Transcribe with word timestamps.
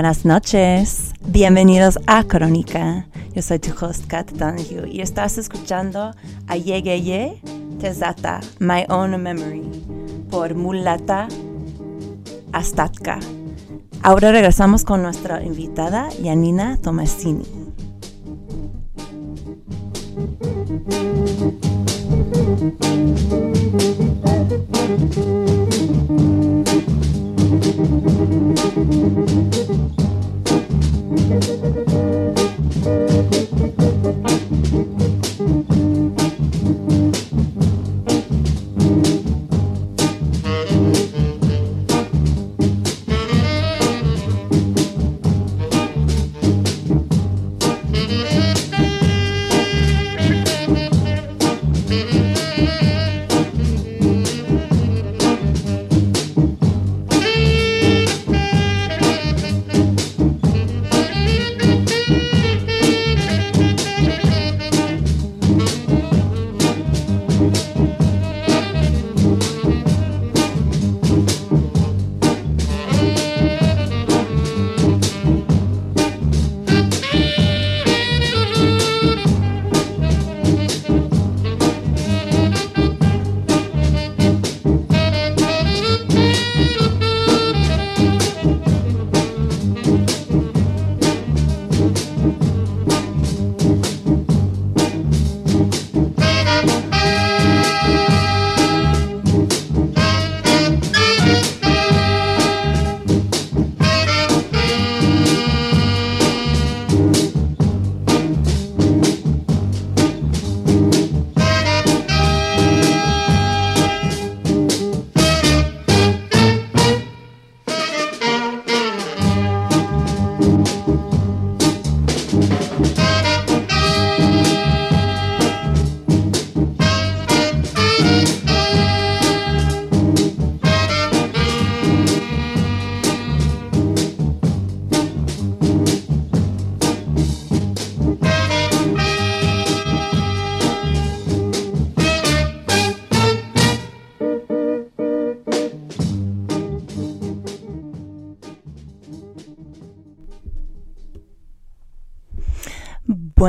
Buenas 0.00 0.24
noches, 0.24 1.12
bienvenidos 1.26 1.98
a 2.06 2.24
Crónica. 2.24 3.06
Yo 3.34 3.42
soy 3.42 3.58
tu 3.58 3.72
host 3.78 4.06
Kat 4.06 4.30
Donahue 4.30 4.88
y 4.90 5.02
estás 5.02 5.36
escuchando 5.36 6.14
a 6.46 6.56
Yegeye 6.56 7.38
Tezata, 7.78 8.40
My 8.60 8.86
Own 8.88 9.22
Memory, 9.22 9.60
por 10.30 10.54
Mulata 10.54 11.28
Astatka. 12.50 13.20
Ahora 14.00 14.32
regresamos 14.32 14.84
con 14.84 15.02
nuestra 15.02 15.42
invitada 15.42 16.08
Yanina 16.22 16.78
Tomasini. 16.78 17.59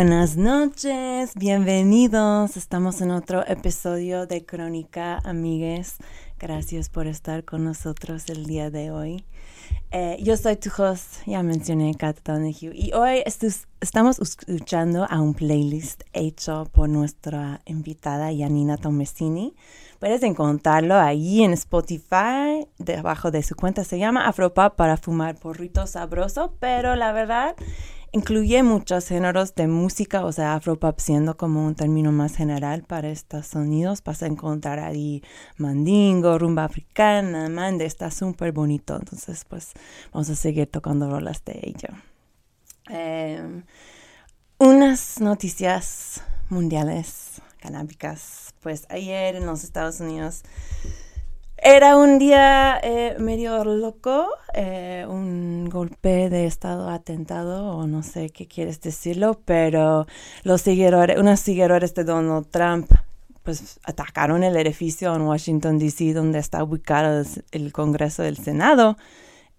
Buenas 0.01 0.35
noches, 0.35 1.35
bienvenidos. 1.35 2.57
Estamos 2.57 3.01
en 3.01 3.11
otro 3.11 3.45
episodio 3.45 4.25
de 4.25 4.43
Crónica, 4.43 5.19
amigues. 5.23 5.97
Gracias 6.39 6.89
por 6.89 7.05
estar 7.05 7.45
con 7.45 7.63
nosotros 7.63 8.27
el 8.29 8.47
día 8.47 8.71
de 8.71 8.89
hoy. 8.89 9.23
Eh, 9.91 10.17
yo 10.23 10.37
soy 10.37 10.55
tu 10.55 10.71
host, 10.75 11.17
ya 11.27 11.43
mencioné 11.43 11.93
Kat 11.93 12.17
Donahue, 12.25 12.71
y 12.73 12.91
hoy 12.93 13.21
estamos 13.79 14.17
escuchando 14.17 15.05
a 15.07 15.21
un 15.21 15.35
playlist 15.35 16.01
hecho 16.13 16.67
por 16.71 16.89
nuestra 16.89 17.61
invitada 17.65 18.31
Yanina 18.31 18.77
Tomesini. 18.77 19.53
Puedes 19.99 20.23
encontrarlo 20.23 20.95
ahí 20.95 21.43
en 21.43 21.53
Spotify, 21.53 22.65
debajo 22.79 23.29
de 23.29 23.43
su 23.43 23.55
cuenta. 23.55 23.83
Se 23.83 23.99
llama 23.99 24.27
Afropop 24.27 24.75
para 24.75 24.97
fumar 24.97 25.35
porrito 25.35 25.85
sabroso, 25.85 26.55
pero 26.59 26.95
la 26.95 27.11
verdad 27.11 27.55
incluye 28.11 28.61
muchos 28.63 29.07
géneros 29.07 29.55
de 29.55 29.67
música, 29.67 30.25
o 30.25 30.31
sea, 30.31 30.55
afropop 30.55 30.99
siendo 30.99 31.37
como 31.37 31.65
un 31.65 31.75
término 31.75 32.11
más 32.11 32.35
general 32.35 32.83
para 32.83 33.09
estos 33.09 33.47
sonidos. 33.47 34.03
Vas 34.03 34.21
a 34.23 34.27
encontrar 34.27 34.79
ahí 34.79 35.23
mandingo, 35.57 36.37
rumba 36.37 36.65
africana, 36.65 37.49
mande, 37.49 37.85
está 37.85 38.11
súper 38.11 38.51
bonito. 38.51 38.95
Entonces, 38.95 39.45
pues 39.45 39.71
vamos 40.11 40.29
a 40.29 40.35
seguir 40.35 40.67
tocando 40.67 41.09
rolas 41.09 41.43
de 41.45 41.59
ello. 41.63 41.89
Em, 42.89 43.63
unas 44.57 45.19
noticias 45.19 46.21
mundiales 46.49 47.41
canábicas. 47.59 48.53
Pues 48.59 48.85
ayer 48.89 49.35
en 49.35 49.45
los 49.45 49.63
Estados 49.63 50.01
Unidos 50.01 50.43
era 51.63 51.95
un 51.95 52.17
día 52.17 52.79
eh, 52.81 53.15
medio 53.19 53.63
loco, 53.63 54.27
eh, 54.55 55.05
un 55.07 55.69
golpe 55.69 56.29
de 56.29 56.47
estado 56.47 56.89
atentado, 56.89 57.77
o 57.77 57.85
no 57.85 58.01
sé 58.01 58.31
qué 58.31 58.47
quieres 58.47 58.81
decirlo, 58.81 59.39
pero 59.45 60.07
los 60.43 60.61
seguidores, 60.61 61.19
unos 61.19 61.39
seguidores 61.39 61.93
de 61.93 62.03
Donald 62.03 62.47
Trump, 62.49 62.91
pues 63.43 63.79
atacaron 63.83 64.43
el 64.43 64.55
edificio 64.57 65.15
en 65.15 65.21
Washington, 65.21 65.77
D.C., 65.77 66.13
donde 66.13 66.39
está 66.39 66.63
ubicado 66.63 67.23
el 67.51 67.71
Congreso 67.71 68.23
del 68.23 68.37
Senado. 68.37 68.97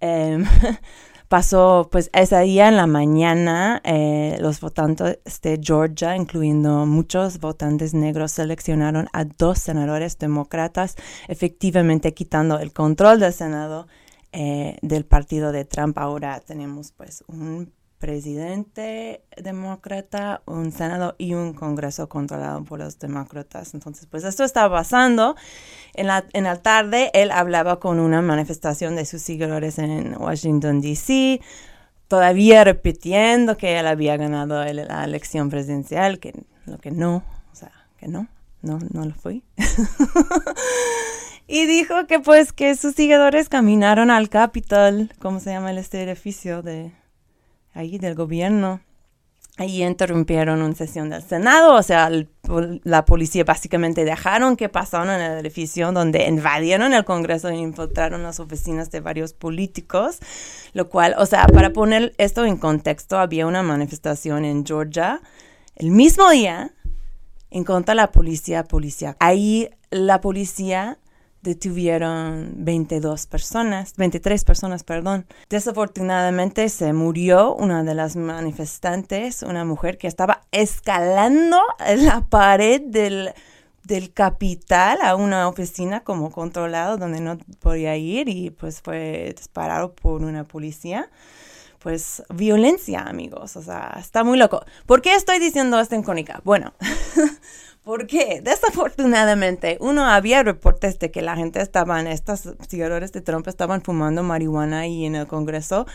Em, 0.01 0.45
pasó 1.33 1.89
pues 1.91 2.11
ese 2.13 2.39
día 2.41 2.69
en 2.69 2.77
la 2.77 2.87
mañana 2.87 3.81
eh, 3.85 4.37
los 4.39 4.61
votantes 4.61 5.19
de 5.41 5.59
Georgia, 5.63 6.15
incluyendo 6.15 6.85
muchos 6.85 7.41
votantes 7.41 7.95
negros, 7.95 8.33
seleccionaron 8.33 9.09
a 9.15 9.25
dos 9.25 9.59
senadores 9.59 10.19
demócratas, 10.19 10.95
efectivamente 11.29 12.13
quitando 12.13 12.59
el 12.59 12.75
control 12.75 13.19
del 13.19 13.33
Senado 13.33 13.87
eh, 14.33 14.77
del 14.83 15.07
partido 15.07 15.53
de 15.53 15.65
Trump. 15.65 15.97
Ahora 15.97 16.39
tenemos 16.41 16.93
pues 16.93 17.25
un 17.29 17.73
presidente 18.03 19.23
demócrata, 19.41 20.43
un 20.47 20.73
senado 20.73 21.15
y 21.19 21.35
un 21.35 21.53
congreso 21.53 22.09
controlado 22.09 22.65
por 22.65 22.81
los 22.81 22.99
demócratas. 22.99 23.75
Entonces, 23.75 24.09
pues 24.11 24.25
esto 24.25 24.43
estaba 24.43 24.79
pasando. 24.79 25.37
En 25.95 26.09
la, 26.09 26.25
en 26.33 26.43
la 26.43 26.57
tarde, 26.57 27.13
él 27.15 27.31
hablaba 27.31 27.79
con 27.79 28.01
una 28.01 28.21
manifestación 28.21 28.97
de 28.97 29.07
sus 29.07 29.23
seguidores 29.23 29.79
en 29.79 30.21
Washington, 30.21 30.81
D.C., 30.81 31.41
todavía 32.09 32.65
repitiendo 32.65 33.57
que 33.57 33.79
él 33.79 33.87
había 33.87 34.17
ganado 34.17 34.65
la 34.65 35.05
elección 35.05 35.49
presidencial, 35.49 36.19
que 36.19 36.35
lo 36.67 36.79
que 36.79 36.91
no, 36.91 37.23
o 37.53 37.55
sea, 37.55 37.71
que 37.99 38.09
no, 38.09 38.27
no, 38.63 38.81
no 38.93 39.05
lo 39.05 39.15
fue. 39.15 39.43
y 41.47 41.67
dijo 41.67 42.09
que 42.09 42.19
pues 42.19 42.53
que 42.53 42.75
sus 42.75 42.97
seguidores 42.97 43.49
caminaron 43.49 44.11
al 44.11 44.29
Capitol, 44.29 45.13
¿cómo 45.21 45.39
se 45.39 45.51
llama 45.51 45.71
este 45.71 46.03
edificio 46.03 46.63
de 46.63 46.91
ahí 47.75 47.99
del 47.99 48.15
gobierno. 48.15 48.81
Ahí 49.59 49.83
interrumpieron 49.85 50.63
una 50.63 50.75
sesión 50.75 51.11
del 51.11 51.23
Senado, 51.23 51.75
o 51.75 51.83
sea, 51.83 52.11
la 52.85 53.05
policía 53.05 53.45
básicamente 53.45 54.03
dejaron 54.07 54.57
que 54.57 54.71
pasaron 54.71 55.11
en 55.11 55.21
el 55.21 55.39
edificio 55.41 55.93
donde 55.93 56.27
invadieron 56.27 56.95
el 56.95 57.05
Congreso 57.05 57.51
e 57.51 57.57
infiltraron 57.57 58.23
las 58.23 58.41
oficinas 58.41 58.91
de 58.91 59.01
varios 59.01 59.35
políticos, 59.35 60.21
lo 60.73 60.89
cual, 60.89 61.15
o 61.19 61.27
sea, 61.27 61.47
para 61.49 61.71
poner 61.71 62.15
esto 62.17 62.47
en 62.47 62.57
contexto, 62.57 63.19
había 63.19 63.47
una 63.47 63.63
manifestación 63.63 64.47
en 64.47 64.65
Georgia 64.65 65.21
el 65.77 65.91
mismo 65.91 66.31
día 66.31 66.73
en 67.51 67.65
contra 67.65 67.93
de 67.93 67.97
la 67.97 68.11
policía 68.11 68.65
policía. 68.65 69.17
Ahí 69.21 69.69
la 69.91 70.23
policía 70.23 70.99
detuvieron 71.43 72.53
22 72.57 73.27
personas, 73.27 73.95
23 73.97 74.45
personas, 74.45 74.85
perdón. 74.85 75.27
Desafortunadamente 75.51 76.69
se 76.69 76.93
murió 76.93 77.55
una 77.55 77.83
de 77.83 77.95
las 77.95 78.17
manifestantes, 78.17 79.43
una 79.43 79.65
mujer 79.65 79.99
que 79.99 80.07
estaba 80.07 80.43
escalando 80.53 81.61
la 81.97 82.25
pared 82.29 82.81
del, 82.81 83.33
del 83.85 84.13
capital 84.13 85.01
a 85.03 85.17
una 85.17 85.49
oficina 85.49 86.05
como 86.05 86.31
controlado 86.31 86.97
donde 86.97 87.21
no 87.21 87.39
podía 87.61 87.97
ir 87.97 88.29
y 88.29 88.51
pues 88.51 88.81
fue 88.81 89.35
disparado 89.37 89.93
por 89.95 90.23
una 90.23 90.45
policía 90.45 91.11
pues 91.83 92.23
violencia, 92.33 93.01
amigos. 93.01 93.57
O 93.57 93.63
sea, 93.63 93.97
está 93.99 94.23
muy 94.23 94.39
loco. 94.39 94.65
¿Por 94.87 95.03
qué 95.03 95.15
estoy 95.15 95.39
diciendo 95.41 95.81
esto 95.81 95.97
en 95.97 96.03
Cónica? 96.05 96.41
Bueno, 96.45 96.73
porque 97.85 98.41
desafortunadamente 98.43 99.77
uno 99.81 100.05
había 100.05 100.43
reportes 100.43 100.99
de 100.99 101.11
que 101.11 101.23
la 101.23 101.37
gente 101.37 101.61
estaban, 101.61 102.07
estos 102.07 102.55
seguidores 102.69 103.13
de 103.13 103.21
Trump 103.21 103.49
estaban 103.49 103.83
fumando 103.83 104.23
marihuana 104.23 104.87
y 104.87 105.05
en 105.07 105.17
el 105.17 105.27
Congreso. 105.27 105.87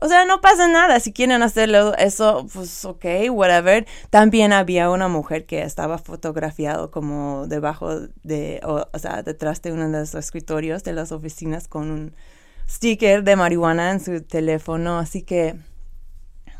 O 0.00 0.08
sea, 0.08 0.24
no 0.26 0.40
pasa 0.40 0.68
nada. 0.68 1.00
Si 1.00 1.12
quieren 1.12 1.42
hacerlo 1.42 1.94
eso, 1.96 2.46
pues 2.52 2.84
ok, 2.84 3.04
whatever. 3.30 3.86
También 4.10 4.52
había 4.52 4.90
una 4.90 5.08
mujer 5.08 5.46
que 5.46 5.62
estaba 5.62 5.98
fotografiado 5.98 6.90
como 6.90 7.46
debajo 7.46 8.00
de, 8.22 8.60
o, 8.64 8.86
o 8.92 8.98
sea, 8.98 9.22
detrás 9.22 9.62
de 9.62 9.72
uno 9.72 9.88
de 9.88 10.00
los 10.00 10.14
escritorios 10.14 10.84
de 10.84 10.92
las 10.92 11.12
oficinas 11.12 11.68
con 11.68 11.90
un 11.90 12.14
sticker 12.68 13.22
de 13.24 13.36
marihuana 13.36 13.92
en 13.92 14.00
su 14.00 14.22
teléfono, 14.22 14.98
así 14.98 15.22
que 15.22 15.56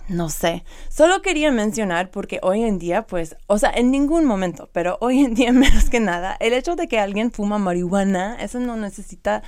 no 0.08 0.28
sé, 0.28 0.64
solo 0.88 1.22
quería 1.22 1.50
mencionar 1.50 2.10
porque 2.10 2.38
hoy 2.42 2.62
en 2.62 2.78
día, 2.78 3.06
pues, 3.06 3.36
o 3.46 3.58
sea, 3.58 3.70
en 3.70 3.90
ningún 3.90 4.24
momento, 4.24 4.68
pero 4.72 4.98
hoy 5.00 5.20
en 5.20 5.34
día 5.34 5.52
menos 5.52 5.90
que 5.90 6.00
nada, 6.00 6.36
el 6.40 6.52
hecho 6.52 6.76
de 6.76 6.88
que 6.88 6.98
alguien 6.98 7.30
fuma 7.30 7.58
marihuana, 7.58 8.36
eso 8.40 8.60
no 8.60 8.76
necesita, 8.76 9.42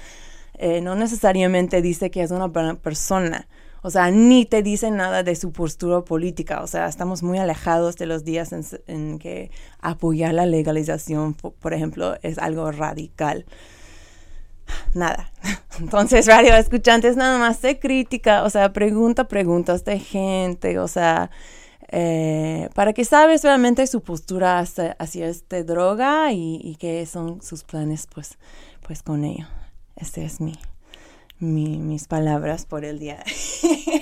eh, 0.54 0.80
no 0.80 0.94
necesariamente 0.94 1.82
dice 1.82 2.10
que 2.10 2.22
es 2.22 2.30
una 2.30 2.46
buena 2.46 2.74
persona. 2.76 3.48
O 3.82 3.90
sea, 3.90 4.10
ni 4.10 4.46
te 4.46 4.62
dice 4.62 4.90
nada 4.90 5.22
de 5.22 5.36
su 5.36 5.52
postura 5.52 6.00
política. 6.00 6.60
O 6.62 6.66
sea, 6.66 6.88
estamos 6.88 7.22
muy 7.22 7.38
alejados 7.38 7.94
de 7.96 8.06
los 8.06 8.24
días 8.24 8.52
en, 8.52 8.64
en 8.88 9.18
que 9.20 9.52
apoyar 9.78 10.34
la 10.34 10.44
legalización, 10.44 11.34
por 11.34 11.72
ejemplo, 11.72 12.16
es 12.22 12.38
algo 12.38 12.72
radical 12.72 13.46
nada. 14.94 15.30
Entonces, 15.78 16.26
radio 16.26 16.54
escuchantes 16.54 17.16
nada 17.16 17.38
más 17.38 17.58
se 17.58 17.78
crítica, 17.78 18.44
o 18.44 18.50
sea, 18.50 18.72
pregunta 18.72 19.28
preguntas 19.28 19.84
de 19.84 19.98
gente, 19.98 20.78
o 20.78 20.88
sea, 20.88 21.30
eh, 21.88 22.68
para 22.74 22.92
que 22.92 23.04
sabes 23.04 23.42
realmente 23.44 23.86
su 23.86 24.02
postura 24.02 24.58
hacia, 24.58 24.96
esta 24.98 25.62
droga 25.62 26.32
y, 26.32 26.76
qué 26.80 27.06
son 27.06 27.42
sus 27.42 27.62
planes, 27.62 28.06
pues, 28.12 28.38
pues 28.82 29.02
con 29.02 29.24
ello. 29.24 29.46
Este 29.94 30.24
es 30.24 30.40
mi, 30.40 30.58
mis 31.38 32.06
palabras 32.08 32.66
por 32.66 32.84
el 32.84 32.98
día. 32.98 33.22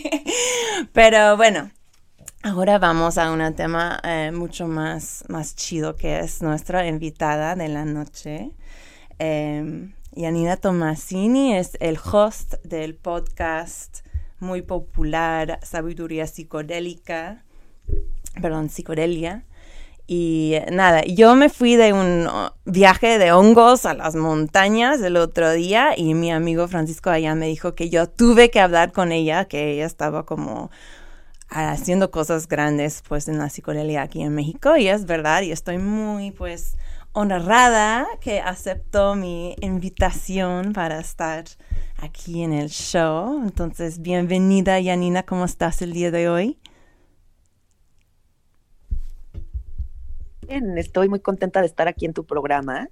Pero 0.93 1.37
bueno, 1.37 1.71
ahora 2.43 2.79
vamos 2.79 3.19
a 3.19 3.31
un 3.31 3.55
tema 3.55 4.01
eh, 4.03 4.33
mucho 4.33 4.67
más, 4.67 5.25
más 5.29 5.55
chido 5.55 5.95
que 5.95 6.21
es 6.21 6.43
nuestra 6.43 6.87
invitada 6.87 7.55
de 7.55 7.69
la 7.69 7.85
noche. 7.85 8.51
Em, 9.19 9.93
Yanina 10.17 10.57
Tomasini 10.57 11.57
es 11.57 11.77
el 11.81 11.99
host 11.99 12.55
del 12.63 12.95
podcast 12.95 14.07
muy 14.39 14.63
popular 14.63 15.59
Sabiduría 15.65 16.29
Psicodélica, 16.29 17.43
perdón, 18.41 18.69
Psicodelia. 18.69 19.45
Y 20.07 20.57
nada, 20.71 21.03
yo 21.03 21.35
me 21.35 21.49
fui 21.49 21.75
de 21.75 21.93
un 21.93 22.29
viaje 22.65 23.19
de 23.19 23.33
hongos 23.33 23.87
a 23.87 23.95
las 23.95 24.15
montañas 24.15 25.03
el 25.03 25.17
otro 25.17 25.51
día 25.51 25.95
y 25.97 26.15
mi 26.15 26.31
amigo 26.31 26.69
Francisco 26.69 27.11
allá 27.11 27.35
me 27.35 27.49
dijo 27.49 27.75
que 27.75 27.91
yo 27.91 28.09
tuve 28.09 28.51
que 28.51 28.61
hablar 28.61 28.93
con 28.93 29.11
ella, 29.11 29.47
que 29.47 29.73
ella 29.73 29.87
estaba 29.87 30.25
como 30.25 30.71
haciendo 31.49 32.13
cosas 32.13 32.47
grandes 32.47 33.03
pues 33.09 33.27
en 33.27 33.39
la 33.39 33.49
psicodelia 33.49 34.03
aquí 34.03 34.23
en 34.23 34.35
México 34.35 34.77
y 34.77 34.89
es 34.89 35.07
verdad 35.07 35.43
y 35.43 35.51
estoy 35.53 35.79
muy 35.79 36.31
pues 36.31 36.77
honrada 37.15 38.07
que 38.21 38.41
aceptó 38.41 39.15
mi 39.15 39.55
invitación 39.61 40.73
para 40.73 40.99
estar 40.99 41.45
aquí 41.97 42.43
en 42.43 42.53
el 42.53 42.69
show. 42.69 43.41
Entonces, 43.43 44.03
bienvenida, 44.03 44.79
Yanina, 44.81 45.23
¿cómo 45.23 45.45
estás 45.45 45.81
el 45.81 45.93
día 45.93 46.11
de 46.11 46.29
hoy? 46.29 46.59
Bien, 50.43 50.77
estoy 50.77 51.09
muy 51.09 51.21
contenta 51.21 51.61
de 51.61 51.67
estar 51.67 51.89
aquí 51.89 52.05
en 52.05 52.13
tu 52.13 52.25
programa 52.25 52.91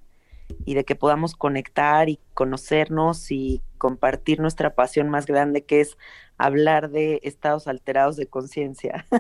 y 0.65 0.75
de 0.75 0.85
que 0.85 0.95
podamos 0.95 1.35
conectar 1.35 2.09
y 2.09 2.19
conocernos 2.35 3.31
y 3.31 3.63
compartir 3.79 4.41
nuestra 4.41 4.75
pasión 4.75 5.09
más 5.09 5.27
grande 5.27 5.65
que 5.65 5.81
es 5.81 5.97
hablar 6.39 6.91
de 6.91 7.21
estados 7.23 7.67
alterados 7.67 8.17
de 8.17 8.27
conciencia. 8.27 9.07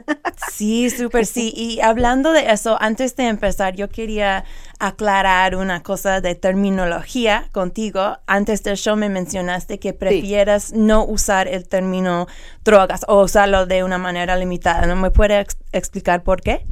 Sí, 0.50 0.90
súper, 0.90 1.24
sí. 1.24 1.52
Y 1.56 1.80
hablando 1.80 2.32
de 2.32 2.50
eso, 2.50 2.76
antes 2.80 3.16
de 3.16 3.28
empezar, 3.28 3.74
yo 3.74 3.88
quería 3.88 4.44
aclarar 4.78 5.56
una 5.56 5.82
cosa 5.82 6.20
de 6.20 6.34
terminología 6.34 7.48
contigo. 7.52 8.18
Antes 8.26 8.62
del 8.62 8.76
show 8.76 8.96
me 8.96 9.08
mencionaste 9.08 9.78
que 9.78 9.92
prefieras 9.92 10.72
no 10.72 11.04
usar 11.04 11.48
el 11.48 11.68
término 11.68 12.26
drogas 12.64 13.04
o 13.08 13.22
usarlo 13.22 13.66
de 13.66 13.82
una 13.82 13.98
manera 13.98 14.36
limitada. 14.36 14.86
¿No 14.86 14.96
me 14.96 15.10
puede 15.10 15.46
explicar 15.72 16.22
por 16.22 16.42
qué? 16.42 16.66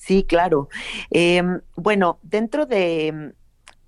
Sí, 0.00 0.24
claro. 0.24 0.68
Em, 1.10 1.60
bueno, 1.76 2.18
dentro 2.22 2.64
de, 2.64 3.34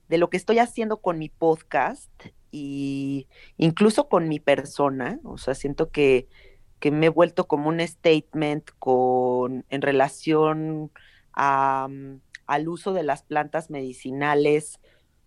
de 0.09 0.19
lo 0.19 0.29
que 0.29 0.37
estoy 0.37 0.59
haciendo 0.59 0.99
con 0.99 1.19
mi 1.19 1.31
podcast, 1.31 2.11
y 2.53 3.27
incluso 3.57 4.09
con 4.09 4.29
mi 4.29 4.39
persona, 4.39 5.19
o 5.25 5.39
sea, 5.39 5.55
siento 5.55 5.91
que, 5.91 6.29
me 6.85 7.07
he 7.07 7.09
vuelto 7.11 7.47
como 7.47 7.69
un 7.69 7.81
statement 7.81 8.71
con, 8.79 9.65
en 9.71 9.83
relación 9.83 10.91
mm, 11.37 12.15
al 12.47 12.69
uso 12.69 12.93
de 12.93 13.05
las 13.05 13.23
plantas 13.23 13.71
medicinales 13.71 14.81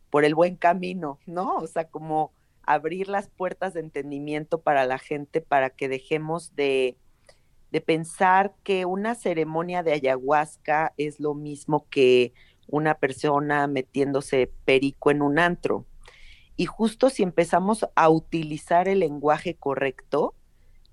por 0.10 0.26
el 0.26 0.36
buen 0.36 0.58
camino, 0.58 1.20
¿no? 1.26 1.56
O 1.56 1.68
sea, 1.68 1.88
como 1.88 2.34
abrir 2.62 3.08
las 3.08 3.30
puertas 3.30 3.74
de 3.74 3.80
entendimiento 3.80 4.62
para 4.62 4.86
la 4.86 5.00
gente 5.00 5.42
para 5.42 5.70
que 5.70 5.88
dejemos 5.88 6.56
de, 6.56 6.98
de 7.76 7.82
pensar 7.82 8.56
que 8.64 8.86
una 8.86 9.16
ceremonia 9.16 9.84
de 9.84 9.92
ayahuasca 9.92 10.94
es 10.96 11.20
lo 11.20 11.34
mismo 11.34 11.90
que 11.90 12.32
una 12.68 12.96
persona 12.96 13.68
metiéndose 13.68 14.50
perico 14.64 15.12
en 15.12 15.22
un 15.22 15.40
antro. 15.40 15.86
Y 16.56 16.68
justo 16.68 17.10
si 17.10 17.22
empezamos 17.22 17.86
a 17.94 18.10
utilizar 18.10 18.88
el 18.88 19.00
lenguaje 19.00 19.56
correcto, 19.56 20.36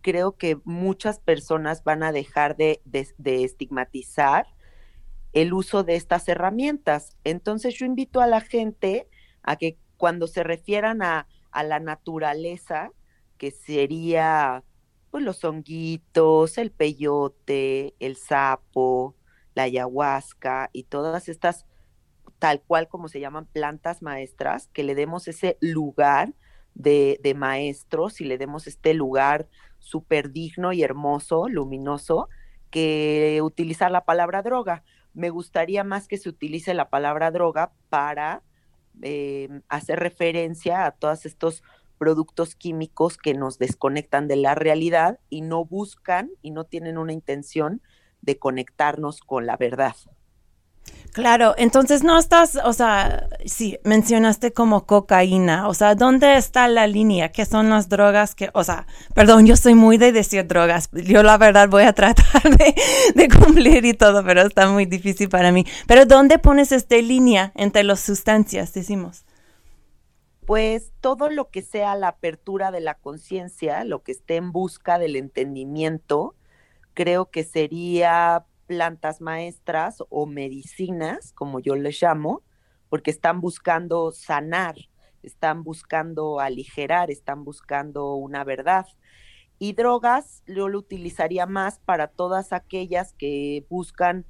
creo 0.00 0.32
que 0.32 0.58
muchas 0.64 1.20
personas 1.20 1.84
van 1.84 2.02
a 2.02 2.10
dejar 2.10 2.56
de, 2.56 2.80
estigmatizar 3.24 4.48
el 5.32 5.52
uso 5.52 5.84
de 5.84 5.94
estas 5.94 6.28
herramientas. 6.28 7.16
Entonces 7.22 7.76
yo 7.76 7.86
invito 7.86 8.20
a 8.20 8.26
la 8.26 8.40
gente 8.40 9.08
a 9.44 9.54
que 9.54 9.78
cuando 9.98 10.26
se 10.26 10.42
refieran 10.42 11.00
a, 11.02 11.28
la 11.54 11.78
naturaleza, 11.78 12.90
que 13.38 13.52
sería 13.52 14.64
pues, 15.12 15.24
los 15.24 15.44
honguitos, 15.44 16.58
el 16.58 16.72
peyote, 16.72 17.94
el 18.00 18.16
sapo, 18.16 19.14
la 19.54 19.64
ayahuasca 19.64 20.70
y 20.72 20.84
todas 20.84 21.28
estas 21.28 21.66
tal 22.38 22.60
cual 22.60 22.88
como 22.88 23.06
se 23.06 23.20
llaman 23.20 23.46
plantas 23.46 24.02
maestras, 24.02 24.68
que 24.72 24.82
le 24.82 24.96
demos 24.96 25.28
ese 25.28 25.58
lugar 25.60 26.34
de, 26.74 27.34
maestros 27.36 28.20
y 28.20 28.24
le 28.24 28.36
demos 28.36 28.66
este 28.66 28.94
lugar 28.94 29.48
súper 29.78 30.32
digno 30.32 30.72
y 30.72 30.82
hermoso, 30.82 31.48
luminoso, 31.48 32.28
que 32.70 33.38
utilizar 33.44 33.92
la 33.92 34.04
palabra 34.04 34.42
droga. 34.42 34.82
Me 35.14 35.30
gustaría 35.30 35.84
más 35.84 36.08
que 36.08 36.16
se 36.16 36.30
utilice 36.30 36.74
la 36.74 36.88
palabra 36.88 37.30
droga 37.30 37.72
para 37.90 38.42
eh, 39.02 39.60
hacer 39.68 40.00
referencia 40.00 40.86
a 40.86 40.90
todos 40.90 41.26
estos 41.26 41.62
productos 42.02 42.56
químicos 42.56 43.16
que 43.16 43.32
nos 43.32 43.60
desconectan 43.60 44.26
de 44.26 44.34
la 44.34 44.56
realidad 44.56 45.20
y 45.30 45.42
no 45.42 45.64
buscan 45.64 46.32
y 46.42 46.50
no 46.50 46.64
tienen 46.64 46.98
una 46.98 47.12
intención 47.12 47.80
de 48.22 48.40
conectarnos 48.40 49.20
con 49.20 49.46
la 49.46 49.56
verdad. 49.56 49.94
Claro, 51.12 51.54
entonces 51.58 52.02
no 52.02 52.18
estás, 52.18 52.58
o 52.64 52.72
sea, 52.72 53.28
sí, 53.46 53.78
mencionaste 53.84 54.52
como 54.52 54.84
cocaína, 54.84 55.68
o 55.68 55.74
sea, 55.74 55.94
¿dónde 55.94 56.36
está 56.36 56.66
la 56.66 56.88
línea? 56.88 57.30
¿Qué 57.30 57.46
son 57.46 57.70
las 57.70 57.88
drogas 57.88 58.34
que, 58.34 58.50
o 58.52 58.64
sea, 58.64 58.88
perdón, 59.14 59.46
yo 59.46 59.54
soy 59.54 59.74
muy 59.76 59.96
de 59.96 60.10
decir 60.10 60.44
drogas, 60.48 60.90
yo 60.90 61.22
la 61.22 61.38
verdad 61.38 61.68
voy 61.68 61.84
a 61.84 61.92
tratar 61.94 62.42
de, 63.14 63.28
cumplir 63.28 63.84
y 63.84 63.94
todo, 63.94 64.24
pero 64.24 64.42
está 64.42 64.68
muy 64.68 64.86
difícil 64.86 65.28
para 65.28 65.52
mí. 65.52 65.64
Pero 65.86 66.04
¿dónde 66.04 66.40
pones 66.40 66.72
esta 66.72 66.96
línea 66.96 67.52
entre 67.54 67.84
las 67.84 68.00
sustancias, 68.00 68.74
decimos? 68.74 69.24
Pues 70.46 70.92
todo 71.00 71.30
lo 71.30 71.50
que 71.50 71.62
sea 71.62 71.94
la 71.94 72.08
apertura 72.08 72.72
de 72.72 72.80
la 72.80 72.94
conciencia, 72.94 73.84
lo 73.84 74.02
que 74.02 74.12
esté 74.12 74.36
en 74.36 74.50
busca 74.50 74.98
del 74.98 75.14
entendimiento, 75.14 76.34
creo 76.94 77.30
que 77.30 77.44
sería 77.44 78.44
plantas 78.66 79.20
maestras 79.20 80.02
o 80.08 80.26
medicinas, 80.26 81.32
como 81.32 81.60
yo 81.60 81.76
les 81.76 82.02
llamo, 82.02 82.42
porque 82.88 83.12
están 83.12 83.40
buscando 83.40 84.10
sanar, 84.10 84.74
están 85.22 85.62
buscando 85.62 86.40
aligerar, 86.40 87.10
están 87.10 87.44
buscando 87.44 88.14
una 88.14 88.42
verdad. 88.42 88.86
Y 89.60 89.74
drogas 89.74 90.42
yo 90.48 90.68
lo 90.68 90.78
utilizaría 90.78 91.46
más 91.46 91.78
para 91.78 92.08
todas 92.08 92.52
aquellas 92.52 93.12
que 93.12 93.64
buscan 93.70 94.26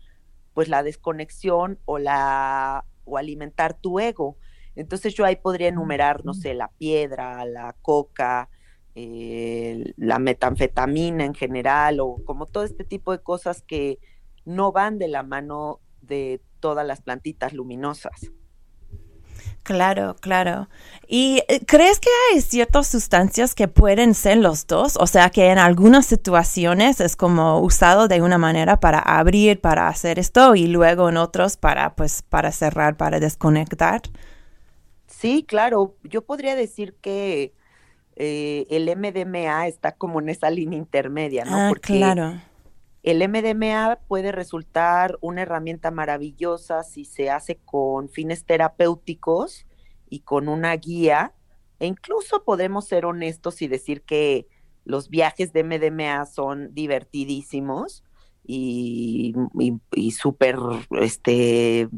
pues 0.52 0.68
la 0.68 0.82
desconexión 0.82 1.78
o 1.86 1.98
la 1.98 2.84
o 3.04 3.16
alimentar 3.16 3.74
tu 3.74 3.98
ego. 3.98 4.36
Entonces 4.76 5.14
yo 5.14 5.24
ahí 5.24 5.36
podría 5.36 5.68
enumerar, 5.68 6.24
no 6.24 6.34
sé, 6.34 6.54
la 6.54 6.68
piedra, 6.68 7.44
la 7.44 7.74
coca, 7.82 8.48
eh, 8.94 9.92
la 9.96 10.18
metanfetamina 10.18 11.24
en 11.24 11.34
general 11.34 12.00
o 12.00 12.16
como 12.24 12.46
todo 12.46 12.64
este 12.64 12.84
tipo 12.84 13.12
de 13.12 13.22
cosas 13.22 13.62
que 13.62 13.98
no 14.44 14.72
van 14.72 14.98
de 14.98 15.08
la 15.08 15.22
mano 15.22 15.80
de 16.00 16.42
todas 16.60 16.86
las 16.86 17.00
plantitas 17.00 17.52
luminosas. 17.52 18.32
Claro, 19.62 20.16
claro. 20.20 20.68
¿Y 21.06 21.44
eh, 21.48 21.60
crees 21.64 22.00
que 22.00 22.10
hay 22.32 22.40
ciertas 22.40 22.88
sustancias 22.88 23.54
que 23.54 23.68
pueden 23.68 24.14
ser 24.14 24.38
los 24.38 24.66
dos? 24.66 24.96
O 24.98 25.06
sea, 25.06 25.30
que 25.30 25.50
en 25.50 25.58
algunas 25.58 26.04
situaciones 26.04 27.00
es 27.00 27.14
como 27.14 27.60
usado 27.60 28.08
de 28.08 28.22
una 28.22 28.38
manera 28.38 28.80
para 28.80 28.98
abrir, 28.98 29.60
para 29.60 29.86
hacer 29.86 30.18
esto, 30.18 30.56
y 30.56 30.66
luego 30.66 31.08
en 31.08 31.16
otros 31.16 31.56
para, 31.56 31.94
pues, 31.94 32.22
para 32.22 32.50
cerrar, 32.50 32.96
para 32.96 33.20
desconectar. 33.20 34.02
Sí, 35.22 35.44
claro. 35.48 35.96
Yo 36.02 36.22
podría 36.22 36.54
decir 36.54 36.94
que 37.00 37.54
eh, 38.16 38.66
el 38.68 38.94
MDMA 38.94 39.66
está 39.66 39.92
como 39.92 40.20
en 40.20 40.28
esa 40.28 40.50
línea 40.50 40.78
intermedia, 40.78 41.44
¿no? 41.44 41.56
Ah, 41.56 41.72
claro 41.80 42.34
el 43.02 43.28
MDMA 43.28 43.98
puede 44.06 44.30
resultar 44.30 45.18
una 45.20 45.42
herramienta 45.42 45.90
maravillosa 45.90 46.84
si 46.84 47.04
se 47.04 47.30
hace 47.30 47.56
con 47.56 48.08
fines 48.08 48.44
terapéuticos 48.44 49.66
y 50.08 50.20
con 50.20 50.48
una 50.48 50.74
guía. 50.76 51.34
E 51.80 51.86
incluso 51.86 52.44
podemos 52.44 52.86
ser 52.86 53.04
honestos 53.04 53.60
y 53.60 53.66
decir 53.66 54.02
que 54.02 54.46
los 54.84 55.08
viajes 55.08 55.52
de 55.52 55.64
MDMA 55.64 56.26
son 56.26 56.72
divertidísimos 56.74 58.04
y, 58.44 59.34
súper, 60.16 60.56
este, 61.00 61.88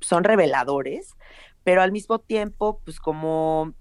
son 0.00 0.24
reveladores, 0.24 1.16
pero 1.64 1.82
al 1.82 1.92
mismo 1.92 2.18
tiempo, 2.18 2.80
pues 2.84 3.00
como 3.00 3.74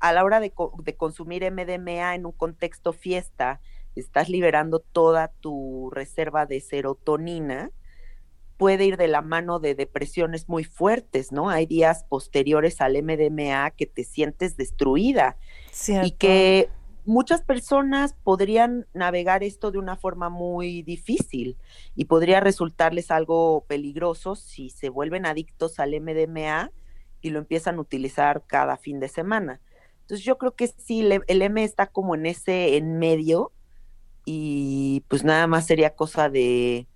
a 0.00 0.12
la 0.12 0.24
hora 0.24 0.40
de, 0.40 0.52
de 0.82 0.96
consumir 0.96 1.50
MDMA 1.50 2.14
en 2.14 2.26
un 2.26 2.32
contexto 2.32 2.92
fiesta, 2.92 3.60
estás 3.94 4.28
liberando 4.28 4.80
toda 4.80 5.28
tu 5.40 5.90
reserva 5.90 6.46
de 6.46 6.60
serotonina, 6.60 7.70
puede 8.56 8.86
ir 8.86 8.96
de 8.96 9.08
la 9.08 9.22
mano 9.22 9.58
de 9.58 9.74
depresiones 9.74 10.48
muy 10.48 10.64
fuertes, 10.64 11.32
¿no? 11.32 11.50
Hay 11.50 11.66
días 11.66 12.04
posteriores 12.04 12.80
al 12.80 13.02
MDMA 13.02 13.70
que 13.72 13.86
te 13.86 14.04
sientes 14.04 14.56
destruida 14.56 15.36
y 16.02 16.12
que 16.12 16.70
muchas 17.04 17.42
personas 17.42 18.14
podrían 18.24 18.86
navegar 18.94 19.42
esto 19.42 19.70
de 19.70 19.78
una 19.78 19.96
forma 19.96 20.28
muy 20.28 20.82
difícil 20.82 21.56
y 21.94 22.06
podría 22.06 22.40
resultarles 22.40 23.10
algo 23.10 23.64
peligroso 23.68 24.36
si 24.36 24.70
se 24.70 24.88
vuelven 24.88 25.26
adictos 25.26 25.78
al 25.78 25.98
MDMA 26.00 26.72
y 27.26 27.30
lo 27.30 27.38
empiezan 27.38 27.76
a 27.76 27.80
utilizar 27.80 28.44
cada 28.46 28.76
fin 28.76 29.00
de 29.00 29.08
semana. 29.08 29.60
Entonces 30.02 30.24
yo 30.24 30.38
creo 30.38 30.54
que 30.54 30.68
sí, 30.68 31.08
el 31.26 31.42
M 31.42 31.64
está 31.64 31.88
como 31.88 32.14
en 32.14 32.26
ese 32.26 32.76
en 32.76 32.98
medio 32.98 33.52
y 34.24 35.04
pues 35.08 35.24
nada 35.24 35.46
más 35.46 35.66
sería 35.66 35.94
cosa 35.94 36.28
de, 36.28 36.86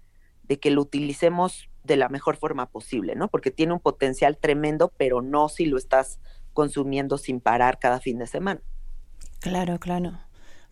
que 0.60 0.70
lo 0.70 0.82
utilicemos 0.82 1.68
de 1.84 1.96
la 1.96 2.08
mejor 2.08 2.36
forma 2.36 2.66
posible, 2.66 3.16
¿no? 3.16 3.28
Porque 3.28 3.50
tiene 3.50 3.72
un 3.72 3.80
potencial 3.80 4.36
tremendo, 4.36 4.92
pero 4.96 5.22
no 5.22 5.48
si 5.48 5.66
lo 5.66 5.76
estás 5.76 6.20
consumiendo 6.52 7.18
sin 7.18 7.40
parar 7.40 7.78
cada 7.78 8.00
fin 8.00 8.18
de 8.18 8.26
semana. 8.26 8.60
Claro, 9.40 9.78
claro. 9.78 10.20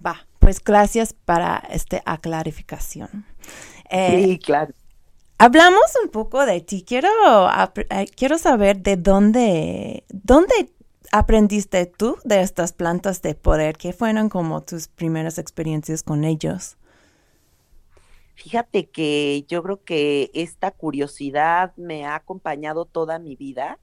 Va, 0.05 0.27
pues 0.39 0.63
gracias 0.63 1.13
para 1.13 1.57
esta 1.71 2.03
aclarificación. 2.05 3.25
Eh, 3.91 4.25
sí, 4.25 4.39
claro. 4.39 4.75
Hablamos 5.41 5.85
un 6.03 6.11
poco 6.11 6.45
de 6.45 6.61
ti. 6.61 6.83
Quiero, 6.83 7.09
eh, 7.49 8.07
quiero 8.17 8.39
saber 8.39 8.83
de 8.83 8.97
dónde, 8.97 10.05
dónde 10.09 10.73
aprendiste 11.13 11.87
tú 11.87 12.19
de 12.25 12.41
estas 12.41 12.73
plantas 12.73 13.23
de 13.23 13.35
poder? 13.35 13.77
¿Qué 13.77 13.93
fueron 13.93 14.29
como 14.29 14.63
tus 14.63 14.89
primeras 14.89 15.39
experiencias 15.39 16.03
con 16.03 16.25
ellos? 16.25 16.77
Fíjate 18.35 18.89
que 18.89 19.45
yo 19.49 19.63
creo 19.63 19.83
que 19.85 20.31
esta 20.35 20.71
curiosidad 20.71 21.73
me 21.77 22.05
ha 22.05 22.15
acompañado 22.15 22.85
toda 22.85 23.19
mi 23.19 23.35
vida, 23.35 23.79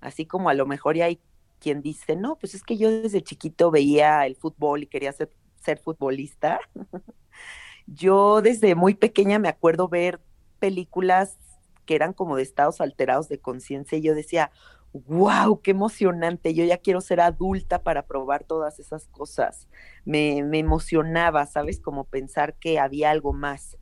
así 0.00 0.26
como 0.26 0.50
a 0.50 0.54
lo 0.54 0.66
mejor 0.66 1.00
hay 1.00 1.20
quien 1.58 1.80
dice, 1.80 2.16
no, 2.16 2.36
pues 2.36 2.54
es 2.54 2.62
que 2.62 2.76
yo 2.76 2.90
desde 2.90 3.22
chiquito 3.22 3.70
veía 3.70 4.26
el 4.26 4.36
fútbol 4.36 4.82
y 4.82 4.86
quería 4.86 5.12
ser, 5.12 5.30
ser 5.60 5.78
futbolista. 5.78 6.60
yo 7.86 8.42
desde 8.42 8.74
muy 8.74 8.94
pequeña 8.94 9.38
me 9.38 9.48
acuerdo 9.48 9.88
ver 9.88 10.20
películas 10.62 11.38
que 11.86 11.96
eran 11.96 12.12
como 12.12 12.36
de 12.36 12.44
estados 12.44 12.80
alterados 12.80 13.28
de 13.28 13.40
conciencia 13.40 13.98
y 13.98 14.02
yo 14.02 14.14
decía, 14.14 14.52
wow, 14.92 15.60
qué 15.60 15.72
emocionante, 15.72 16.54
yo 16.54 16.64
ya 16.64 16.78
quiero 16.78 17.00
ser 17.00 17.20
adulta 17.20 17.82
para 17.82 18.06
probar 18.06 18.44
todas 18.44 18.78
esas 18.78 19.08
cosas. 19.08 19.66
Me, 20.04 20.44
me, 20.44 20.60
emocionaba, 20.60 21.46
¿sabes? 21.46 21.80
Como 21.80 22.04
pensar 22.04 22.54
que 22.54 22.78
había 22.78 23.10
algo 23.10 23.32
más. 23.32 23.76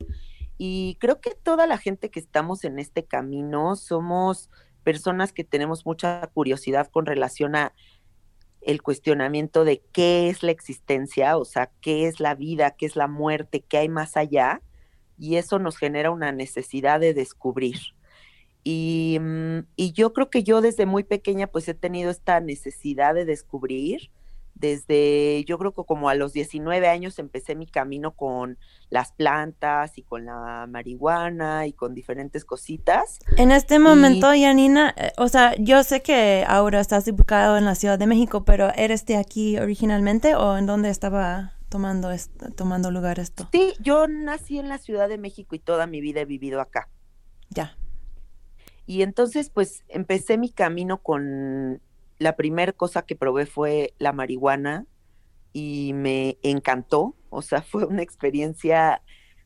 Y 0.57 0.97
creo 0.99 1.21
que 1.21 1.35
toda 1.35 1.67
la 1.67 1.77
gente 1.77 2.09
que 2.09 2.19
estamos 2.19 2.63
en 2.63 2.79
este 2.79 3.05
camino 3.05 3.75
somos 3.75 4.49
personas 4.83 5.33
que 5.33 5.43
tenemos 5.43 5.85
mucha 5.85 6.25
curiosidad 6.33 6.87
con 6.87 7.05
relación 7.05 7.55
a 7.55 7.73
el 8.61 8.81
cuestionamiento 8.81 9.65
de 9.65 9.83
qué 9.91 10.29
es 10.29 10.41
la 10.41 10.49
existencia, 10.49 11.37
o 11.37 11.45
sea, 11.45 11.69
qué 11.81 12.07
es 12.07 12.19
la 12.19 12.33
vida, 12.33 12.71
qué 12.71 12.87
es 12.87 12.95
la 12.95 13.07
muerte, 13.07 13.61
qué 13.61 13.77
hay 13.77 13.89
más 13.89 14.17
allá, 14.17 14.63
y 15.21 15.35
eso 15.35 15.59
nos 15.59 15.77
genera 15.77 16.09
una 16.09 16.31
necesidad 16.31 16.99
de 16.99 17.13
descubrir. 17.13 17.77
Mm, 18.65 19.59
y, 19.75 19.91
yo 19.93 20.13
creo 20.13 20.29
que 20.29 20.43
yo 20.43 20.61
desde 20.61 20.85
muy 20.85 21.03
pequeña 21.03 21.47
pues 21.47 21.67
he 21.67 21.75
tenido 21.75 22.09
esta 22.09 22.39
necesidad 22.39 23.13
de 23.13 23.25
descubrir. 23.25 24.09
Desde, 24.55 25.43
yo 25.45 25.57
creo 25.57 25.73
que 25.73 25.83
como 25.85 26.09
a 26.09 26.15
los 26.15 26.33
19 26.33 26.87
años 26.87 27.17
empecé 27.19 27.55
mi 27.55 27.65
camino 27.65 28.11
con 28.11 28.57
las 28.89 29.11
plantas 29.11 29.97
y 29.97 30.03
con 30.03 30.25
la 30.25 30.67
marihuana 30.67 31.67
y 31.67 31.73
con 31.73 31.95
diferentes 31.95 32.43
cositas. 32.43 33.19
En 33.37 33.51
este 33.51 33.79
momento, 33.79 34.33
Yanina, 34.33 34.93
eh, 34.97 35.13
o 35.17 35.29
sea, 35.29 35.55
yo 35.57 35.83
sé 35.83 36.01
que 36.01 36.45
ahora 36.47 36.79
estás 36.79 37.07
ubicado 37.07 37.57
en 37.57 37.65
la 37.65 37.75
Ciudad 37.75 37.97
de 37.97 38.07
México, 38.07 38.43
pero 38.43 38.71
¿eres 38.75 39.05
de 39.05 39.17
aquí 39.17 39.57
originalmente 39.57 40.35
o 40.35 40.57
en 40.57 40.65
dónde 40.65 40.89
estaba 40.89 41.53
tomando, 41.71 42.09
tomando 42.55 42.91
lugar 42.91 43.17
esto? 43.17 43.47
Sí, 43.51 43.73
yo 43.79 44.07
nací 44.07 44.59
en 44.59 44.69
la 44.69 44.77
Ciudad 44.77 45.09
de 45.09 45.17
México 45.17 45.55
y 45.55 45.59
toda 45.59 45.87
mi 45.87 46.01
vida 46.01 46.21
he 46.21 46.25
vivido 46.25 46.59
acá. 46.59 46.89
Ya. 47.49 47.77
Y 48.85 49.01
entonces, 49.01 49.49
pues 49.49 49.83
empecé 49.87 50.37
mi 50.37 50.51
camino 50.51 51.01
con 51.01 51.81
la 52.19 52.35
primera 52.35 52.73
cosa 52.73 53.03
que 53.03 53.15
probé 53.15 53.45
fue 53.45 53.93
la 53.97 54.11
marihuana 54.11 54.85
y 55.53 55.93
me 55.93 56.37
encantó. 56.43 57.15
O 57.29 57.41
sea, 57.41 57.61
fue 57.63 57.85
una 57.85 58.03
experiencia 58.03 59.01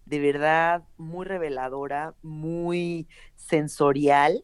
de 0.05 0.19
verdad 0.19 0.83
muy 0.97 1.25
reveladora, 1.25 2.15
muy 2.23 3.07
sensorial, 3.35 4.43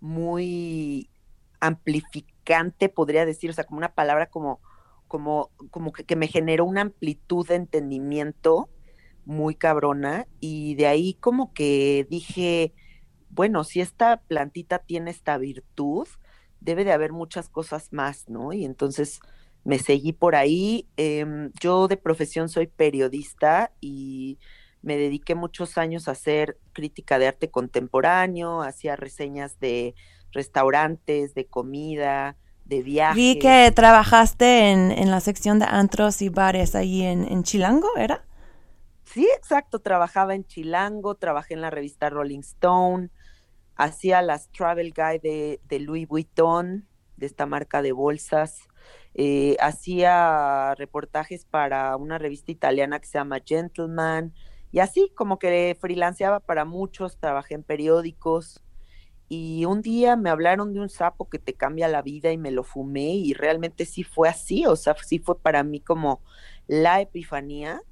muy 0.00 1.10
amplificante, 1.58 2.88
podría 2.88 3.26
decir, 3.26 3.50
o 3.50 3.52
sea, 3.52 3.64
como 3.64 3.78
una 3.78 3.94
palabra 3.94 4.26
como, 4.26 4.60
como, 5.08 5.50
como 5.70 5.92
que, 5.92 6.16
me 6.16 6.28
generó 6.28 6.64
una 6.64 6.82
amplitud 6.82 7.46
de 7.46 7.56
entendimiento 7.56 8.68
muy 9.24 9.54
cabrona 9.54 10.26
y 10.40 10.74
de 10.76 10.86
ahí 10.86 11.14
como 11.14 11.52
que 11.52 12.06
dije, 12.10 12.72
bueno, 13.30 13.64
si 13.64 13.80
esta 13.80 14.20
plantita 14.22 14.78
tiene 14.78 15.10
esta 15.10 15.38
virtud, 15.38 16.06
debe 16.60 16.84
de 16.84 16.92
haber 16.92 17.12
muchas 17.12 17.48
cosas 17.48 17.92
más, 17.92 18.28
¿no? 18.28 18.52
Y 18.52 18.64
entonces 18.64 19.20
me 19.64 19.78
seguí 19.78 20.12
por 20.12 20.36
ahí. 20.36 20.88
Em, 20.96 21.52
yo 21.60 21.88
de 21.88 21.96
profesión 21.96 22.48
soy 22.48 22.66
periodista 22.68 23.72
y 23.80 24.38
me 24.82 24.96
dediqué 24.96 25.34
muchos 25.34 25.78
años 25.78 26.08
a 26.08 26.12
hacer 26.12 26.58
crítica 26.72 27.18
de 27.18 27.26
arte 27.26 27.50
contemporáneo, 27.50 28.62
hacía 28.62 28.94
reseñas 28.96 29.58
de 29.58 29.94
restaurantes, 30.32 31.34
de 31.34 31.46
comida, 31.46 32.36
de 32.66 32.82
viajes. 32.82 33.16
Vi 33.16 33.38
que 33.38 33.72
trabajaste 33.74 34.70
en, 34.70 35.10
la 35.10 35.20
sección 35.20 35.58
de 35.58 35.66
antros 35.66 36.20
y 36.22 36.28
bares 36.28 36.74
ahí 36.74 37.02
en, 37.02 37.24
en 37.24 37.42
Chilango, 37.42 37.88
¿era? 37.96 38.24
Sí, 39.04 39.26
exacto, 39.36 39.78
trabajaba 39.78 40.34
en 40.34 40.44
Chilango, 40.44 41.14
trabajé 41.14 41.54
en 41.54 41.60
la 41.60 41.70
revista 41.70 42.10
Rolling 42.10 42.40
Stone, 42.40 43.10
hacía 43.76 44.20
las 44.20 44.50
travel 44.50 44.92
guide 44.92 45.60
de, 45.62 45.80
Louis 45.80 46.08
Vuitton, 46.08 46.86
de 47.16 47.26
esta 47.26 47.46
marca 47.46 47.82
de 47.82 47.92
bolsas, 47.92 48.58
eh, 49.14 49.56
hacía 49.60 50.74
reportajes 50.74 51.44
para 51.46 51.96
una 51.96 52.18
revista 52.18 52.52
italiana 52.52 52.98
que 52.98 53.06
se 53.06 53.18
llama 53.18 53.40
Gentleman, 53.42 54.34
y 54.72 54.80
así 54.80 55.10
como 55.14 55.38
que 55.38 55.76
freelanceaba 55.80 56.40
para 56.40 56.64
muchos, 56.64 57.18
trabajé 57.18 57.54
en 57.54 57.62
periódicos, 57.62 58.62
y 59.28 59.64
un 59.64 59.82
día 59.82 60.16
me 60.16 60.30
hablaron 60.30 60.72
de 60.72 60.80
un 60.80 60.88
sapo 60.88 61.28
que 61.28 61.38
te 61.38 61.54
cambia 61.54 61.88
la 61.88 62.02
vida 62.02 62.30
y 62.30 62.38
me 62.38 62.50
lo 62.50 62.62
fumé 62.62 63.14
y 63.14 63.34
realmente 63.34 63.84
sí 63.84 64.04
fue 64.04 64.28
así, 64.28 64.66
o 64.66 64.76
sea, 64.76 64.94
sí 65.04 65.18
fue 65.18 65.38
para 65.38 65.64
mí 65.64 65.80
como 65.80 66.20
la 66.68 67.00
epifanía 67.00 67.82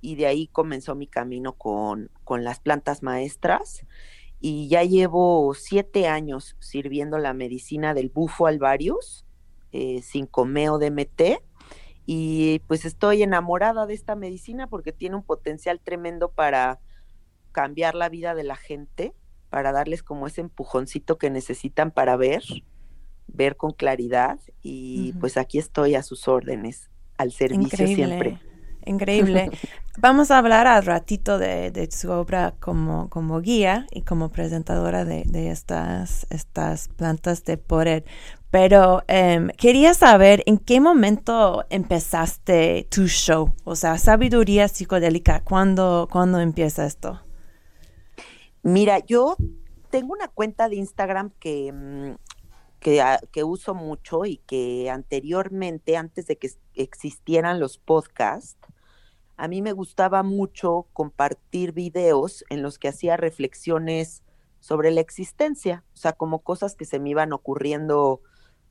y 0.00 0.16
de 0.16 0.26
ahí 0.26 0.46
comenzó 0.46 0.94
mi 0.94 1.06
camino 1.06 1.54
con, 1.54 2.10
con 2.22 2.44
las 2.44 2.60
plantas 2.60 3.02
maestras 3.02 3.84
y 4.40 4.68
ya 4.68 4.82
llevo 4.84 5.54
siete 5.54 6.06
años 6.06 6.56
sirviendo 6.60 7.18
la 7.18 7.32
medicina 7.32 7.94
del 7.94 8.10
bufo 8.10 8.46
alvarius, 8.46 9.24
eh, 9.72 10.02
sin 10.02 10.26
comeo 10.26 10.78
DMT, 10.78 11.40
y 12.06 12.58
pues 12.66 12.84
estoy 12.84 13.22
enamorada 13.22 13.86
de 13.86 13.94
esta 13.94 14.14
medicina 14.14 14.66
porque 14.66 14.92
tiene 14.92 15.16
un 15.16 15.22
potencial 15.22 15.80
tremendo 15.80 16.30
para 16.30 16.78
cambiar 17.52 17.94
la 17.94 18.10
vida 18.10 18.34
de 18.34 18.44
la 18.44 18.56
gente, 18.56 19.14
para 19.54 19.70
darles 19.70 20.02
como 20.02 20.26
ese 20.26 20.40
empujoncito 20.40 21.16
que 21.16 21.30
necesitan 21.30 21.92
para 21.92 22.16
ver, 22.16 22.42
ver 23.28 23.56
con 23.56 23.70
claridad, 23.70 24.40
y 24.64 25.12
pues 25.20 25.36
aquí 25.36 25.58
estoy 25.58 25.94
a 25.94 26.02
sus 26.02 26.26
órdenes, 26.26 26.90
al 27.18 27.30
servicio 27.30 27.86
siempre. 27.86 28.40
Increíble. 28.84 29.52
Vamos 29.98 30.32
a 30.32 30.38
hablar 30.38 30.66
al 30.66 30.84
ratito 30.84 31.38
de, 31.38 31.88
su 31.92 32.10
obra 32.10 32.54
como, 32.58 33.08
como, 33.10 33.40
guía 33.40 33.86
y 33.92 34.02
como 34.02 34.30
presentadora 34.30 35.04
de, 35.04 35.22
estas, 35.52 36.26
estas 36.30 36.88
plantas 36.88 37.44
de 37.44 37.56
poder. 37.56 38.04
Pero 38.50 39.04
em, 39.06 39.50
quería 39.50 39.94
saber 39.94 40.42
en 40.46 40.58
qué 40.58 40.80
momento 40.80 41.64
empezaste 41.70 42.88
tu 42.90 43.06
show, 43.06 43.54
o 43.62 43.76
sea, 43.76 43.98
sabiduría 43.98 44.66
psicodélica, 44.66 45.44
¿cuándo, 45.44 46.08
¿cuándo 46.10 46.40
empieza 46.40 46.86
esto? 46.86 47.20
Mira, 48.64 49.00
yo 49.00 49.36
tengo 49.90 50.14
una 50.14 50.28
cuenta 50.28 50.70
de 50.70 50.76
Instagram 50.76 51.32
que, 51.38 51.70
mm, 51.70 52.14
ah, 52.98 53.20
que, 53.30 53.44
uso 53.44 53.74
mucho 53.74 54.24
y 54.24 54.38
que 54.38 54.88
anteriormente, 54.88 55.98
antes 55.98 56.26
de 56.26 56.38
que 56.38 56.50
existieran 56.74 57.60
los 57.60 57.76
podcasts, 57.76 58.56
a 59.36 59.48
mí 59.48 59.60
me 59.60 59.72
gustaba 59.72 60.22
mucho 60.22 60.86
compartir 60.94 61.72
videos 61.72 62.42
en 62.48 62.62
los 62.62 62.78
que 62.78 62.88
hacía 62.88 63.18
reflexiones 63.18 64.22
sobre 64.60 64.90
la 64.92 65.02
existencia, 65.02 65.84
o 65.92 65.96
sea, 65.98 66.14
como 66.14 66.38
cosas 66.38 66.74
que 66.74 66.86
se 66.86 66.98
me 66.98 67.10
iban 67.10 67.34
ocurriendo 67.34 68.22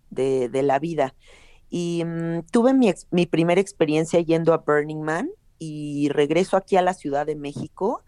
de, 0.09 0.50
la 0.63 0.79
vida. 0.79 1.13
Y 1.69 2.03
mm, 2.03 2.47
tuve 2.51 2.73
mi, 2.73 2.91
mi, 3.12 3.27
primera 3.27 3.62
experiencia 3.62 4.20
yendo 4.22 4.53
a 4.53 4.57
Burning 4.57 5.03
Man 5.03 5.29
y 5.59 6.09
regreso 6.09 6.57
aquí 6.57 6.77
a 6.77 6.81
la 6.81 6.96
Ciudad 6.96 7.27
de 7.27 7.35
México 7.35 8.03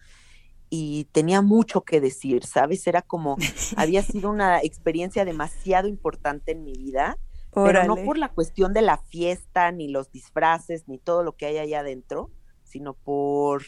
y 0.70 1.06
tenía 1.12 1.42
mucho 1.42 1.82
que 1.82 2.02
decir, 2.02 2.46
¿sabes? 2.46 2.88
Era 2.88 3.02
como, 3.02 3.38
había 3.78 4.02
sido 4.02 4.30
una 4.30 4.60
experiencia 4.62 5.26
demasiado 5.26 5.88
importante 5.88 6.52
en 6.52 6.64
mi 6.64 6.74
vida, 6.74 7.18
pero 7.54 7.86
no 7.86 7.96
por 7.96 8.18
la 8.18 8.30
cuestión 8.30 8.74
de 8.74 8.82
la 8.82 8.98
fiesta, 8.98 9.72
ni 9.72 9.88
los 9.88 10.12
disfraces, 10.12 10.90
ni 10.90 10.98
todo 10.98 11.24
lo 11.24 11.38
que 11.38 11.46
hay 11.46 11.58
allá 11.58 11.80
adentro, 11.80 12.30
sino 12.66 12.96
por 12.96 13.64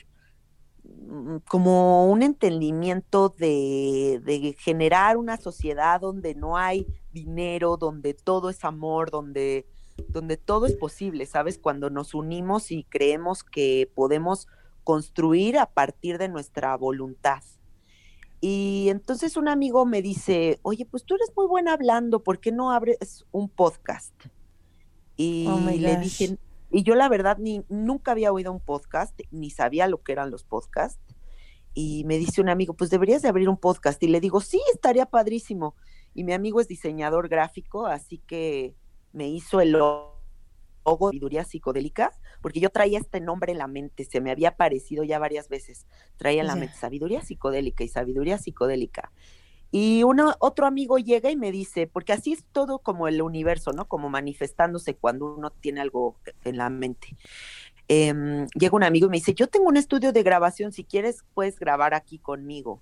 mm, 0.84 1.38
como 1.48 2.12
un 2.12 2.22
entendimiento 2.22 3.30
de, 3.30 4.22
de, 4.26 4.58
generar 4.60 5.16
una 5.16 5.38
sociedad 5.38 6.02
donde 6.02 6.36
no 6.36 6.58
hay 6.58 6.86
dinero, 7.14 7.78
donde 7.78 8.14
todo 8.14 8.50
es 8.50 8.66
amor, 8.66 9.10
donde, 9.10 9.66
donde 10.10 10.36
todo 10.36 10.66
es 10.66 10.74
posible, 10.74 11.26
¿sabes? 11.26 11.58
Cuando 11.58 11.90
nos 11.90 12.14
unimos 12.14 12.72
y 12.72 12.84
creemos 12.84 13.46
que 13.46 13.90
podemos 13.96 14.50
construir 14.88 15.58
a 15.58 15.66
partir 15.66 16.18
de 16.18 16.30
nuestra 16.30 16.78
voluntad. 16.78 17.44
Y 18.40 18.88
entonces 18.88 19.36
un 19.36 19.50
amigo 19.50 19.86
me 19.86 20.02
dice, 20.02 20.60
oye, 20.62 20.86
pues 20.86 21.04
tú 21.04 21.16
eres 21.16 21.30
muy 21.36 21.46
buena 21.46 21.74
hablando, 21.74 22.24
¿por 22.24 22.40
qué 22.40 22.54
no 22.54 22.72
abres 22.72 23.26
un 23.34 23.50
podcast? 23.50 24.14
Y 25.18 25.46
oh 25.50 25.60
le 25.60 25.98
dije, 25.98 26.38
y 26.72 26.84
yo 26.84 26.96
la 26.96 27.10
verdad 27.10 27.38
ni 27.38 27.66
nunca 27.68 28.12
había 28.12 28.32
oído 28.32 28.50
un 28.54 28.62
podcast, 28.62 29.20
ni 29.30 29.50
sabía 29.50 29.90
lo 29.90 30.02
que 30.04 30.14
eran 30.14 30.32
los 30.32 30.46
podcasts. 30.46 31.04
Y 31.74 32.06
me 32.06 32.18
dice 32.18 32.40
un 32.40 32.48
amigo, 32.48 32.74
pues 32.74 32.90
deberías 32.90 33.22
de 33.22 33.28
abrir 33.28 33.50
un 33.50 33.58
podcast. 33.58 34.02
Y 34.02 34.08
le 34.08 34.22
digo, 34.22 34.40
sí, 34.40 34.62
estaría 34.74 35.08
padrísimo. 35.08 35.76
Y 36.14 36.24
mi 36.24 36.32
amigo 36.32 36.62
es 36.62 36.70
diseñador 36.70 37.28
gráfico, 37.28 37.88
así 37.88 38.20
que 38.20 38.74
me 39.12 39.28
hizo 39.28 39.60
el 39.60 39.72
logo 39.74 40.22
de 40.86 41.08
sabiduría 41.10 41.44
psicodélica, 41.44 42.18
porque 42.42 42.60
yo 42.60 42.70
traía 42.70 43.00
este 43.00 43.20
nombre 43.20 43.52
en 43.52 43.58
la 43.58 43.68
mente, 43.68 44.06
se 44.06 44.22
me 44.22 44.32
había 44.32 44.50
aparecido 44.50 45.04
ya 45.04 45.20
varias 45.20 45.50
veces. 45.50 45.86
Traía 46.18 46.42
en 46.42 46.48
la 46.48 46.56
mente 46.56 46.76
sabiduría 46.76 47.22
psicodélica 47.22 47.84
y 47.84 47.88
sabiduría 47.88 48.38
psicodélica. 48.38 49.12
Y 49.70 50.04
uno, 50.04 50.34
otro 50.40 50.66
amigo 50.66 50.98
llega 50.98 51.30
y 51.30 51.36
me 51.36 51.52
dice, 51.52 51.88
porque 51.88 52.14
así 52.14 52.32
es 52.34 52.46
todo 52.52 52.80
como 52.80 53.08
el 53.08 53.22
universo, 53.22 53.74
¿no? 53.74 53.86
Como 53.86 54.10
manifestándose 54.10 54.96
cuando 54.96 55.36
uno 55.36 55.52
tiene 55.52 55.82
algo 55.82 56.16
en 56.46 56.58
la 56.58 56.70
mente. 56.70 57.18
Em, 57.90 58.48
llega 58.48 58.76
un 58.76 58.84
amigo 58.84 59.08
y 59.08 59.10
me 59.10 59.18
dice, 59.18 59.34
yo 59.34 59.48
tengo 59.48 59.68
un 59.68 59.78
estudio 59.78 60.14
de 60.14 60.24
grabación, 60.24 60.72
si 60.72 60.84
quieres 60.84 61.24
puedes 61.34 61.60
grabar 61.60 61.94
aquí 61.94 62.18
conmigo. 62.20 62.82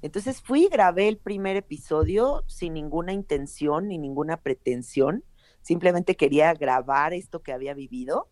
Entonces 0.00 0.40
fui 0.40 0.64
y 0.64 0.68
grabé 0.68 1.08
el 1.08 1.18
primer 1.18 1.56
episodio 1.56 2.44
sin 2.46 2.74
ninguna 2.74 3.12
intención 3.12 3.88
ni 3.88 3.98
ninguna 3.98 4.36
pretensión, 4.36 5.24
simplemente 5.62 6.16
quería 6.16 6.54
grabar 6.54 7.14
esto 7.14 7.42
que 7.42 7.52
había 7.52 7.74
vivido. 7.74 8.28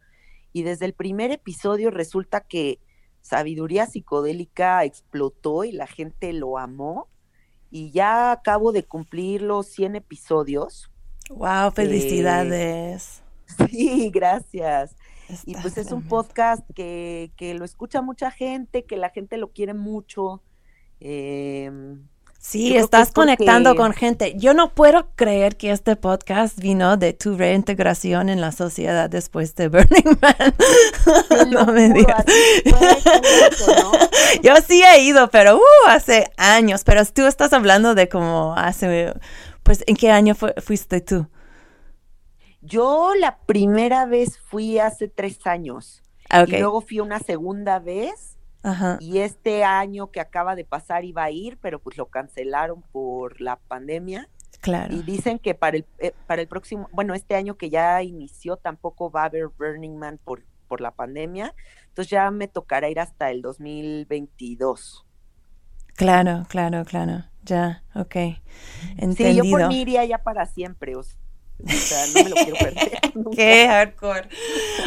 Y 0.57 0.63
desde 0.63 0.87
el 0.87 0.95
primer 0.95 1.33
episodio 1.33 1.91
resulta 1.91 2.41
que 2.41 2.81
Sabiduría 3.21 3.85
Psicodélica 3.85 4.85
explotó 4.85 5.65
y 5.65 5.73
la 5.73 5.87
gente 5.87 6.33
lo 6.33 6.57
amó 6.57 7.11
y 7.71 7.91
ya 7.91 8.33
acabo 8.33 8.73
de 8.73 8.83
cumplir 8.83 9.43
los 9.43 9.67
100 9.67 9.97
episodios. 9.97 10.91
¡Wow! 11.29 11.73
¡Felicidades! 11.73 13.23
sí, 13.71 14.09
gracias. 14.09 14.97
y 15.45 15.57
pues 15.57 15.77
es 15.77 15.93
un 15.93 16.09
podcast 16.09 16.67
que, 16.75 17.33
que, 17.37 17.53
lo 17.53 17.67
escucha 17.67 18.01
mucha 18.01 18.31
gente, 18.31 18.87
que 18.87 18.97
la 18.97 19.11
gente 19.11 19.37
lo 19.37 19.51
quiere 19.51 19.75
mucho. 19.75 20.43
Eh, 21.01 21.71
Sí, 22.49 22.77
estás 22.77 23.11
conectando 23.11 23.75
con 23.75 23.93
gente. 23.93 24.35
Yo 24.37 24.55
no 24.55 24.73
puedo 24.73 25.09
creer 25.17 25.57
que 25.57 25.73
este 25.73 25.97
podcast 25.97 26.57
vino 26.57 26.97
de 26.97 27.13
tu 27.13 27.37
reintegración 27.37 28.29
en 28.29 28.41
la 28.41 28.53
sociedad 28.53 29.11
después 29.11 29.57
de 29.57 29.67
Burning 29.67 30.17
Man. 30.23 31.51
no 31.51 31.67
me 31.67 31.89
digas. 31.91 32.25
Yo 34.45 34.55
sí 34.65 34.81
he 34.81 35.03
ido, 35.03 35.29
pero 35.29 35.57
uh, 35.57 35.89
hace 35.89 36.31
años. 36.37 36.85
Pero 36.85 37.05
tú 37.07 37.27
estás 37.27 37.53
hablando 37.53 37.97
de 37.97 38.09
como 38.09 38.55
hace, 38.57 39.13
pues, 39.65 39.83
¿en 39.89 39.97
qué 39.97 40.13
año 40.13 40.37
fuiste 40.37 41.01
tú? 41.01 41.27
Yo 42.63 43.11
la 43.19 43.39
primera 43.39 44.07
vez 44.07 44.39
fui 44.39 44.79
hace 44.79 45.09
tres 45.09 45.45
años. 45.49 46.01
Ah, 46.31 46.45
y 46.47 46.61
luego 46.61 46.81
fui 46.81 47.01
una 47.01 47.19
segunda 47.19 47.81
vez 47.81 48.36
y 49.01 49.19
este 49.19 49.65
año 49.65 50.11
que 50.11 50.21
acaba 50.21 50.57
de 50.57 50.65
pasar 50.65 51.05
iba 51.05 51.23
a 51.25 51.31
ir, 51.31 51.59
pero 51.61 51.79
pues 51.79 51.97
lo 51.97 52.07
cancelaron 52.07 52.83
por 52.83 53.41
la 53.41 53.57
pandemia. 53.57 54.29
Claro. 54.61 54.95
Y 54.95 55.03
dicen 55.03 55.39
que 55.39 55.55
para 55.55 55.77
el, 55.77 55.87
eh, 55.99 56.13
para 56.27 56.43
el 56.43 56.49
próximo, 56.49 56.89
bueno, 56.93 57.15
este 57.15 57.37
año 57.37 57.57
que 57.57 57.71
ya 57.71 58.03
inició 58.03 58.57
tampoco 58.57 59.11
va 59.11 59.23
a 59.23 59.27
haber 59.27 59.49
Burning 59.49 59.97
Man 59.97 60.19
por, 60.25 60.43
por 60.67 60.81
la 60.81 60.91
pandemia. 60.91 61.55
Entonces 61.89 62.11
ya 62.11 62.31
me 62.31 62.49
tocará 62.49 62.89
ir 62.89 62.99
hasta 62.99 63.31
el 63.31 63.43
2022. 63.43 65.07
Claro, 65.95 66.45
claro, 66.49 66.85
claro. 66.85 67.25
Ya, 67.45 67.85
ok. 67.95 68.17
Entendido. 68.97 69.45
Sí, 69.45 69.51
yo 69.51 69.51
por 69.51 69.69
mí 69.69 69.81
iría 69.83 70.05
ya 70.05 70.19
para 70.19 70.47
siempre. 70.47 70.97
O 70.97 71.03
o 71.65 71.69
sea, 71.71 72.07
no 72.09 72.25
me 72.25 72.31
lo 72.31 72.37
quiero 72.37 72.57
perder. 72.57 73.01
Qué 73.35 73.67
hardcore. 73.69 74.29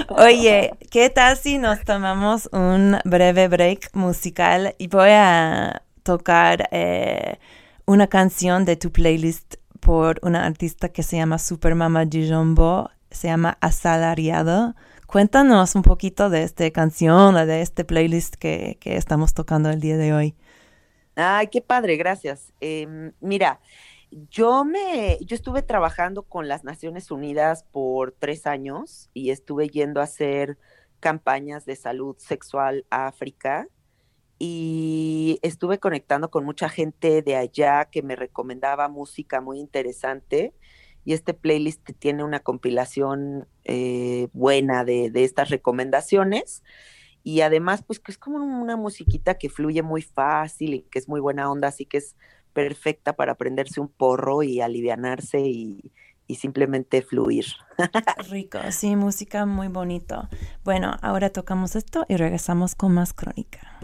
Oye, 0.09 0.71
¿qué 0.91 1.09
tal 1.09 1.37
si 1.37 1.57
nos 1.57 1.83
tomamos 1.83 2.49
un 2.51 2.97
breve 3.05 3.47
break 3.47 3.89
musical 3.93 4.75
y 4.77 4.87
voy 4.87 5.09
a 5.11 5.83
tocar 6.03 6.69
eh, 6.71 7.37
una 7.85 8.07
canción 8.07 8.65
de 8.65 8.75
tu 8.75 8.91
playlist 8.91 9.55
por 9.79 10.19
una 10.23 10.45
artista 10.45 10.89
que 10.89 11.03
se 11.03 11.17
llama 11.17 11.39
Supermama 11.39 12.05
Dijombo, 12.05 12.89
se 13.09 13.27
llama 13.27 13.57
Asalariado. 13.61 14.75
Cuéntanos 15.07 15.73
un 15.75 15.81
poquito 15.81 16.29
de 16.29 16.43
esta 16.43 16.69
canción 16.71 17.35
o 17.35 17.45
de 17.45 17.61
este 17.61 17.83
playlist 17.83 18.35
que, 18.35 18.77
que, 18.79 18.95
estamos 18.95 19.33
tocando 19.33 19.69
el 19.71 19.79
día 19.79 19.97
de 19.97 20.13
hoy. 20.13 20.35
Ay, 21.15 21.47
qué 21.47 21.61
padre, 21.61 21.97
gracias. 21.97 22.53
Eh, 22.61 23.11
mira, 23.19 23.59
yo 24.11 24.65
me, 24.65 25.17
yo 25.21 25.35
estuve 25.35 25.61
trabajando 25.61 26.23
con 26.23 26.47
las 26.47 26.63
Naciones 26.63 27.11
Unidas 27.11 27.63
por 27.71 28.11
tres 28.11 28.47
años 28.47 29.09
y 29.13 29.29
estuve 29.29 29.69
yendo 29.69 30.01
a 30.01 30.05
hacer 30.05 30.57
campañas 30.99 31.65
de 31.65 31.75
salud 31.75 32.15
sexual 32.17 32.85
a 32.89 33.07
África 33.07 33.67
y 34.39 35.39
estuve 35.41 35.79
conectando 35.79 36.31
con 36.31 36.45
mucha 36.45 36.69
gente 36.69 37.21
de 37.21 37.35
allá 37.35 37.85
que 37.85 38.01
me 38.01 38.15
recomendaba 38.15 38.87
música 38.87 39.41
muy 39.41 39.59
interesante 39.59 40.53
y 41.05 41.13
este 41.13 41.33
playlist 41.33 41.87
tiene 41.99 42.23
una 42.23 42.39
compilación 42.39 43.47
eh, 43.63 44.27
buena 44.33 44.83
de, 44.85 45.09
de 45.11 45.23
estas 45.23 45.49
recomendaciones 45.49 46.63
y 47.23 47.41
además 47.41 47.83
pues 47.83 47.99
que 47.99 48.11
es 48.11 48.17
como 48.17 48.37
una 48.37 48.75
musiquita 48.77 49.37
que 49.37 49.49
fluye 49.49 49.83
muy 49.83 50.01
fácil 50.01 50.73
y 50.73 50.81
que 50.83 50.99
es 50.99 51.07
muy 51.07 51.19
buena 51.19 51.51
onda, 51.51 51.67
así 51.67 51.85
que 51.85 51.97
es 51.97 52.15
perfecta 52.53 53.13
para 53.13 53.35
prenderse 53.35 53.79
un 53.79 53.87
porro 53.87 54.43
y 54.43 54.61
alivianarse 54.61 55.39
y, 55.39 55.91
y 56.29 56.35
simplemente 56.35 57.01
fluir. 57.01 57.45
Rico, 58.29 58.59
sí, 58.69 58.95
música 58.95 59.45
muy 59.45 59.67
bonito. 59.67 60.29
Bueno, 60.63 60.95
ahora 61.01 61.31
tocamos 61.31 61.75
esto 61.75 62.05
y 62.07 62.17
regresamos 62.17 62.75
con 62.75 62.93
más 62.93 63.13
crónica. 63.13 63.79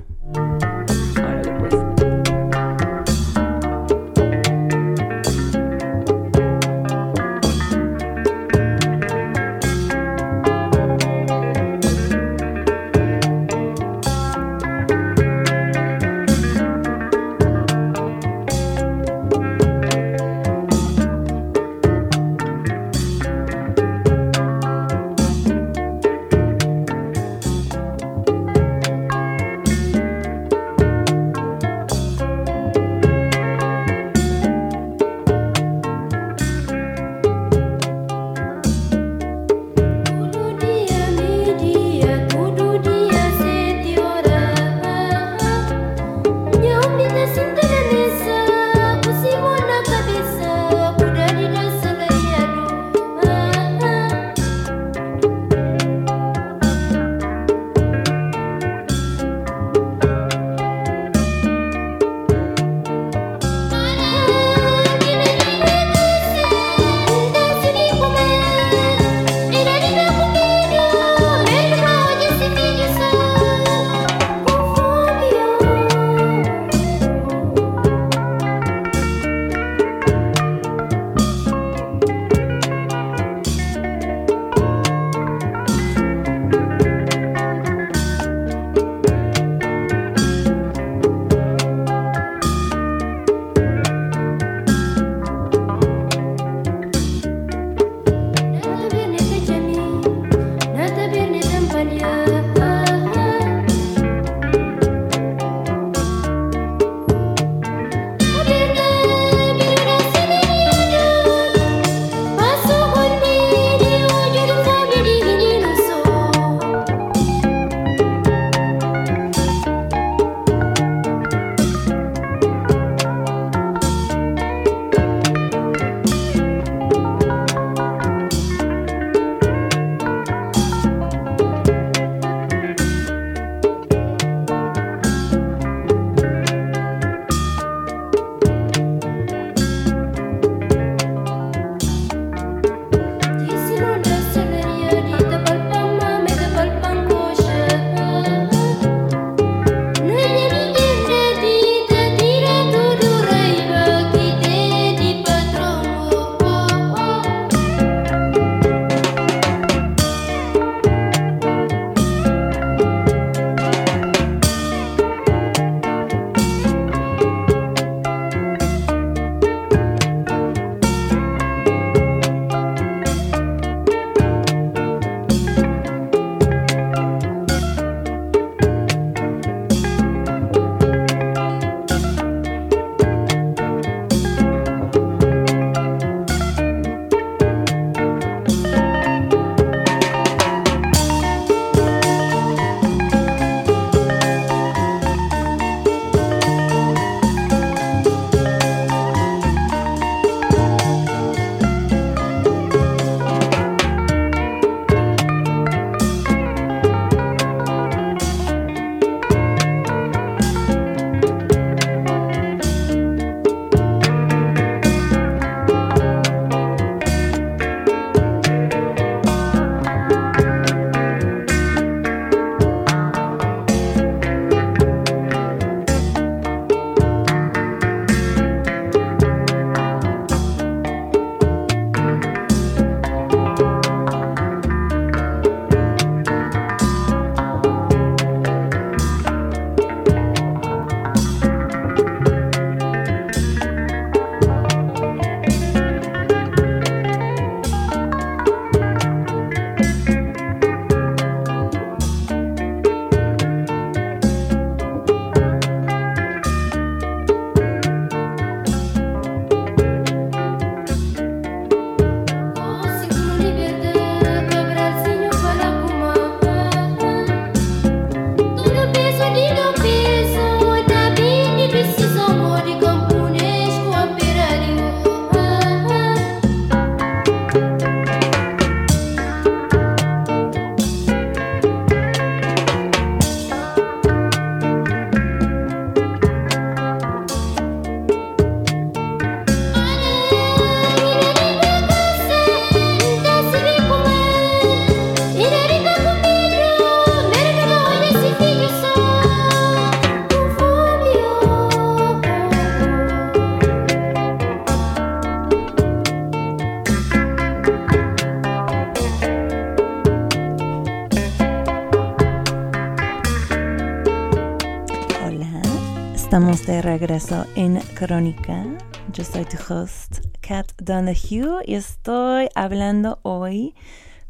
Estamos 316.36 316.66
de 316.66 316.82
regreso 316.82 317.46
en 317.56 317.80
Crónica. 317.94 318.66
Yo 319.14 319.24
soy 319.24 319.46
tu 319.46 319.56
host, 319.74 320.18
Kat 320.42 320.70
Donahue, 320.82 321.64
y 321.66 321.76
estoy 321.76 322.50
hablando 322.56 323.20
hoy 323.22 323.74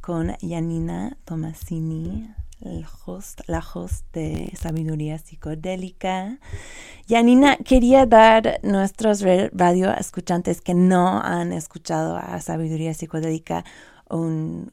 con 0.01 0.35
Janina 0.39 1.17
Tomasini, 1.25 2.29
la 2.59 3.63
host 3.73 4.03
de 4.13 4.53
Sabiduría 4.55 5.17
Psicodélica. 5.17 6.37
Janina, 7.09 7.57
quería 7.57 8.05
dar 8.05 8.59
nuestros 8.61 9.23
radio 9.51 9.91
escuchantes 9.91 10.61
que 10.61 10.75
no 10.75 11.19
han 11.19 11.53
escuchado 11.53 12.17
a 12.17 12.39
Sabiduría 12.39 12.93
Psicodélica 12.93 13.65
un 14.11 14.69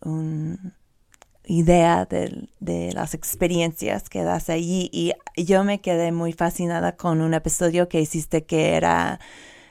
idea 1.45 2.07
de, 2.07 2.49
las 2.95 3.15
experiencias 3.15 4.09
que 4.09 4.23
das 4.23 4.49
allí 4.49 4.89
y 4.93 5.13
yo 5.37 5.65
me 5.65 5.81
quedé 5.81 6.13
muy 6.13 6.33
fascinada 6.33 6.97
con 6.97 7.21
un 7.21 7.35
episodio 7.35 7.89
que 7.89 8.01
hiciste 8.01 8.45
que 8.45 8.75
era 8.75 9.19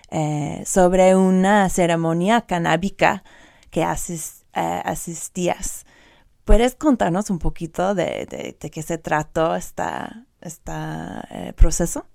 eh, 0.10 0.64
sobre 0.66 1.16
una 1.16 1.70
ceremonia 1.70 2.42
canábica 2.42 3.24
que 3.70 3.82
eh, 3.82 4.82
asistías. 4.84 5.86
¿Puedes 6.44 6.76
contarnos 6.76 7.30
un 7.30 7.40
poquito 7.40 7.96
de, 7.96 8.58
qué 8.60 8.82
se 8.82 8.98
trató 8.98 9.56
este 9.56 9.84
esta, 10.42 11.28
eh, 11.30 11.54
proceso? 11.54 12.06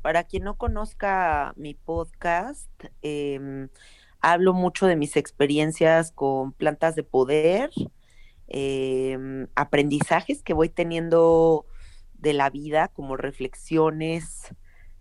Para 0.00 0.24
quien 0.24 0.44
no 0.44 0.56
conozca 0.56 1.52
mi 1.56 1.74
podcast, 1.74 2.70
em, 3.02 3.68
hablo 4.22 4.54
mucho 4.54 4.86
de 4.86 4.96
mis 4.96 5.16
experiencias 5.16 6.12
con 6.12 6.52
plantas 6.52 6.94
de 6.94 7.02
poder, 7.02 7.70
em, 8.48 9.48
aprendizajes 9.54 10.42
que 10.42 10.54
voy 10.54 10.68
teniendo 10.68 11.66
de 12.14 12.32
la 12.32 12.48
vida, 12.48 12.88
como 12.88 13.16
reflexiones 13.16 14.54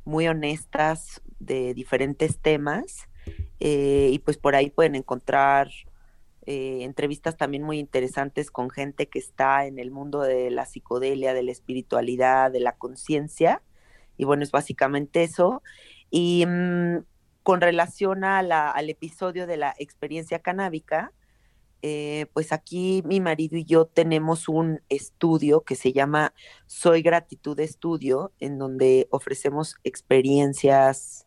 muy 0.04 0.28
honestas 0.28 1.22
de 1.40 1.74
diferentes 1.74 2.40
temas. 2.40 3.08
Eh, 3.60 4.10
y 4.12 4.20
pues 4.20 4.38
por 4.38 4.56
ahí 4.56 4.72
pueden 4.72 4.96
encontrar 4.96 5.70
eh, 6.48 6.80
entrevistas 6.82 7.38
también 7.38 7.62
muy 7.62 7.78
interesantes 7.78 8.50
con 8.50 8.72
gente 8.72 9.08
que 9.08 9.20
está 9.20 9.68
en 9.68 9.78
el 9.78 9.92
mundo 9.92 10.22
de 10.22 10.50
la 10.50 10.66
psicodelia, 10.66 11.36
de 11.36 11.44
la 11.44 11.52
espiritualidad, 11.52 12.52
de 12.52 12.60
la 12.60 12.76
conciencia. 12.76 13.62
Y 14.18 14.26
bueno, 14.26 14.42
es 14.42 14.52
básicamente 14.52 15.24
eso. 15.24 15.62
Y 16.10 16.46
mm, 16.48 17.04
con 17.44 17.62
relación 17.62 18.24
al 18.24 18.90
episodio 18.90 19.48
de 19.48 19.58
la 19.58 19.74
experiencia 19.78 20.40
canábica, 20.40 21.12
eh, 21.84 22.28
pues 22.34 22.52
aquí 22.54 23.02
mi 23.06 23.20
marido 23.20 23.58
y 23.58 23.66
yo 23.66 23.86
tenemos 23.86 24.48
un 24.48 24.82
estudio 24.90 25.62
que 25.62 25.76
se 25.76 25.94
llama 25.94 26.34
Soy 26.68 27.02
Gratitud 27.02 27.60
Estudio, 27.60 28.32
en 28.40 28.60
donde 28.60 29.08
ofrecemos 29.10 29.76
experiencias 29.84 31.26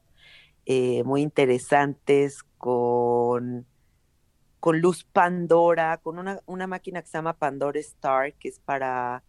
eh, 0.67 1.03
muy 1.03 1.23
interesantes 1.23 2.45
con, 2.59 3.67
con 4.61 4.81
luz 4.81 5.05
Pandora, 5.05 5.99
con 5.99 6.21
una, 6.21 6.41
una, 6.47 6.69
máquina 6.69 7.03
que 7.03 7.09
se 7.09 7.19
llama 7.19 7.37
Pandora 7.37 7.81
Star, 7.81 8.35
que 8.35 8.49
es 8.49 8.61
para, 8.61 9.25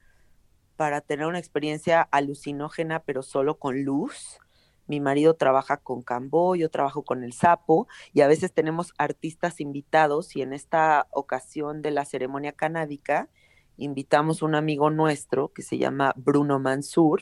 para 0.76 1.02
tener 1.02 1.26
una 1.26 1.40
experiencia 1.40 2.04
alucinógena, 2.04 3.00
pero 3.00 3.24
solo 3.24 3.58
con 3.58 3.84
luz 3.84 4.40
mi 4.88 5.00
marido 5.00 5.36
trabaja 5.36 5.78
con 5.78 6.02
Cambo, 6.02 6.56
yo 6.56 6.70
trabajo 6.70 7.04
con 7.04 7.24
el 7.24 7.34
Sapo 7.34 7.88
y 8.14 8.22
a 8.22 8.28
veces 8.28 8.54
tenemos 8.54 8.94
artistas 8.98 9.60
invitados 9.60 10.36
y 10.36 10.42
en 10.42 10.54
esta 10.54 11.08
ocasión 11.12 11.82
de 11.82 11.92
la 11.92 12.06
ceremonia 12.06 12.52
canábica 12.52 13.30
invitamos 13.78 14.42
un 14.42 14.56
amigo 14.56 14.90
nuestro 14.90 15.52
que 15.54 15.62
se 15.62 15.78
llama 15.78 16.14
Bruno 16.16 16.60
Mansur, 16.60 17.22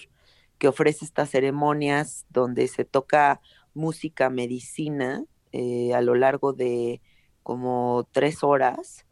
que 0.58 0.67
ofrece 0.67 1.06
estas 1.06 1.30
ceremonias 1.30 2.26
donde 2.30 2.67
se 2.67 2.86
toca 2.86 3.41
música 3.73 4.30
medicina 4.30 5.26
eh, 5.52 5.93
a 5.93 6.02
lo 6.02 6.15
largo 6.15 6.54
de 6.54 7.02
como 7.41 8.08
tres 8.12 8.43
horas 8.43 9.06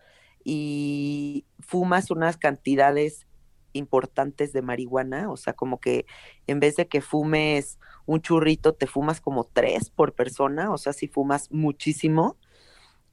y 0.44 1.46
fumas 1.60 2.12
unas 2.12 2.38
cantidades 2.38 3.28
importantes 3.74 4.54
de 4.54 4.62
marihuana, 4.62 5.32
o 5.32 5.38
sea, 5.38 5.54
como 5.54 5.80
que 5.80 6.06
en 6.48 6.60
vez 6.60 6.76
de 6.76 6.88
que 6.88 7.02
fumes 7.02 7.80
un 8.06 8.22
churrito, 8.22 8.74
te 8.74 8.88
fumas 8.88 9.22
como 9.22 9.46
tres 9.46 9.90
por 9.90 10.14
persona, 10.14 10.72
o 10.72 10.78
sea, 10.78 10.94
si 10.94 11.08
fumas 11.08 11.52
muchísimo, 11.52 12.38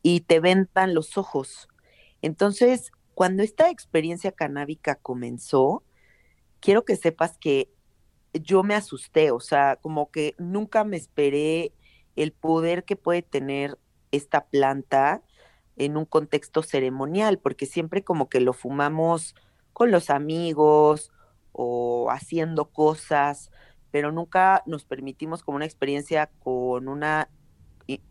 y 0.02 0.20
te 0.20 0.40
ventan 0.40 0.94
los 0.94 1.18
ojos. 1.18 1.68
Entonces, 2.22 2.92
cuando 3.14 3.42
esta 3.42 3.70
experiencia 3.70 4.32
canábica 4.32 4.94
comenzó, 4.96 5.82
quiero 6.60 6.84
que 6.84 6.96
sepas 6.96 7.36
que 7.38 7.70
yo 8.32 8.62
me 8.62 8.74
asusté, 8.74 9.30
o 9.30 9.40
sea, 9.40 9.76
como 9.76 10.10
que 10.10 10.34
nunca 10.38 10.84
me 10.84 10.96
esperé 10.96 11.72
el 12.16 12.32
poder 12.32 12.84
que 12.84 12.96
puede 12.96 13.22
tener 13.22 13.78
esta 14.12 14.46
planta 14.46 15.22
en 15.76 15.96
un 15.96 16.04
contexto 16.04 16.62
ceremonial, 16.62 17.38
porque 17.38 17.66
siempre 17.66 18.02
como 18.02 18.28
que 18.28 18.40
lo 18.40 18.52
fumamos 18.52 19.34
con 19.78 19.92
los 19.92 20.10
amigos 20.10 21.12
o 21.52 22.10
haciendo 22.10 22.66
cosas, 22.66 23.52
pero 23.92 24.10
nunca 24.10 24.64
nos 24.66 24.84
permitimos 24.84 25.44
como 25.44 25.54
una 25.54 25.66
experiencia 25.66 26.30
con 26.40 26.88
una, 26.88 27.30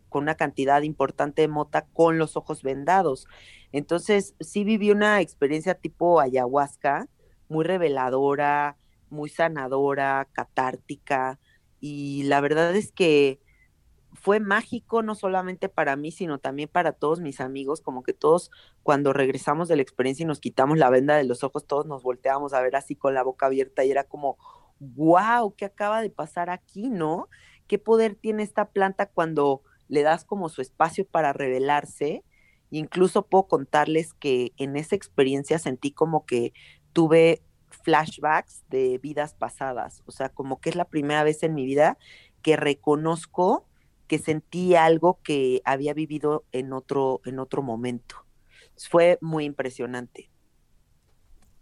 con 0.08 0.22
una 0.22 0.34
cantidad 0.34 0.80
importante 0.80 1.42
de 1.42 1.48
mota 1.48 1.86
con 1.92 2.16
los 2.16 2.38
ojos 2.38 2.62
vendados. 2.62 3.26
Entonces, 3.70 4.34
sí 4.40 4.64
viví 4.64 4.90
una 4.90 5.20
experiencia 5.20 5.74
tipo 5.74 6.20
ayahuasca, 6.20 7.06
muy 7.50 7.66
reveladora, 7.66 8.78
muy 9.10 9.28
sanadora, 9.28 10.26
catártica, 10.32 11.38
y 11.80 12.22
la 12.24 12.40
verdad 12.40 12.74
es 12.74 12.92
que 12.92 13.40
fue 14.20 14.40
mágico 14.40 15.02
no 15.02 15.14
solamente 15.14 15.68
para 15.68 15.94
mí, 15.96 16.10
sino 16.10 16.38
también 16.38 16.68
para 16.68 16.92
todos 16.92 17.20
mis 17.20 17.40
amigos, 17.40 17.80
como 17.80 18.02
que 18.02 18.12
todos 18.12 18.50
cuando 18.82 19.12
regresamos 19.12 19.68
de 19.68 19.76
la 19.76 19.82
experiencia 19.82 20.24
y 20.24 20.26
nos 20.26 20.40
quitamos 20.40 20.76
la 20.76 20.90
venda 20.90 21.16
de 21.16 21.24
los 21.24 21.44
ojos, 21.44 21.66
todos 21.66 21.86
nos 21.86 22.02
volteábamos 22.02 22.52
a 22.52 22.60
ver 22.60 22.74
así 22.74 22.96
con 22.96 23.14
la 23.14 23.22
boca 23.22 23.46
abierta 23.46 23.84
y 23.84 23.90
era 23.92 24.04
como, 24.04 24.36
wow, 24.80 25.54
¿qué 25.56 25.64
acaba 25.64 26.02
de 26.02 26.10
pasar 26.10 26.50
aquí, 26.50 26.90
no? 26.90 27.28
¿Qué 27.68 27.78
poder 27.78 28.16
tiene 28.16 28.42
esta 28.42 28.70
planta 28.70 29.06
cuando 29.06 29.62
le 29.86 30.02
das 30.02 30.24
como 30.24 30.48
su 30.48 30.62
espacio 30.62 31.06
para 31.06 31.32
revelarse? 31.32 32.24
Incluso 32.70 33.26
puedo 33.26 33.46
contarles 33.46 34.14
que 34.14 34.52
en 34.56 34.76
esa 34.76 34.96
experiencia 34.96 35.58
sentí 35.58 35.92
como 35.92 36.26
que 36.26 36.52
tuve 36.92 37.42
flashbacks 37.70 38.64
de 38.68 38.98
vidas 38.98 39.34
pasadas, 39.34 40.02
o 40.06 40.10
sea, 40.10 40.28
como 40.30 40.60
que 40.60 40.70
es 40.70 40.76
la 40.76 40.86
primera 40.86 41.22
vez 41.22 41.42
en 41.42 41.54
mi 41.54 41.64
vida 41.64 41.98
que 42.42 42.56
reconozco 42.56 43.67
que 44.08 44.18
sentí 44.18 44.74
algo 44.74 45.20
que 45.22 45.62
había 45.64 45.94
vivido 45.94 46.44
en 46.50 46.72
otro, 46.72 47.20
en 47.24 47.38
otro 47.38 47.62
momento. 47.62 48.16
Fue 48.90 49.18
muy 49.20 49.44
impresionante. 49.44 50.30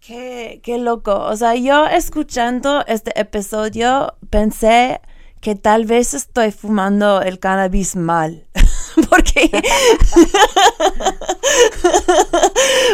Qué, 0.01 0.61
qué 0.63 0.79
loco. 0.79 1.15
O 1.15 1.37
sea, 1.37 1.57
yo 1.57 1.87
escuchando 1.87 2.85
este 2.87 3.19
episodio 3.21 4.15
pensé 4.31 5.01
que 5.41 5.55
tal 5.55 5.85
vez 5.85 6.15
estoy 6.15 6.53
fumando 6.53 7.23
el 7.23 7.39
cannabis 7.39 7.97
mal. 7.97 8.47
porque, 9.11 9.51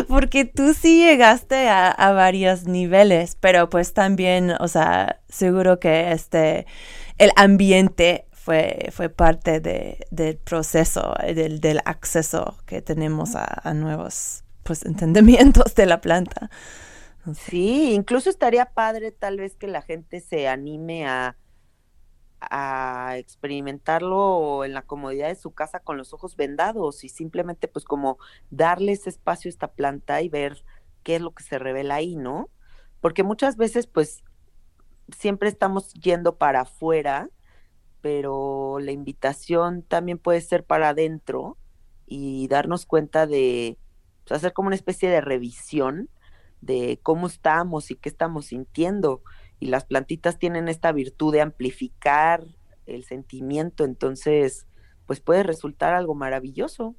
porque 0.08 0.44
tú 0.44 0.74
sí 0.74 1.04
llegaste 1.04 1.68
a, 1.68 1.90
a, 1.90 2.12
varios 2.12 2.64
niveles, 2.64 3.36
pero 3.40 3.70
pues 3.70 3.94
también, 3.94 4.54
o 4.58 4.68
sea, 4.68 5.20
seguro 5.28 5.78
que 5.78 6.12
este, 6.12 6.66
el 7.18 7.30
ambiente 7.36 8.26
fue, 8.42 8.88
fue 8.90 9.08
parte 9.08 9.60
de, 9.60 10.04
del 10.10 10.36
proceso, 10.36 11.14
del, 11.24 11.60
del, 11.60 11.78
acceso 11.84 12.56
que 12.66 12.82
tenemos 12.82 13.36
a, 13.36 13.72
nuevos 13.72 14.42
pues, 14.64 14.84
entendimientos 14.86 15.76
de 15.76 15.86
la 15.86 16.00
planta. 16.00 16.50
Sí, 17.34 17.94
incluso 17.94 18.30
estaría 18.30 18.66
padre 18.66 19.12
tal 19.12 19.36
vez 19.36 19.54
que 19.54 19.68
la 19.68 19.80
gente 19.80 20.18
se 20.18 20.48
anime 20.48 21.06
a, 21.06 21.36
a 22.40 23.14
experimentarlo 23.16 24.64
en 24.64 24.74
la 24.74 24.82
comodidad 24.82 25.28
de 25.28 25.36
su 25.36 25.52
casa 25.52 25.78
con 25.78 25.96
los 25.96 26.12
ojos 26.12 26.34
vendados 26.34 27.04
y 27.04 27.08
simplemente 27.08 27.68
pues 27.68 27.84
como 27.84 28.18
darle 28.50 28.90
ese 28.90 29.08
espacio 29.08 29.50
a 29.50 29.50
esta 29.50 29.68
planta 29.68 30.20
y 30.20 30.28
ver 30.28 30.64
qué 31.04 31.14
es 31.14 31.22
lo 31.22 31.30
que 31.30 31.44
se 31.44 31.60
revela 31.60 31.94
ahí, 31.94 32.16
¿no? 32.16 32.50
Porque 33.00 33.22
muchas 33.22 33.56
veces 33.56 33.86
pues 33.86 34.24
siempre 35.16 35.48
estamos 35.48 35.94
yendo 35.94 36.38
para 36.38 36.62
afuera 36.62 37.30
pero 38.02 38.78
la 38.80 38.92
invitación 38.92 39.82
también 39.82 40.18
puede 40.18 40.40
ser 40.42 40.64
para 40.64 40.90
adentro 40.90 41.56
y 42.06 42.48
darnos 42.48 42.84
cuenta 42.84 43.26
de 43.26 43.78
pues, 44.26 44.36
hacer 44.36 44.52
como 44.52 44.66
una 44.66 44.76
especie 44.76 45.08
de 45.08 45.22
revisión 45.22 46.10
de 46.60 47.00
cómo 47.02 47.26
estamos 47.26 47.90
y 47.90 47.96
qué 47.96 48.08
estamos 48.08 48.46
sintiendo. 48.46 49.22
Y 49.60 49.66
las 49.66 49.84
plantitas 49.84 50.38
tienen 50.38 50.68
esta 50.68 50.92
virtud 50.92 51.32
de 51.32 51.40
amplificar 51.40 52.44
el 52.86 53.04
sentimiento, 53.04 53.84
entonces, 53.84 54.66
pues 55.06 55.20
puede 55.20 55.42
resultar 55.44 55.94
algo 55.94 56.14
maravilloso. 56.14 56.96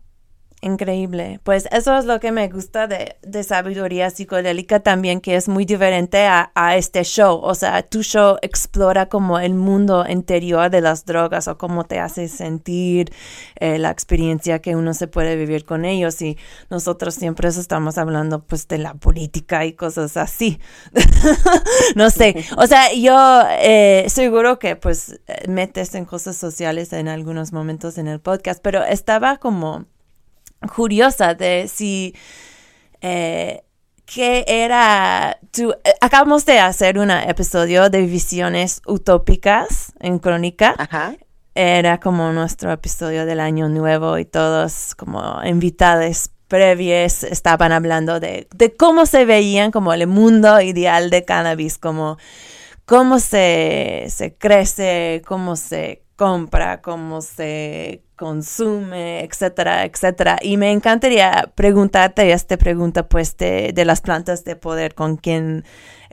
Increíble. 0.63 1.41
Pues 1.43 1.67
eso 1.71 1.97
es 1.97 2.05
lo 2.05 2.21
que 2.21 2.31
me 2.31 2.47
gusta 2.47 2.87
de, 2.87 3.17
de 3.21 3.43
sabiduría 3.43 4.09
psicodélica 4.09 4.79
también, 4.79 5.19
que 5.19 5.35
es 5.35 5.49
muy 5.49 5.65
diferente 5.65 6.25
a, 6.25 6.53
a, 6.55 6.77
este 6.77 7.03
show. 7.03 7.41
O 7.43 7.53
sea, 7.53 7.83
tu 7.83 8.01
show 8.01 8.37
explora 8.41 9.07
como 9.07 9.39
el 9.39 9.55
mundo 9.55 10.05
interior 10.07 10.69
de 10.69 10.79
las 10.79 11.03
drogas 11.03 11.49
o 11.49 11.57
cómo 11.57 11.83
te 11.83 11.99
hace 11.99 12.29
sentir, 12.29 13.11
eh, 13.59 13.77
la 13.77 13.91
experiencia 13.91 14.59
que 14.59 14.77
uno 14.77 14.93
se 14.93 15.07
puede 15.07 15.35
vivir 15.35 15.65
con 15.65 15.83
ellos. 15.83 16.21
Y 16.21 16.37
nosotros 16.69 17.15
siempre 17.15 17.49
estamos 17.49 17.97
hablando 17.97 18.45
pues 18.45 18.65
de 18.69 18.77
la 18.77 18.93
política 18.93 19.65
y 19.65 19.73
cosas 19.73 20.15
así. 20.15 20.61
no 21.95 22.09
sé. 22.09 22.45
O 22.55 22.67
sea, 22.67 22.93
yo 22.93 23.43
eh, 23.59 24.05
seguro 24.07 24.59
que 24.59 24.77
pues 24.77 25.19
metes 25.45 25.93
en 25.93 26.05
cosas 26.05 26.37
sociales 26.37 26.93
en 26.93 27.09
algunos 27.09 27.51
momentos 27.51 27.97
en 27.97 28.07
el 28.07 28.21
podcast, 28.21 28.61
pero 28.63 28.81
estaba 28.85 29.39
como 29.39 29.87
curiosa 30.67 31.33
de 31.33 31.67
si 31.67 32.15
eh, 33.01 33.63
qué 34.05 34.45
era 34.47 35.37
tu 35.51 35.71
eh, 35.71 35.93
acabamos 36.01 36.45
de 36.45 36.59
hacer 36.59 36.97
un 36.97 37.11
episodio 37.11 37.89
de 37.89 38.01
visiones 38.03 38.81
utópicas 38.85 39.93
en 39.99 40.19
crónica. 40.19 40.75
Era 41.55 41.99
como 41.99 42.31
nuestro 42.31 42.71
episodio 42.71 43.25
del 43.27 43.39
año 43.39 43.69
nuevo 43.69 44.17
y 44.17 44.25
todos 44.25 44.95
como 44.95 45.39
invitados 45.45 46.31
previos 46.47 47.23
estaban 47.23 47.71
hablando 47.71 48.19
de, 48.19 48.47
de 48.55 48.75
cómo 48.75 49.05
se 49.05 49.25
veían 49.25 49.71
como 49.71 49.93
el 49.93 50.07
mundo 50.07 50.61
ideal 50.61 51.09
de 51.09 51.25
cannabis 51.25 51.77
como 51.77 52.17
cómo 52.85 53.19
se, 53.19 54.05
se 54.09 54.35
crece 54.35 55.21
cómo 55.25 55.55
se 55.55 56.02
compra, 56.23 56.81
cómo 56.81 57.19
se 57.19 58.01
consume, 58.15 59.25
etcétera, 59.25 59.83
etcétera. 59.83 60.37
Y 60.41 60.55
me 60.55 60.71
encantaría 60.71 61.51
preguntarte 61.53 62.31
esta 62.31 62.55
pregunta, 62.55 63.09
pues, 63.09 63.35
de, 63.35 63.73
las 63.85 63.99
plantas 63.99 64.45
de 64.45 64.55
poder 64.55 64.95
con 64.95 65.17
quién, 65.17 65.65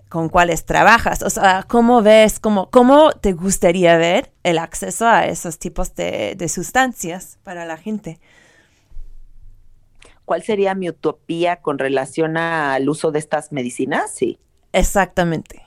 con 0.09 0.29
cuáles 0.29 0.65
trabajas. 0.65 1.23
O 1.23 1.31
sea, 1.31 1.65
¿cómo 1.69 2.03
ves, 2.03 2.41
cómo, 2.41 2.71
cómo 2.71 3.13
te 3.13 3.35
gustaría 3.35 3.97
ver 3.99 4.33
el 4.43 4.59
acceso 4.59 5.07
a 5.07 5.27
esos 5.27 5.61
tipos 5.61 5.95
de, 5.95 6.35
de 6.37 6.49
sustancias 6.49 7.39
para 7.45 7.65
la 7.65 7.77
gente? 7.77 8.19
¿Cuál 10.25 10.43
sería 10.43 10.75
mi 10.75 10.89
utopía 10.89 11.63
con 11.63 11.79
relación 11.79 12.37
al 12.37 12.89
uso 12.89 13.13
de 13.13 13.21
estas 13.21 13.53
medicinas? 13.53 14.11
Sí. 14.11 14.41
Exactamente. 14.73 15.63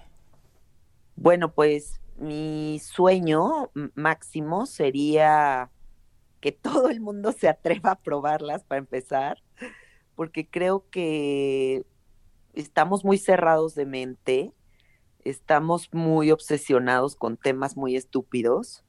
Bueno, 1.15 1.53
pues 1.53 2.01
mi 2.23 2.79
sueño 2.79 3.71
máximo 3.95 4.65
sería 4.65 5.69
que 6.41 6.51
todo 6.51 6.89
el 6.89 6.99
mundo 6.99 7.31
se 7.31 7.47
atreva 7.47 7.91
a 7.91 7.99
probarlas 8.01 8.63
para 8.63 8.79
empezar, 8.79 9.41
porque 10.15 10.47
creo 10.47 10.89
que 10.89 11.85
estamos 12.53 13.05
muy 13.05 13.17
cerrados 13.17 13.75
de 13.75 13.85
mente, 13.85 14.53
estamos 15.23 15.89
muy 15.93 16.31
obsesionados 16.31 17.15
con 17.15 17.37
temas 17.37 17.77
muy 17.77 17.95
estúpidos, 17.95 18.83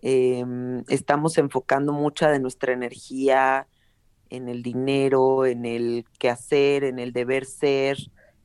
em, 0.00 0.84
estamos 0.88 1.38
enfocando 1.38 1.92
mucha 1.92 2.30
de 2.30 2.40
nuestra 2.40 2.72
energía 2.72 3.68
en 4.30 4.48
el 4.48 4.62
dinero, 4.62 5.44
en 5.44 5.66
el 5.66 6.04
qué 6.18 6.30
hacer, 6.30 6.84
en 6.84 6.98
el 6.98 7.12
deber 7.12 7.44
ser, 7.44 7.98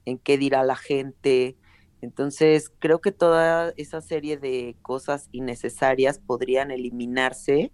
en 0.06 0.17
qué 0.17 0.38
dirá 0.38 0.63
la 0.63 0.76
gente, 0.76 1.58
entonces, 2.01 2.71
creo 2.79 3.01
que 3.01 3.12
toda 3.12 3.73
esa 3.77 4.01
serie 4.01 4.38
de 4.38 4.75
cosas 4.81 5.29
innecesarias 5.31 6.19
podrían 6.19 6.71
eliminarse 6.71 7.71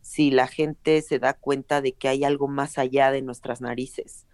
si 0.00 0.30
la 0.30 0.46
gente 0.46 1.02
se 1.02 1.18
da 1.18 1.34
cuenta 1.34 1.82
de 1.82 1.92
que 1.92 2.08
hay 2.08 2.24
algo 2.24 2.48
más 2.48 2.78
allá 2.78 3.10
de 3.10 3.22
nuestras 3.22 3.60
narices. 3.60 4.26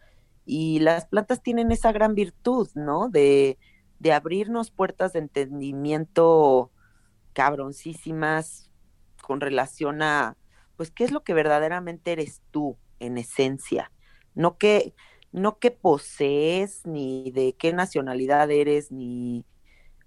Y 0.44 0.80
las 0.80 1.06
plantas 1.06 1.42
tienen 1.42 1.72
esa 1.72 1.92
gran 1.92 2.14
virtud, 2.14 2.68
¿no? 2.74 3.08
De, 3.08 3.58
de 3.98 4.12
abrirnos 4.12 4.70
puertas 4.70 5.12
de 5.12 5.20
entendimiento 5.20 6.70
cabroncísimas 7.32 8.70
con 9.22 9.40
relación 9.40 10.02
a, 10.02 10.36
pues, 10.76 10.90
qué 10.90 11.04
es 11.04 11.10
lo 11.10 11.24
que 11.24 11.34
verdaderamente 11.34 12.12
eres 12.12 12.42
tú 12.50 12.76
en 13.00 13.18
esencia. 13.18 13.90
No 14.34 14.56
que, 14.58 14.94
no 15.32 15.58
qué 15.58 15.70
posees, 15.70 16.86
ni 16.86 17.30
de 17.30 17.54
qué 17.54 17.72
nacionalidad 17.72 18.50
eres, 18.50 18.92
ni, 18.92 19.46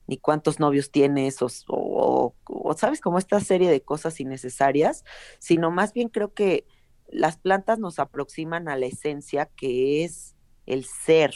ni 0.08 0.18
cuántos 0.18 0.60
novios 0.60 0.92
tienes, 0.92 1.38
o, 1.42 2.36
sabes, 2.78 3.02
como 3.02 3.18
esta 3.18 3.40
serie 3.40 3.70
de 3.70 3.82
cosas 3.82 4.20
innecesarias, 4.20 5.04
sino 5.40 5.72
más 5.72 5.94
bien 5.94 6.10
creo 6.10 6.34
que 6.34 6.66
las 7.08 7.38
plantas 7.38 7.80
nos 7.80 8.00
aproximan 8.00 8.68
a 8.68 8.78
la 8.78 8.86
esencia 8.86 9.48
que 9.48 10.04
es 10.04 10.36
el 10.66 10.86
ser, 10.86 11.34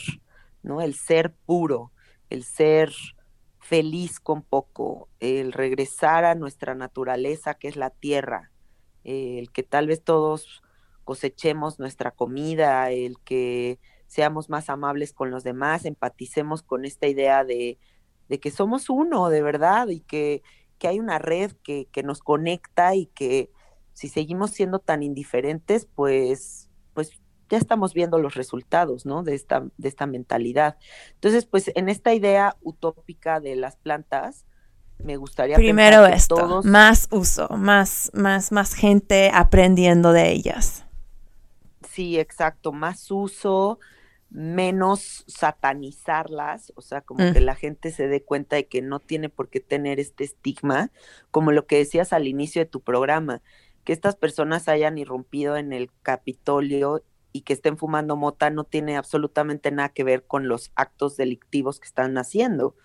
¿no? 0.62 0.80
El 0.80 0.94
ser 0.94 1.32
puro, 1.46 1.92
el 2.28 2.44
ser 2.44 2.92
feliz 3.58 4.20
con 4.20 4.42
poco, 4.42 5.08
el 5.20 5.52
regresar 5.52 6.24
a 6.24 6.34
nuestra 6.34 6.74
naturaleza 6.74 7.54
que 7.54 7.68
es 7.68 7.76
la 7.76 7.90
tierra, 7.90 8.50
el 9.04 9.50
que 9.52 9.62
tal 9.62 9.86
vez 9.86 10.02
todos 10.02 10.62
cosechemos 11.10 11.80
nuestra 11.80 12.12
comida, 12.12 12.92
el 12.92 13.18
que 13.24 13.80
seamos 14.06 14.48
más 14.48 14.70
amables 14.70 15.12
con 15.12 15.32
los 15.32 15.42
demás, 15.42 15.84
empaticemos 15.84 16.62
con 16.62 16.84
esta 16.84 17.08
idea 17.08 17.42
de, 17.42 17.80
que 18.40 18.50
somos 18.52 18.88
uno, 18.88 19.28
de 19.28 19.42
verdad, 19.42 19.88
y 19.88 20.02
que, 20.02 20.44
hay 20.84 21.00
una 21.00 21.18
red 21.18 21.50
que, 21.64 21.88
nos 22.04 22.20
conecta 22.20 22.94
y 22.94 23.06
que 23.06 23.50
si 23.92 24.08
seguimos 24.08 24.52
siendo 24.52 24.78
tan 24.78 25.02
indiferentes, 25.02 25.84
pues, 25.84 26.70
pues 26.94 27.20
ya 27.48 27.58
estamos 27.58 27.92
viendo 27.92 28.18
los 28.18 28.36
resultados, 28.36 29.04
¿no? 29.04 29.24
De 29.24 29.34
esta, 29.34 29.66
de 29.78 29.88
esta 29.88 30.06
mentalidad. 30.06 30.76
Entonces, 31.14 31.44
pues 31.44 31.72
en 31.74 31.88
esta 31.88 32.14
idea 32.14 32.56
utópica 32.62 33.40
de 33.40 33.56
las 33.56 33.74
plantas, 33.74 34.46
me 34.98 35.16
gustaría 35.16 35.56
primero 35.56 36.06
esto, 36.06 36.62
más 36.62 37.08
uso, 37.10 37.48
más, 37.48 38.12
más, 38.14 38.52
más 38.52 38.74
gente 38.74 39.32
aprendiendo 39.34 40.12
de 40.12 40.30
ellas. 40.30 40.84
Sí, 41.90 42.20
exacto, 42.20 42.72
más 42.72 43.10
uso, 43.10 43.80
menos 44.30 45.24
satanizarlas, 45.26 46.72
o 46.76 46.82
sea, 46.82 47.00
como 47.00 47.24
mm. 47.24 47.32
que 47.32 47.40
la 47.40 47.56
gente 47.56 47.90
se 47.90 48.06
dé 48.06 48.22
cuenta 48.22 48.54
de 48.54 48.68
que 48.68 48.80
no 48.80 49.00
tiene 49.00 49.28
por 49.28 49.48
qué 49.48 49.58
tener 49.58 49.98
este 49.98 50.22
estigma, 50.22 50.92
como 51.32 51.50
lo 51.50 51.66
que 51.66 51.78
decías 51.78 52.12
al 52.12 52.28
inicio 52.28 52.62
de 52.62 52.66
tu 52.66 52.80
programa, 52.80 53.42
que 53.82 53.92
estas 53.92 54.14
personas 54.14 54.68
hayan 54.68 54.98
irrumpido 54.98 55.56
en 55.56 55.72
el 55.72 55.90
Capitolio 56.02 57.02
y 57.32 57.40
que 57.40 57.54
estén 57.54 57.76
fumando 57.76 58.16
mota 58.16 58.50
no 58.50 58.62
tiene 58.62 58.96
absolutamente 58.96 59.72
nada 59.72 59.88
que 59.88 60.04
ver 60.04 60.24
con 60.24 60.46
los 60.46 60.70
actos 60.76 61.16
delictivos 61.16 61.80
que 61.80 61.86
están 61.86 62.16
haciendo 62.18 62.76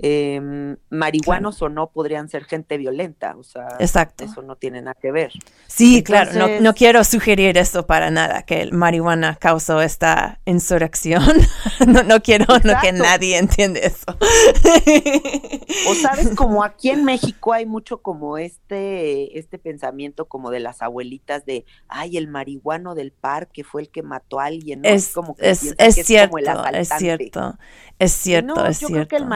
eh, 0.00 0.76
marihuanos 0.90 1.62
o 1.62 1.68
no 1.68 1.90
podrían 1.90 2.28
ser 2.28 2.44
gente 2.44 2.76
violenta, 2.78 3.36
o 3.36 3.44
sea, 3.44 3.68
Exacto. 3.78 4.24
eso 4.24 4.42
no 4.42 4.56
tiene 4.56 4.82
nada 4.82 4.96
que 5.00 5.12
ver. 5.12 5.32
Sí, 5.68 6.02
claro, 6.02 6.32
no, 6.34 6.60
no, 6.60 6.74
quiero 6.74 7.04
sugerir 7.04 7.56
eso 7.56 7.86
para 7.86 8.10
nada, 8.10 8.42
que 8.42 8.60
el 8.60 8.72
marihuana 8.72 9.36
causó 9.36 9.80
esta 9.80 10.40
insurrección. 10.46 11.22
no, 11.86 12.02
no 12.02 12.20
quiero 12.20 12.46
que 12.82 12.92
nadie 12.92 13.38
entiende 13.38 13.86
eso. 13.86 14.06
o 15.88 15.94
sabes, 15.94 16.34
como 16.34 16.64
aquí 16.64 16.90
en 16.90 17.04
México 17.04 17.52
hay 17.52 17.66
mucho 17.66 17.98
como 17.98 18.36
este, 18.36 19.38
este 19.38 19.58
pensamiento 19.58 20.26
como 20.26 20.50
de 20.50 20.60
las 20.60 20.82
abuelitas 20.82 21.46
de, 21.46 21.64
ay, 21.88 22.16
el 22.16 22.28
marihuano 22.28 22.94
del 22.94 23.12
parque 23.12 23.62
fue 23.62 23.82
el 23.82 23.88
que 23.90 24.02
mató 24.02 24.40
a 24.40 24.46
alguien, 24.46 24.84
Es, 24.84 25.10
como 25.10 25.36
es, 25.38 25.60
cierto, 25.60 25.84
es, 25.84 25.94
cierto, 25.94 26.38
es 26.38 26.88
cierto, 26.88 27.58
es 27.98 28.12
cierto, 28.12 28.66
es 28.66 28.80
yo 28.80 28.88
creo 28.88 29.08
que 29.08 29.16
el 29.16 29.26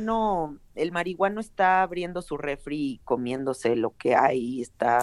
marihuano 0.00 0.58
el 0.74 0.92
marihuano 0.92 1.40
está 1.40 1.82
abriendo 1.82 2.22
su 2.22 2.36
refri 2.36 2.92
y 2.92 3.00
comiéndose 3.04 3.76
lo 3.76 3.94
que 3.96 4.14
hay, 4.14 4.62
está 4.62 5.02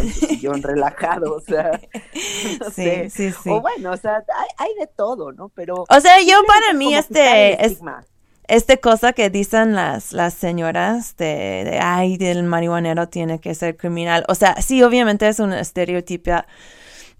en 0.00 0.12
su 0.12 0.26
sillón 0.26 0.62
relajado, 0.62 1.34
o 1.34 1.40
sea, 1.40 1.80
sí, 2.74 3.10
sí, 3.10 3.32
sí. 3.32 3.50
O 3.50 3.60
bueno, 3.60 3.92
o 3.92 3.96
sea, 3.96 4.24
hay, 4.58 4.74
de 4.78 4.86
todo, 4.86 5.32
¿no? 5.32 5.48
Pero. 5.48 5.84
O 5.88 6.00
sea, 6.00 6.20
yo 6.22 6.36
para 6.46 6.72
mí 6.74 6.94
este 6.94 7.64
es 7.64 7.80
este 8.48 8.78
cosa 8.78 9.12
que 9.12 9.28
dicen 9.28 9.74
las, 9.74 10.12
las 10.12 10.32
señoras 10.34 11.16
de, 11.16 11.64
de, 11.64 11.78
ay, 11.80 12.16
del 12.16 12.44
marihuanero 12.44 13.08
tiene 13.08 13.40
que 13.40 13.54
ser 13.56 13.76
criminal. 13.76 14.24
O 14.28 14.36
sea, 14.36 14.62
sí, 14.62 14.84
obviamente 14.84 15.26
es 15.26 15.40
un 15.40 15.52
estereotipo 15.52 16.30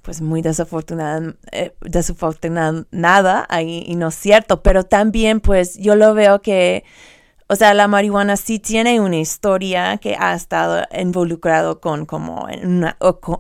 pues 0.03 0.21
muy 0.21 0.41
desafortunada, 0.41 1.35
eh, 1.51 1.75
desafortunada 1.81 3.45
ahí 3.49 3.83
y 3.89 3.97
no 3.97 4.09
es 4.09 4.15
cierto, 4.15 4.63
pero 4.63 4.85
también 4.85 5.41
pues 5.41 5.77
yo 5.77 5.97
lo 5.97 6.15
veo 6.15 6.41
que 6.43 6.85
o 7.49 7.55
sea, 7.55 7.75
la 7.75 7.87
marihuana 7.87 8.37
sí 8.37 8.59
tiene 8.59 8.99
una 9.01 9.19
historia 9.19 9.99
que 9.99 10.17
ha 10.19 10.35
estado 10.35 10.85
involucrado 10.93 11.81
con 11.81 12.05
como 12.05 12.49
una 12.65 12.97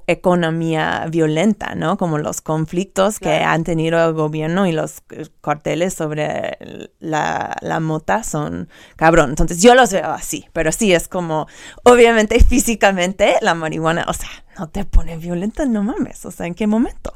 economía 0.06 1.06
violenta, 1.10 1.74
¿no? 1.74 1.96
Como 1.96 2.18
los 2.18 2.40
conflictos 2.40 3.18
que 3.18 3.34
han 3.34 3.64
tenido 3.64 4.06
el 4.06 4.12
gobierno 4.12 4.68
y 4.68 4.72
los 4.72 5.02
carteles 5.40 5.94
sobre 5.94 6.56
la, 7.00 7.56
la 7.60 7.80
mota 7.80 8.22
son 8.22 8.68
cabrón. 8.94 9.30
Entonces 9.30 9.60
yo 9.60 9.74
los 9.74 9.90
veo 9.90 10.12
así, 10.12 10.46
pero 10.52 10.70
sí 10.70 10.92
es 10.92 11.08
como, 11.08 11.48
obviamente 11.82 12.38
físicamente 12.44 13.34
la 13.42 13.54
marihuana, 13.54 14.04
o 14.06 14.12
sea, 14.12 14.30
no 14.56 14.68
te 14.68 14.84
pone 14.84 15.16
violenta, 15.16 15.64
no 15.66 15.82
mames, 15.82 16.24
o 16.24 16.30
sea, 16.30 16.46
¿en 16.46 16.54
qué 16.54 16.68
momento? 16.68 17.12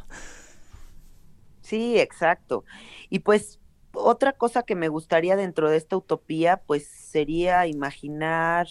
Sí, 1.60 2.00
exacto. 2.00 2.64
Y 3.10 3.20
pues 3.20 3.59
otra 3.92 4.32
cosa 4.32 4.62
que 4.62 4.74
me 4.74 4.88
gustaría 4.88 5.36
dentro 5.36 5.70
de 5.70 5.76
esta 5.76 5.96
utopía, 5.96 6.58
pues 6.58 6.86
sería 6.86 7.66
imaginar 7.66 8.68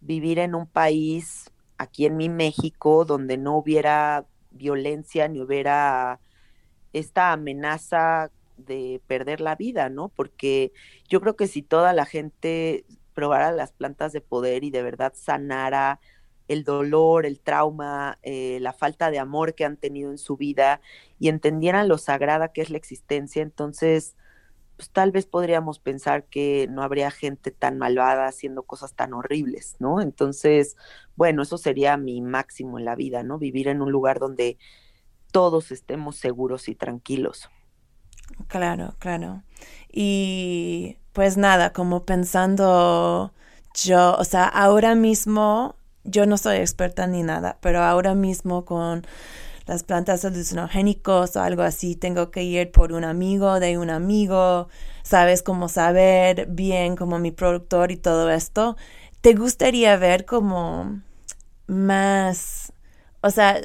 vivir 0.00 0.38
en 0.38 0.54
un 0.54 0.66
país, 0.66 1.50
aquí 1.76 2.06
en 2.06 2.16
mi 2.16 2.28
México, 2.28 3.04
donde 3.04 3.36
no 3.36 3.56
hubiera 3.56 4.26
violencia 4.50 5.28
ni 5.28 5.40
hubiera 5.40 6.20
esta 6.92 7.32
amenaza 7.32 8.30
de 8.56 9.00
perder 9.06 9.40
la 9.40 9.54
vida, 9.54 9.88
¿no? 9.88 10.08
Porque 10.08 10.72
yo 11.08 11.20
creo 11.20 11.36
que 11.36 11.46
si 11.46 11.62
toda 11.62 11.92
la 11.92 12.04
gente 12.04 12.84
probara 13.14 13.52
las 13.52 13.72
plantas 13.72 14.12
de 14.12 14.20
poder 14.20 14.64
y 14.64 14.70
de 14.70 14.82
verdad 14.82 15.12
sanara 15.14 16.00
el 16.48 16.64
dolor, 16.64 17.26
el 17.26 17.40
trauma, 17.40 18.18
eh, 18.22 18.58
la 18.60 18.72
falta 18.72 19.10
de 19.10 19.18
amor 19.18 19.54
que 19.54 19.64
han 19.64 19.76
tenido 19.76 20.10
en 20.10 20.18
su 20.18 20.36
vida 20.36 20.80
y 21.18 21.28
entendieran 21.28 21.88
lo 21.88 21.98
sagrada 21.98 22.52
que 22.52 22.62
es 22.62 22.70
la 22.70 22.78
existencia, 22.78 23.42
entonces 23.42 24.16
pues 24.78 24.90
tal 24.90 25.10
vez 25.10 25.26
podríamos 25.26 25.80
pensar 25.80 26.26
que 26.26 26.68
no 26.70 26.84
habría 26.84 27.10
gente 27.10 27.50
tan 27.50 27.78
malvada 27.78 28.28
haciendo 28.28 28.62
cosas 28.62 28.94
tan 28.94 29.12
horribles, 29.12 29.74
¿no? 29.80 30.00
Entonces, 30.00 30.76
bueno, 31.16 31.42
eso 31.42 31.58
sería 31.58 31.96
mi 31.96 32.20
máximo 32.20 32.78
en 32.78 32.84
la 32.84 32.94
vida, 32.94 33.24
¿no? 33.24 33.38
Vivir 33.38 33.66
en 33.66 33.82
un 33.82 33.90
lugar 33.90 34.20
donde 34.20 34.56
todos 35.32 35.72
estemos 35.72 36.14
seguros 36.14 36.68
y 36.68 36.76
tranquilos. 36.76 37.50
Claro, 38.46 38.94
claro. 39.00 39.42
Y 39.90 40.98
pues 41.12 41.36
nada, 41.36 41.72
como 41.72 42.04
pensando 42.04 43.32
yo, 43.74 44.14
o 44.14 44.24
sea, 44.24 44.44
ahora 44.44 44.94
mismo, 44.94 45.74
yo 46.04 46.24
no 46.24 46.38
soy 46.38 46.58
experta 46.58 47.08
ni 47.08 47.24
nada, 47.24 47.58
pero 47.60 47.82
ahora 47.82 48.14
mismo 48.14 48.64
con 48.64 49.04
las 49.68 49.82
plantas 49.82 50.24
alucinogénicos 50.24 51.36
o 51.36 51.42
algo 51.42 51.62
así, 51.62 51.94
tengo 51.94 52.30
que 52.30 52.42
ir 52.42 52.72
por 52.72 52.92
un 52.92 53.04
amigo 53.04 53.60
de 53.60 53.76
un 53.78 53.90
amigo, 53.90 54.68
sabes 55.02 55.42
cómo 55.42 55.68
saber 55.68 56.46
bien 56.46 56.96
como 56.96 57.18
mi 57.18 57.30
productor 57.30 57.92
y 57.92 57.98
todo 57.98 58.30
esto. 58.30 58.76
¿Te 59.20 59.34
gustaría 59.34 59.96
ver 59.96 60.24
como 60.24 61.02
más, 61.66 62.72
o 63.20 63.30
sea, 63.30 63.60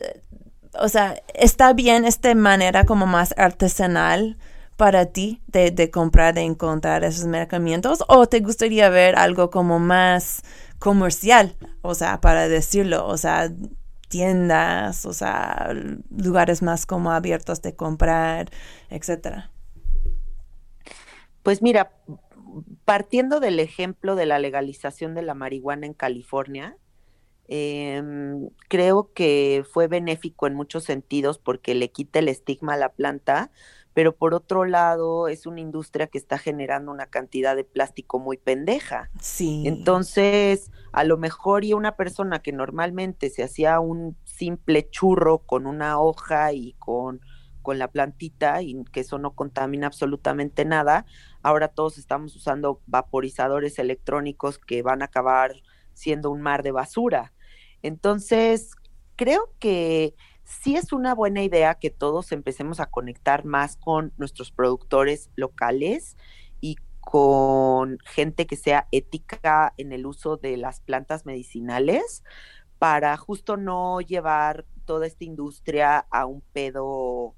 o 0.79 0.89
sea, 0.89 1.15
está 1.33 1.71
bien 1.73 2.03
esta 2.05 2.35
manera 2.35 2.85
como 2.85 3.05
más 3.05 3.33
artesanal 3.37 4.37
para 4.75 5.05
ti 5.05 5.41
de, 5.47 5.71
de 5.71 5.89
comprar, 5.89 6.33
de 6.33 6.41
encontrar 6.41 7.05
esos 7.05 7.27
medicamentos 7.27 8.03
o 8.09 8.27
te 8.27 8.41
gustaría 8.41 8.89
ver 8.89 9.15
algo 9.15 9.49
como 9.51 9.79
más 9.79 10.41
comercial, 10.79 11.55
o 11.81 11.95
sea, 11.95 12.19
para 12.19 12.49
decirlo, 12.49 13.07
o 13.07 13.15
sea, 13.15 13.49
tiendas, 14.13 15.07
o 15.07 15.13
sea, 15.13 15.73
lugares 16.15 16.61
más 16.61 16.85
como 16.85 17.11
abiertos 17.11 17.63
de 17.63 17.75
comprar, 17.75 18.51
etcétera? 18.91 19.49
Pues 21.41 21.63
mira, 21.63 21.91
partiendo 22.85 23.39
del 23.39 23.59
ejemplo 23.59 24.15
de 24.15 24.27
la 24.27 24.37
legalización 24.37 25.15
de 25.15 25.23
la 25.23 25.33
marihuana 25.33 25.87
en 25.87 25.95
California, 25.95 26.77
em, 27.47 28.49
creo 28.69 29.11
que 29.13 29.65
fue 29.73 29.87
benéfico 29.87 30.45
en 30.45 30.53
muchos 30.53 30.83
sentidos 30.83 31.39
porque 31.39 31.73
le 31.73 31.89
quita 31.89 32.19
el 32.19 32.29
estigma 32.29 32.75
a 32.75 32.77
la 32.77 32.89
planta, 32.89 33.49
pero 33.95 34.15
por 34.15 34.35
otro 34.35 34.65
lado 34.65 35.27
es 35.27 35.47
una 35.47 35.59
industria 35.59 36.05
que 36.05 36.19
está 36.19 36.37
generando 36.37 36.91
una 36.91 37.07
cantidad 37.07 37.55
de 37.55 37.63
plástico 37.63 38.19
muy 38.19 38.37
pendeja. 38.37 39.09
Sí. 39.19 39.63
Entonces, 39.65 40.69
a 40.93 41.03
lo 41.03 41.17
mejor 41.17 41.65
y 41.65 41.73
una 41.73 41.95
persona 41.95 42.39
que 42.39 42.51
normalmente 42.51 43.31
se 43.31 43.43
hacía 43.43 43.79
un 43.79 44.15
simple 44.25 44.87
churro 44.91 45.39
con 45.39 45.65
una 45.65 45.99
hoja 45.99 46.53
y 46.53 46.73
con, 46.73 47.19
con 47.63 47.79
la 47.79 47.89
plantita 47.89 48.61
y 48.61 48.83
que 48.91 48.99
eso 48.99 49.17
no 49.17 49.31
contamina 49.31 49.87
absolutamente 49.87 50.65
nada, 50.65 51.07
ahora 51.41 51.69
todos 51.69 51.97
estamos 51.97 52.35
usando 52.35 52.79
vaporizadores 52.85 53.79
electrónicos 53.79 54.59
que 54.59 54.83
van 54.83 55.01
a 55.01 55.05
acabar 55.05 55.55
siendo 55.93 56.29
un 56.29 56.41
mar 56.41 56.61
de 56.61 56.71
basura. 56.71 57.33
Entonces, 57.81 58.75
creo 59.15 59.51
que 59.57 60.13
sí 60.43 60.75
es 60.75 60.93
una 60.93 61.15
buena 61.15 61.41
idea 61.41 61.73
que 61.73 61.89
todos 61.89 62.31
empecemos 62.31 62.79
a 62.79 62.85
conectar 62.85 63.45
más 63.45 63.77
con 63.77 64.13
nuestros 64.17 64.51
productores 64.51 65.31
locales 65.35 66.17
y 66.61 66.75
con 67.03 67.99
gente 68.05 68.47
que 68.47 68.55
sea 68.55 68.87
ética 68.91 69.73
en 69.77 69.91
el 69.91 70.05
uso 70.05 70.37
de 70.37 70.57
las 70.57 70.79
plantas 70.79 71.25
medicinales 71.25 72.23
para 72.79 73.15
justo 73.17 73.57
no 73.57 74.01
llevar 74.01 74.65
toda 74.85 75.07
esta 75.07 75.23
industria 75.23 75.99
a 76.09 76.25
un 76.25 76.41
pedo 76.53 77.35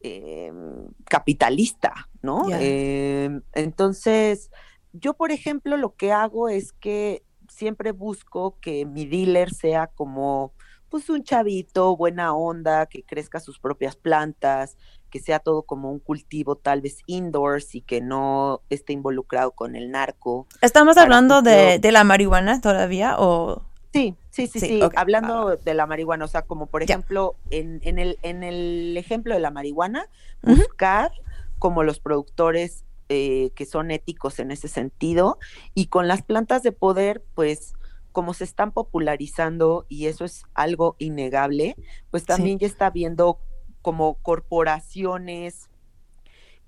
em, 0.00 0.86
capitalista, 1.04 2.08
¿no? 2.22 2.46
Em, 2.50 3.42
entonces, 3.52 4.50
yo, 4.92 5.14
por 5.14 5.32
ejemplo, 5.32 5.76
lo 5.76 5.94
que 5.94 6.12
hago 6.12 6.48
es 6.48 6.72
que 6.72 7.24
siempre 7.48 7.92
busco 7.92 8.58
que 8.60 8.84
mi 8.86 9.06
dealer 9.06 9.52
sea 9.52 9.88
como 9.88 10.52
pues 10.88 11.10
un 11.10 11.22
chavito, 11.22 11.96
buena 11.96 12.34
onda, 12.34 12.86
que 12.86 13.02
crezca 13.02 13.40
sus 13.40 13.58
propias 13.58 13.96
plantas, 13.96 14.76
que 15.08 15.20
sea 15.20 15.38
todo 15.38 15.62
como 15.62 15.90
un 15.90 15.98
cultivo 15.98 16.56
tal 16.56 16.80
vez 16.80 16.98
indoors 17.06 17.74
y 17.74 17.80
que 17.80 18.00
no 18.00 18.60
esté 18.70 18.92
involucrado 18.92 19.52
con 19.52 19.76
el 19.76 19.90
narco. 19.90 20.46
¿Estamos 20.60 20.96
hablando 20.96 21.42
de, 21.42 21.80
la 21.90 22.04
marihuana 22.04 22.60
todavía 22.60 23.16
o...? 23.18 23.62
Sí, 23.92 24.14
sí, 24.30 24.46
sí, 24.46 24.60
sí, 24.60 24.80
hablando 24.96 25.56
de 25.56 25.74
la 25.74 25.86
marihuana, 25.86 26.26
o 26.26 26.28
sea, 26.28 26.42
como 26.42 26.66
por 26.66 26.82
ejemplo, 26.82 27.36
en, 27.50 27.80
en, 27.82 27.98
el, 27.98 28.18
en 28.22 28.42
el 28.42 28.96
ejemplo 28.98 29.32
de 29.32 29.40
la 29.40 29.50
marihuana, 29.50 30.06
buscar 30.42 31.10
como 31.58 31.82
los 31.82 31.98
productores 31.98 32.84
eh, 33.08 33.52
que 33.54 33.64
son 33.64 33.90
éticos 33.90 34.38
en 34.38 34.50
ese 34.50 34.68
sentido 34.68 35.38
y 35.74 35.86
con 35.86 36.08
las 36.08 36.20
plantas 36.22 36.62
de 36.62 36.72
poder, 36.72 37.24
pues 37.34 37.72
como 38.12 38.34
se 38.34 38.44
están 38.44 38.72
popularizando 38.72 39.86
y 39.88 40.06
eso 40.06 40.26
es 40.26 40.42
algo 40.52 40.94
innegable, 40.98 41.74
pues 42.10 42.26
también 42.26 42.58
ya 42.58 42.66
está 42.66 42.90
viendo 42.90 43.38
como 43.82 44.14
corporaciones 44.22 45.68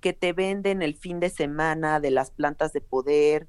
que 0.00 0.12
te 0.12 0.32
venden 0.32 0.82
el 0.82 0.94
fin 0.94 1.20
de 1.20 1.28
semana 1.28 2.00
de 2.00 2.10
las 2.10 2.30
plantas 2.30 2.72
de 2.72 2.80
poder 2.80 3.48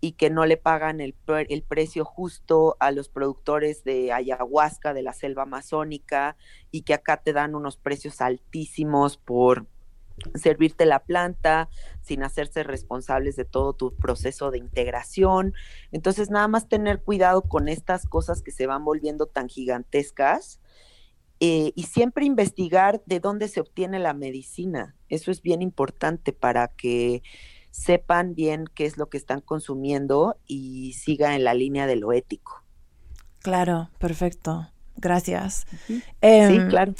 y 0.00 0.12
que 0.12 0.30
no 0.30 0.44
le 0.44 0.56
pagan 0.56 1.00
el, 1.00 1.14
el, 1.48 1.62
precio 1.62 2.04
justo 2.04 2.76
a 2.80 2.90
los 2.90 3.08
productores 3.08 3.82
de 3.84 4.12
ayahuasca 4.12 4.92
de 4.92 5.02
la 5.02 5.12
selva 5.12 5.44
amazónica 5.44 6.36
y 6.70 6.82
que 6.82 6.94
acá 6.94 7.16
te 7.18 7.32
dan 7.32 7.54
unos 7.54 7.76
precios 7.76 8.20
altísimos 8.20 9.16
por 9.16 9.66
servirte 10.34 10.86
la 10.86 11.00
planta 11.00 11.68
sin 12.02 12.22
hacerse 12.22 12.62
responsables 12.62 13.36
de 13.36 13.44
todo 13.44 13.72
tu 13.74 13.94
proceso 13.94 14.50
de 14.50 14.58
integración. 14.58 15.54
Entonces, 15.92 16.30
nada 16.30 16.48
más 16.48 16.68
tener 16.68 17.02
cuidado 17.02 17.42
con 17.42 17.68
estas 17.68 18.06
cosas 18.06 18.42
que 18.42 18.50
se 18.50 18.66
van 18.66 18.84
volviendo 18.84 19.26
tan 19.26 19.48
gigantescas 19.48 20.60
eh, 21.40 21.72
y 21.74 21.82
siempre 21.84 22.24
investigar 22.24 23.02
de 23.06 23.20
dónde 23.20 23.48
se 23.48 23.60
obtiene 23.60 23.98
la 23.98 24.14
medicina. 24.14 24.96
Eso 25.08 25.30
es 25.30 25.42
bien 25.42 25.62
importante 25.62 26.32
para 26.32 26.68
que 26.68 27.22
sepan 27.70 28.34
bien 28.34 28.64
qué 28.74 28.86
es 28.86 28.96
lo 28.96 29.10
que 29.10 29.18
están 29.18 29.40
consumiendo 29.40 30.36
y 30.46 30.94
siga 30.94 31.34
en 31.34 31.44
la 31.44 31.52
línea 31.52 31.86
de 31.86 31.96
lo 31.96 32.12
ético. 32.12 32.62
Claro, 33.42 33.90
perfecto. 33.98 34.70
Gracias. 34.96 35.66
sí, 35.86 36.02
em, 36.22 36.68
claro. 36.68 36.94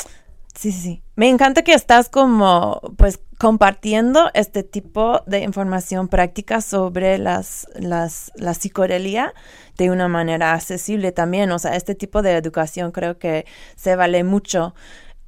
Sí, 0.54 0.72
sí, 0.72 0.80
sí. 0.80 1.02
Me 1.16 1.28
encanta 1.28 1.62
que 1.62 1.72
estás 1.72 2.08
como, 2.08 2.80
pues, 2.96 3.20
compartiendo 3.38 4.30
este 4.34 4.62
tipo 4.62 5.22
de 5.26 5.40
información 5.40 6.08
práctica 6.08 6.60
sobre 6.60 7.18
las, 7.18 7.68
las, 7.74 8.32
la 8.36 8.54
psicodelia 8.54 9.34
de 9.76 9.90
una 9.90 10.08
manera 10.08 10.54
accesible 10.54 11.12
también. 11.12 11.50
O 11.50 11.58
sea, 11.58 11.76
este 11.76 11.94
tipo 11.94 12.22
de 12.22 12.32
educación 12.36 12.92
creo 12.92 13.18
que 13.18 13.46
se 13.76 13.96
vale 13.96 14.24
mucho. 14.24 14.74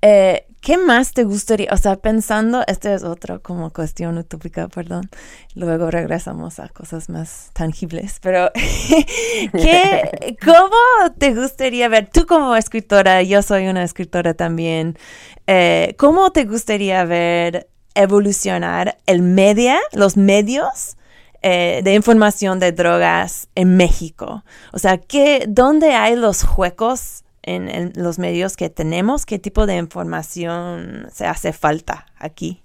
Eh, 0.00 0.44
¿Qué 0.60 0.76
más 0.76 1.12
te 1.12 1.22
gustaría? 1.22 1.72
O 1.72 1.76
sea, 1.76 1.96
pensando, 1.96 2.64
esta 2.66 2.92
es 2.92 3.04
otra 3.04 3.38
como 3.38 3.72
cuestión 3.72 4.18
utópica, 4.18 4.68
perdón. 4.68 5.08
Luego 5.54 5.90
regresamos 5.90 6.58
a 6.58 6.68
cosas 6.68 7.08
más 7.08 7.50
tangibles. 7.52 8.18
Pero, 8.20 8.50
¿qué, 9.52 10.36
¿cómo 10.44 11.14
te 11.18 11.34
gustaría 11.34 11.88
ver? 11.88 12.08
Tú 12.12 12.26
como 12.26 12.56
escritora, 12.56 13.22
yo 13.22 13.42
soy 13.42 13.68
una 13.68 13.84
escritora 13.84 14.34
también. 14.34 14.98
Eh, 15.46 15.94
¿Cómo 15.96 16.32
te 16.32 16.44
gustaría 16.44 17.04
ver 17.04 17.68
evolucionar 18.02 18.98
el 19.06 19.22
media, 19.22 19.78
los 19.92 20.16
medios 20.16 20.96
eh, 21.42 21.80
de 21.84 21.94
información 21.94 22.58
de 22.58 22.72
drogas 22.72 23.48
en 23.54 23.76
México? 23.76 24.44
O 24.72 24.78
sea, 24.78 24.98
¿qué, 24.98 25.44
¿dónde 25.48 25.92
hay 25.92 26.16
los 26.16 26.44
huecos? 26.56 27.24
en, 27.48 27.92
los 27.96 28.18
medios 28.18 28.56
que 28.56 28.70
tenemos? 28.70 29.26
¿Qué 29.26 29.38
tipo 29.38 29.66
de 29.66 29.76
información 29.76 31.06
se 31.12 31.26
hace 31.26 31.52
falta 31.52 32.06
aquí? 32.16 32.62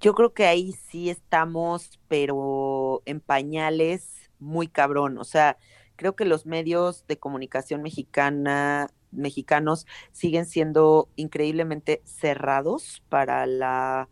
Yo 0.00 0.14
creo 0.14 0.34
que 0.34 0.46
ahí 0.46 0.72
sí 0.90 1.10
estamos, 1.10 1.98
pero 2.08 3.02
en 3.06 3.20
pañales 3.20 4.30
muy 4.38 4.68
cabrón. 4.68 5.18
O 5.18 5.24
sea, 5.24 5.56
creo 5.96 6.16
que 6.16 6.24
los 6.24 6.44
medios 6.44 7.06
de 7.06 7.18
comunicación 7.18 7.82
mexicana 7.82 8.88
mexicanos 9.12 9.86
siguen 10.10 10.46
siendo 10.46 11.08
increíblemente 11.16 12.02
cerrados 12.04 13.02
para 13.08 13.46
la 13.46 14.08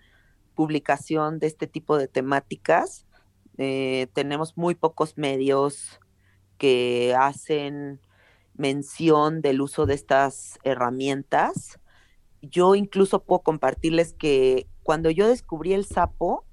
publicación 0.55 1.39
de 1.39 1.47
este 1.47 1.67
tipo 1.67 1.97
de 1.97 2.09
temáticas. 2.09 3.07
Eh, 3.59 4.09
tenemos 4.13 4.57
muy 4.57 4.75
pocos 4.75 5.19
medios 5.19 6.01
que 6.59 7.15
hacen 7.19 8.01
mención 8.55 9.41
del 9.41 9.61
uso 9.61 9.87
de 9.87 9.95
estas 9.95 10.59
herramientas. 10.63 11.81
Yo 12.43 12.75
incluso 12.75 13.25
puedo 13.25 13.41
compartirles 13.41 14.13
que 14.13 14.69
cuando 14.83 15.11
yo 15.11 15.29
descubrí 15.29 15.73
el 15.73 15.85
sapo, 15.85 16.45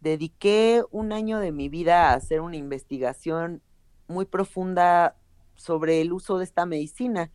dediqué 0.00 0.82
un 0.90 1.12
año 1.12 1.38
de 1.38 1.52
mi 1.52 1.68
vida 1.68 2.08
a 2.10 2.14
hacer 2.14 2.40
una 2.40 2.56
investigación 2.56 3.62
muy 4.08 4.24
profunda 4.24 5.16
sobre 5.54 6.00
el 6.00 6.12
uso 6.12 6.38
de 6.38 6.44
esta 6.44 6.66
medicina. 6.66 7.30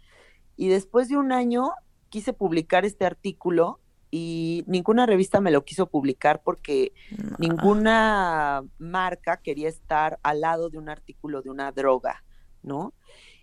Y 0.58 0.68
después 0.70 1.10
de 1.10 1.18
un 1.18 1.32
año 1.32 1.72
quise 2.10 2.34
publicar 2.34 2.86
este 2.86 3.06
artículo 3.06 3.80
y 4.12 4.64
ninguna 4.68 5.06
revista 5.06 5.42
me 5.42 5.52
lo 5.52 5.66
quiso 5.66 5.88
publicar 5.88 6.42
porque 6.42 6.94
ninguna 7.38 8.64
marca 8.78 9.38
quería 9.38 9.68
estar 9.68 10.20
al 10.24 10.42
lado 10.42 10.70
de 10.70 10.78
un 10.78 10.88
artículo 10.88 11.42
de 11.42 11.50
una 11.50 11.72
droga, 11.72 12.24
¿no? 12.64 12.94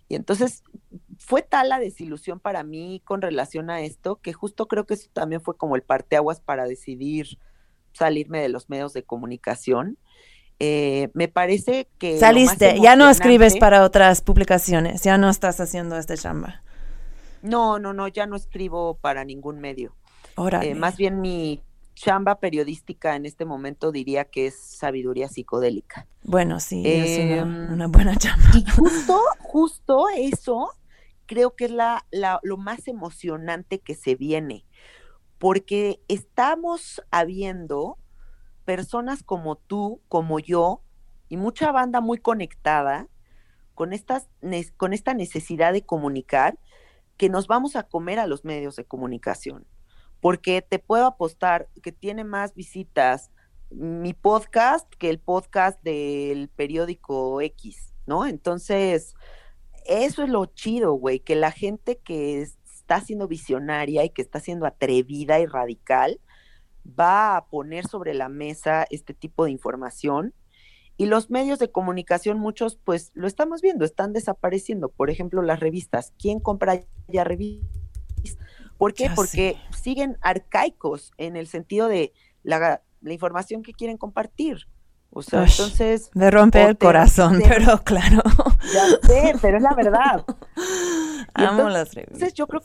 Y 0.09 0.15
entonces 0.15 0.63
fue 1.19 1.43
tal 1.43 1.69
la 1.69 1.79
desilusión 1.79 2.41
para 2.41 2.63
mí 2.63 3.03
con 3.05 3.23
relación 3.23 3.71
a 3.71 3.83
esto 3.83 4.17
que 4.17 4.33
justo 4.33 4.67
creo 4.69 4.87
que 4.87 4.95
eso 4.95 5.09
también 5.13 5.43
fue 5.43 5.57
como 5.57 5.77
el 5.77 5.83
parteaguas 5.83 6.41
para 6.41 6.65
decidir 6.65 7.39
salirme 7.93 8.41
de 8.41 8.49
los 8.49 8.69
medios 8.71 8.93
de 8.93 9.05
comunicación. 9.05 9.99
Eh, 10.59 11.11
me 11.15 11.29
parece 11.29 11.89
que... 11.99 12.19
Saliste, 12.19 12.81
ya 12.81 12.97
no 12.97 13.11
escribes 13.11 13.57
para 13.57 13.83
otras 13.83 14.23
publicaciones, 14.23 15.03
ya 15.03 15.19
no 15.19 15.29
estás 15.29 15.61
haciendo 15.61 15.99
este 15.99 16.17
chamba. 16.17 16.63
No, 17.43 17.79
no, 17.79 17.93
no, 17.93 18.09
ya 18.09 18.27
no 18.27 18.37
escribo 18.37 18.95
para 18.95 19.25
ningún 19.25 19.61
medio. 19.61 19.95
Eh, 20.63 20.75
más 20.75 20.97
bien 20.97 21.21
mi 21.21 21.63
chamba 21.95 22.41
periodística 22.41 23.17
en 23.17 23.27
este 23.27 23.45
momento 23.45 23.93
diría 23.93 24.25
que 24.25 24.47
es 24.47 24.59
sabiduría 24.59 25.29
psicodélica. 25.29 26.07
Bueno, 26.23 26.59
sí, 26.61 26.83
es 26.85 27.19
em, 27.19 27.73
una, 27.73 27.87
buena 27.87 28.17
chamba. 28.17 28.51
Y 28.55 28.65
justo, 28.71 29.21
justo 29.41 30.07
eso 30.17 30.71
creo 31.27 31.55
que 31.55 31.67
es 31.67 31.71
la, 31.71 32.05
lo 32.43 32.57
más 32.57 32.89
emocionante 32.89 33.79
que 33.79 33.95
se 33.95 34.15
viene, 34.15 34.65
porque 35.39 36.01
estamos 36.09 37.03
habiendo 37.11 37.99
personas 38.65 39.23
como 39.23 39.57
tú, 39.57 40.01
como 40.09 40.39
yo, 40.39 40.83
y 41.29 41.37
mucha 41.37 41.73
banda 41.73 42.01
muy 42.01 42.19
conectada 42.19 43.09
con, 43.75 43.93
estas, 43.93 44.29
con 44.77 44.93
esta 44.93 45.15
necesidad 45.15 45.73
de 45.73 45.85
comunicar, 45.85 46.59
que 47.23 47.29
nos 47.29 47.47
vamos 47.47 47.77
a 47.77 47.85
comer 47.85 48.19
a 48.19 48.27
los 48.27 48.45
medios 48.45 48.75
de 48.75 48.85
comunicación 48.85 49.65
porque 50.19 50.61
te 50.61 50.81
puedo 50.81 51.07
apostar 51.07 51.69
que 51.81 51.93
tiene 51.93 52.25
más 52.25 52.53
visitas 52.53 53.31
mi 53.71 54.13
podcast 54.13 54.93
que 54.97 55.09
el 55.09 55.21
podcast 55.21 55.81
del 55.85 56.49
periódico 56.49 57.41
X, 57.41 57.95
¿no? 58.07 58.27
Entonces, 58.27 59.15
eso 59.87 60.25
es 60.25 60.31
lo 60.31 60.47
chido, 60.47 60.95
güey, 60.95 61.21
que 61.21 61.37
la 61.37 61.53
gente 61.53 61.97
que 61.99 62.43
está 62.43 63.01
siendo 63.01 63.29
visionaria 63.29 64.05
y 64.05 64.11
que 64.11 64.23
está 64.23 64.41
siendo 64.41 64.67
atrevida 64.67 65.39
y 65.39 65.47
radical 65.47 66.19
va 66.85 67.37
a 67.37 67.47
poner 67.47 67.87
sobre 67.87 68.15
la 68.15 68.29
mesa 68.29 68.85
este 68.91 69.15
tipo 69.15 69.45
de 69.45 69.53
información 69.53 70.35
y 70.97 71.07
los 71.07 71.31
medios 71.31 71.59
de 71.59 71.71
comunicación, 71.71 72.39
muchos, 72.39 72.77
pues 72.77 73.11
lo 73.15 73.27
estamos 73.27 73.63
viendo, 73.63 73.85
están 73.85 74.13
desapareciendo. 74.13 74.89
Por 74.89 75.11
ejemplo, 75.11 75.43
las 75.43 75.61
revistas. 75.61 76.13
¿Quién 76.19 76.39
compra 76.39 76.81
ya 77.09 77.25
revistas? 77.25 77.83
¿Por 78.79 78.95
qué? 78.95 79.11
Porque 79.15 79.57
siguen 79.81 80.19
arcaicos 80.21 81.13
en 81.17 81.37
el 81.37 81.47
sentido 81.47 81.89
de 81.89 82.13
la, 82.43 82.83
información 83.05 83.63
que 83.63 83.73
quieren 83.73 83.97
compartir. 83.97 84.67
O 85.11 85.23
sea, 85.23 85.45
entonces. 85.45 86.11
Me 86.15 86.31
rompe 86.31 86.63
el 86.63 86.77
corazón, 86.79 87.41
pero 87.47 87.79
claro. 87.85 88.23
Ya 88.73 88.87
sé, 89.07 89.35
pero 89.41 89.59
es 89.59 89.63
la 89.63 89.75
verdad. 89.75 90.25
Amo 91.35 91.69
las 91.69 91.95
revistas. 91.95 92.15
Entonces, 92.15 92.35
yo 92.35 92.47
creo 92.47 92.63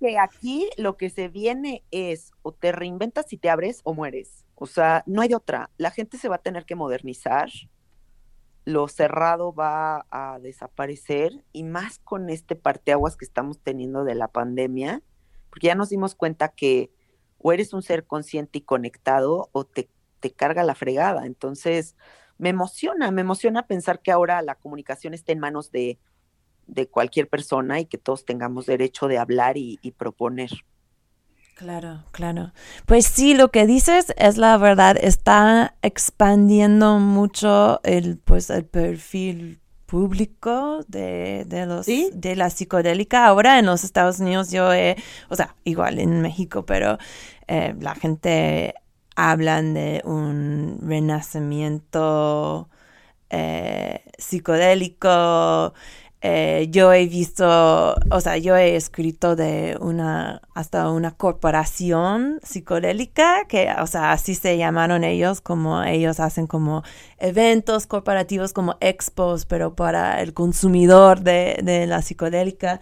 que 0.00 0.18
aquí 0.18 0.68
lo 0.76 0.96
que 0.96 1.10
se 1.10 1.28
viene 1.28 1.82
es 1.90 2.32
o 2.42 2.52
te 2.52 2.72
reinventas 2.72 3.32
y 3.32 3.38
te 3.38 3.48
abres 3.48 3.80
o 3.84 3.94
mueres. 3.94 4.43
O 4.54 4.66
sea, 4.66 5.02
no 5.06 5.20
hay 5.20 5.28
de 5.28 5.36
otra. 5.36 5.70
La 5.76 5.90
gente 5.90 6.18
se 6.18 6.28
va 6.28 6.36
a 6.36 6.42
tener 6.42 6.64
que 6.64 6.76
modernizar. 6.76 7.50
Lo 8.64 8.88
cerrado 8.88 9.52
va 9.52 10.06
a 10.10 10.38
desaparecer 10.40 11.44
y 11.52 11.64
más 11.64 11.98
con 11.98 12.30
este 12.30 12.56
parteaguas 12.56 13.16
que 13.16 13.24
estamos 13.24 13.58
teniendo 13.58 14.04
de 14.04 14.14
la 14.14 14.28
pandemia 14.28 15.02
porque 15.54 15.68
ya 15.68 15.76
nos 15.76 15.90
dimos 15.90 16.16
cuenta 16.16 16.48
que 16.48 16.90
o 17.38 17.52
eres 17.52 17.72
un 17.74 17.82
ser 17.82 18.08
consciente 18.08 18.58
y 18.58 18.62
conectado 18.62 19.50
o 19.52 19.64
te, 19.64 19.88
te 20.18 20.32
carga 20.32 20.64
la 20.64 20.74
fregada. 20.74 21.26
Entonces, 21.26 21.94
me 22.38 22.48
emociona, 22.48 23.12
me 23.12 23.20
emociona 23.20 23.68
pensar 23.68 24.02
que 24.02 24.10
ahora 24.10 24.42
la 24.42 24.56
comunicación 24.56 25.14
está 25.14 25.30
en 25.30 25.38
manos 25.38 25.70
de, 25.70 26.00
de 26.66 26.88
cualquier 26.88 27.28
persona 27.28 27.78
y 27.78 27.86
que 27.86 27.98
todos 27.98 28.24
tengamos 28.24 28.66
derecho 28.66 29.06
de 29.06 29.18
hablar 29.18 29.56
y, 29.56 29.78
y, 29.80 29.92
proponer. 29.92 30.50
Claro, 31.54 32.02
claro. 32.10 32.52
Pues 32.84 33.06
sí, 33.06 33.34
lo 33.34 33.50
que 33.52 33.64
dices 33.66 34.12
es 34.16 34.36
la 34.38 34.56
verdad, 34.58 34.96
está 35.00 35.76
expandiendo 35.82 36.98
mucho 36.98 37.80
el, 37.84 38.18
pues, 38.18 38.50
el 38.50 38.64
perfil 38.64 39.60
público 39.86 40.80
de, 40.88 41.44
de 41.46 41.66
los 41.66 41.86
de 41.86 42.36
la 42.36 42.50
psicodélica. 42.50 43.26
Ahora 43.26 43.60
en 43.60 43.66
los 43.66 43.84
Estados 43.84 44.18
Unidos 44.18 44.50
yo 44.50 44.72
he, 44.72 44.96
o 45.28 45.36
sea, 45.36 45.54
igual 45.62 46.00
en 46.00 46.20
México, 46.22 46.66
pero 46.66 46.98
eh, 47.46 47.74
la 47.78 47.94
gente 47.94 48.74
hablan 49.14 49.74
de 49.74 50.02
un 50.04 50.78
renacimiento 50.82 52.68
eh, 53.30 54.02
psicodélico 54.18 55.72
eh, 56.26 56.68
yo 56.70 56.90
he 56.94 57.06
visto, 57.06 57.94
o 58.10 58.20
sea, 58.22 58.38
yo 58.38 58.56
he 58.56 58.76
escrito 58.76 59.36
de 59.36 59.76
una, 59.78 60.40
hasta 60.54 60.88
una 60.90 61.10
corporación 61.14 62.40
psicodélica, 62.42 63.44
que, 63.46 63.70
o 63.78 63.86
sea, 63.86 64.12
así 64.12 64.34
se 64.34 64.56
llamaron 64.56 65.04
ellos, 65.04 65.42
como 65.42 65.82
ellos 65.82 66.20
hacen 66.20 66.46
como 66.46 66.82
eventos 67.18 67.86
corporativos 67.86 68.54
como 68.54 68.78
expos, 68.80 69.44
pero 69.44 69.74
para 69.74 70.22
el 70.22 70.32
consumidor 70.32 71.20
de, 71.20 71.60
de 71.62 71.86
la 71.86 72.00
psicodélica, 72.00 72.80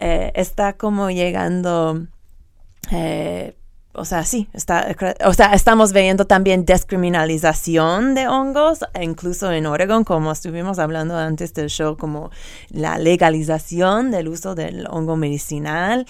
eh, 0.00 0.32
está 0.34 0.78
como 0.78 1.10
llegando 1.10 2.06
eh, 2.90 3.54
o 3.98 4.04
sea, 4.04 4.24
sí, 4.24 4.48
está, 4.52 4.94
o 5.24 5.34
sea, 5.34 5.52
estamos 5.52 5.92
viendo 5.92 6.26
también 6.26 6.64
descriminalización 6.64 8.14
de 8.14 8.28
hongos, 8.28 8.80
incluso 9.00 9.50
en 9.52 9.66
Oregon, 9.66 10.04
como 10.04 10.32
estuvimos 10.32 10.78
hablando 10.78 11.16
antes 11.16 11.52
del 11.54 11.68
show, 11.68 11.96
como 11.96 12.30
la 12.70 12.98
legalización 12.98 14.10
del 14.10 14.28
uso 14.28 14.54
del 14.54 14.86
hongo 14.88 15.16
medicinal. 15.16 16.06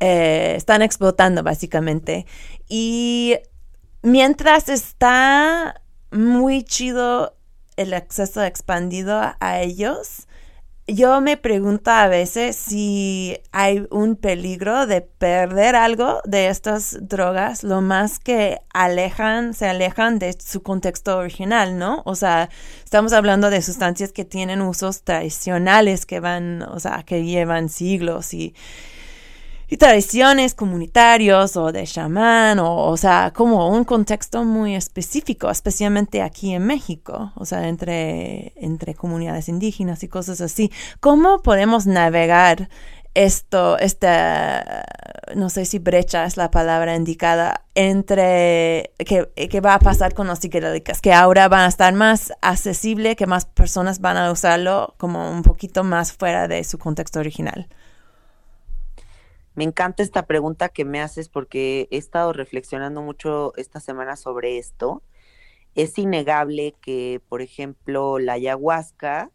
Eh, 0.00 0.54
están 0.56 0.82
explotando 0.82 1.42
básicamente. 1.42 2.26
Y 2.68 3.36
mientras 4.02 4.68
está 4.68 5.80
muy 6.10 6.62
chido 6.62 7.36
el 7.76 7.94
acceso 7.94 8.42
expandido 8.42 9.20
a 9.40 9.60
ellos, 9.60 10.26
yo 10.86 11.20
me 11.22 11.36
pregunto 11.38 11.90
a 11.90 12.08
veces 12.08 12.56
si 12.56 13.38
hay 13.52 13.86
un 13.90 14.16
peligro 14.16 14.86
de 14.86 15.00
perder 15.00 15.76
algo 15.76 16.20
de 16.24 16.48
estas 16.48 16.98
drogas, 17.08 17.64
lo 17.64 17.80
más 17.80 18.18
que 18.18 18.58
alejan, 18.74 19.54
se 19.54 19.66
alejan 19.66 20.18
de 20.18 20.34
su 20.38 20.62
contexto 20.62 21.16
original, 21.16 21.78
¿no? 21.78 22.02
O 22.04 22.14
sea, 22.14 22.50
estamos 22.84 23.14
hablando 23.14 23.48
de 23.48 23.62
sustancias 23.62 24.12
que 24.12 24.26
tienen 24.26 24.60
usos 24.60 25.04
tradicionales 25.04 26.04
que 26.04 26.20
van, 26.20 26.62
o 26.62 26.78
sea, 26.78 27.02
que 27.02 27.24
llevan 27.24 27.70
siglos 27.70 28.34
y 28.34 28.54
y 29.68 29.76
tradiciones 29.76 30.54
comunitarios 30.54 31.56
o 31.56 31.72
de 31.72 31.84
chamán, 31.84 32.58
o, 32.58 32.86
o 32.86 32.96
sea, 32.96 33.32
como 33.34 33.68
un 33.68 33.84
contexto 33.84 34.44
muy 34.44 34.74
específico, 34.74 35.50
especialmente 35.50 36.22
aquí 36.22 36.54
en 36.54 36.66
México, 36.66 37.32
o 37.36 37.44
sea, 37.44 37.68
entre, 37.68 38.52
entre 38.56 38.94
comunidades 38.94 39.48
indígenas 39.48 40.02
y 40.02 40.08
cosas 40.08 40.40
así. 40.40 40.70
¿Cómo 41.00 41.42
podemos 41.42 41.86
navegar 41.86 42.68
esto, 43.14 43.78
esta, 43.78 44.84
no 45.34 45.48
sé 45.48 45.64
si 45.64 45.78
brecha 45.78 46.24
es 46.24 46.36
la 46.36 46.50
palabra 46.50 46.96
indicada, 46.96 47.64
entre 47.74 48.92
que, 48.98 49.30
que 49.48 49.60
va 49.60 49.74
a 49.74 49.78
pasar 49.78 50.14
con 50.14 50.26
los 50.26 50.40
psicodélicos, 50.40 51.00
que 51.00 51.12
ahora 51.12 51.48
van 51.48 51.62
a 51.62 51.68
estar 51.68 51.92
más 51.94 52.32
accesible, 52.42 53.16
que 53.16 53.26
más 53.26 53.46
personas 53.46 54.00
van 54.00 54.16
a 54.16 54.30
usarlo 54.32 54.94
como 54.98 55.30
un 55.30 55.42
poquito 55.42 55.84
más 55.84 56.12
fuera 56.12 56.48
de 56.48 56.64
su 56.64 56.78
contexto 56.78 57.20
original. 57.20 57.68
Me 59.54 59.64
encanta 59.64 60.02
esta 60.02 60.26
pregunta 60.26 60.68
que 60.68 60.84
me 60.84 61.00
haces 61.00 61.28
porque 61.28 61.88
he 61.90 61.96
estado 61.96 62.32
reflexionando 62.32 63.02
mucho 63.02 63.52
esta 63.56 63.78
semana 63.80 64.16
sobre 64.16 64.58
esto. 64.58 65.02
Es 65.74 65.96
innegable 65.98 66.74
que, 66.80 67.20
por 67.28 67.40
ejemplo, 67.40 68.18
la 68.18 68.34
ayahuasca 68.34 69.30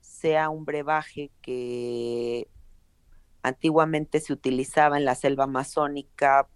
sea 0.00 0.50
un 0.50 0.64
brebaje 0.64 1.30
que 1.40 2.48
antiguamente 3.42 4.20
se 4.20 4.32
utilizaba 4.32 4.98
en 4.98 5.04
la 5.04 5.14
selva 5.14 5.44
amazónica 5.44 6.48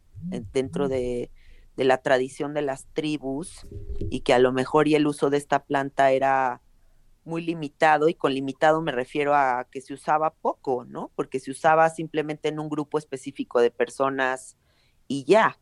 dentro 0.53 0.89
de, 0.89 1.31
de, 1.77 1.85
la 1.85 1.99
tradición 1.99 2.55
de 2.55 2.62
las 2.62 2.87
tribus 2.93 3.67
y 3.99 4.21
que 4.21 4.35
a 4.35 4.39
lo 4.39 4.53
mejor 4.53 4.89
y 4.89 4.95
el 4.95 5.07
uso 5.07 5.31
de 5.31 5.39
esta 5.39 5.64
planta 5.64 6.12
era 6.12 6.62
muy 7.27 7.43
limitado 7.43 8.09
y 8.09 8.14
con 8.14 8.33
limitado 8.33 8.81
me 8.81 8.93
refiero 8.93 9.35
a 9.35 9.66
que 9.70 9.81
se 9.81 9.93
usaba 9.93 10.31
poco, 10.31 10.85
¿no? 10.85 11.11
Porque 11.14 11.41
se 11.41 11.51
usaba 11.51 11.91
simplemente 11.91 12.49
en 12.49 12.61
un 12.61 12.68
grupo 12.68 12.99
específico 12.99 13.61
de 13.61 13.70
personas 13.70 14.57
y 15.09 15.24
ya. 15.24 15.59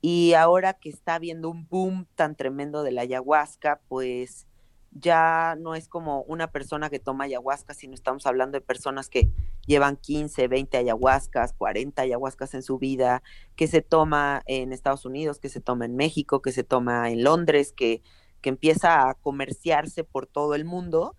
Y 0.00 0.34
ahora 0.34 0.74
que 0.74 0.88
está 0.90 1.14
habiendo 1.14 1.48
un 1.48 1.66
boom 1.68 2.06
tan 2.14 2.36
tremendo 2.36 2.82
de 2.82 2.92
la 2.92 3.02
ayahuasca, 3.02 3.80
pues 3.88 4.46
ya 4.90 5.56
no 5.58 5.74
es 5.74 5.88
como 5.88 6.22
una 6.22 6.50
persona 6.50 6.90
que 6.90 6.98
toma 6.98 7.24
ayahuasca, 7.24 7.74
sino 7.74 7.94
estamos 7.94 8.26
hablando 8.26 8.58
de 8.58 8.64
personas 8.64 9.08
que 9.08 9.30
llevan 9.66 9.96
15, 9.96 10.48
20 10.48 10.76
ayahuascas, 10.76 11.52
40 11.52 12.02
ayahuascas 12.02 12.54
en 12.54 12.62
su 12.62 12.78
vida, 12.78 13.22
que 13.56 13.68
se 13.68 13.82
toma 13.82 14.42
en 14.46 14.72
Estados 14.72 15.04
Unidos, 15.04 15.38
que 15.38 15.48
se 15.48 15.60
toma 15.60 15.84
en 15.84 15.96
México, 15.96 16.42
que 16.42 16.52
se 16.52 16.64
toma 16.64 17.10
en 17.10 17.22
Londres, 17.24 17.72
que, 17.72 18.02
que 18.46 18.50
empieza 18.50 19.10
a 19.10 19.14
comerciarse 19.14 20.04
por 20.04 20.28
todo 20.28 20.54
el 20.54 20.64
mundo, 20.64 21.16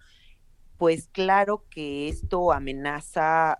pues 0.77 1.09
claro 1.09 1.65
que 1.69 2.07
esto 2.07 2.53
amenaza 2.53 3.59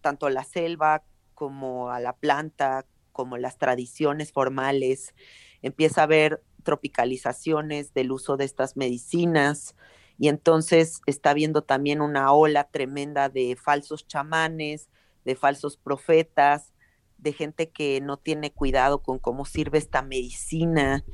tanto 0.00 0.24
a 0.24 0.30
la 0.30 0.44
selva 0.44 1.04
como 1.34 1.90
a 1.90 2.00
la 2.00 2.16
planta, 2.16 2.86
como 3.12 3.36
las 3.36 3.58
tradiciones 3.58 4.32
formales, 4.32 5.14
empieza 5.60 6.00
a 6.00 6.04
haber 6.04 6.42
tropicalizaciones 6.62 7.92
del 7.92 8.12
uso 8.12 8.38
de 8.38 8.46
estas 8.46 8.78
medicinas 8.78 9.76
y 10.16 10.28
entonces 10.28 11.02
está 11.04 11.32
habiendo 11.32 11.60
también 11.60 12.00
una 12.00 12.32
ola 12.32 12.64
tremenda 12.64 13.28
de 13.28 13.56
falsos 13.56 14.06
chamanes, 14.06 14.88
de 15.26 15.36
falsos 15.36 15.76
profetas, 15.76 16.72
de 17.18 17.34
gente 17.34 17.68
que 17.68 18.00
no 18.00 18.16
tiene 18.16 18.54
cuidado 18.54 19.02
con 19.02 19.18
cómo 19.18 19.44
sirve 19.44 19.76
esta 19.76 20.00
medicina, 20.00 21.04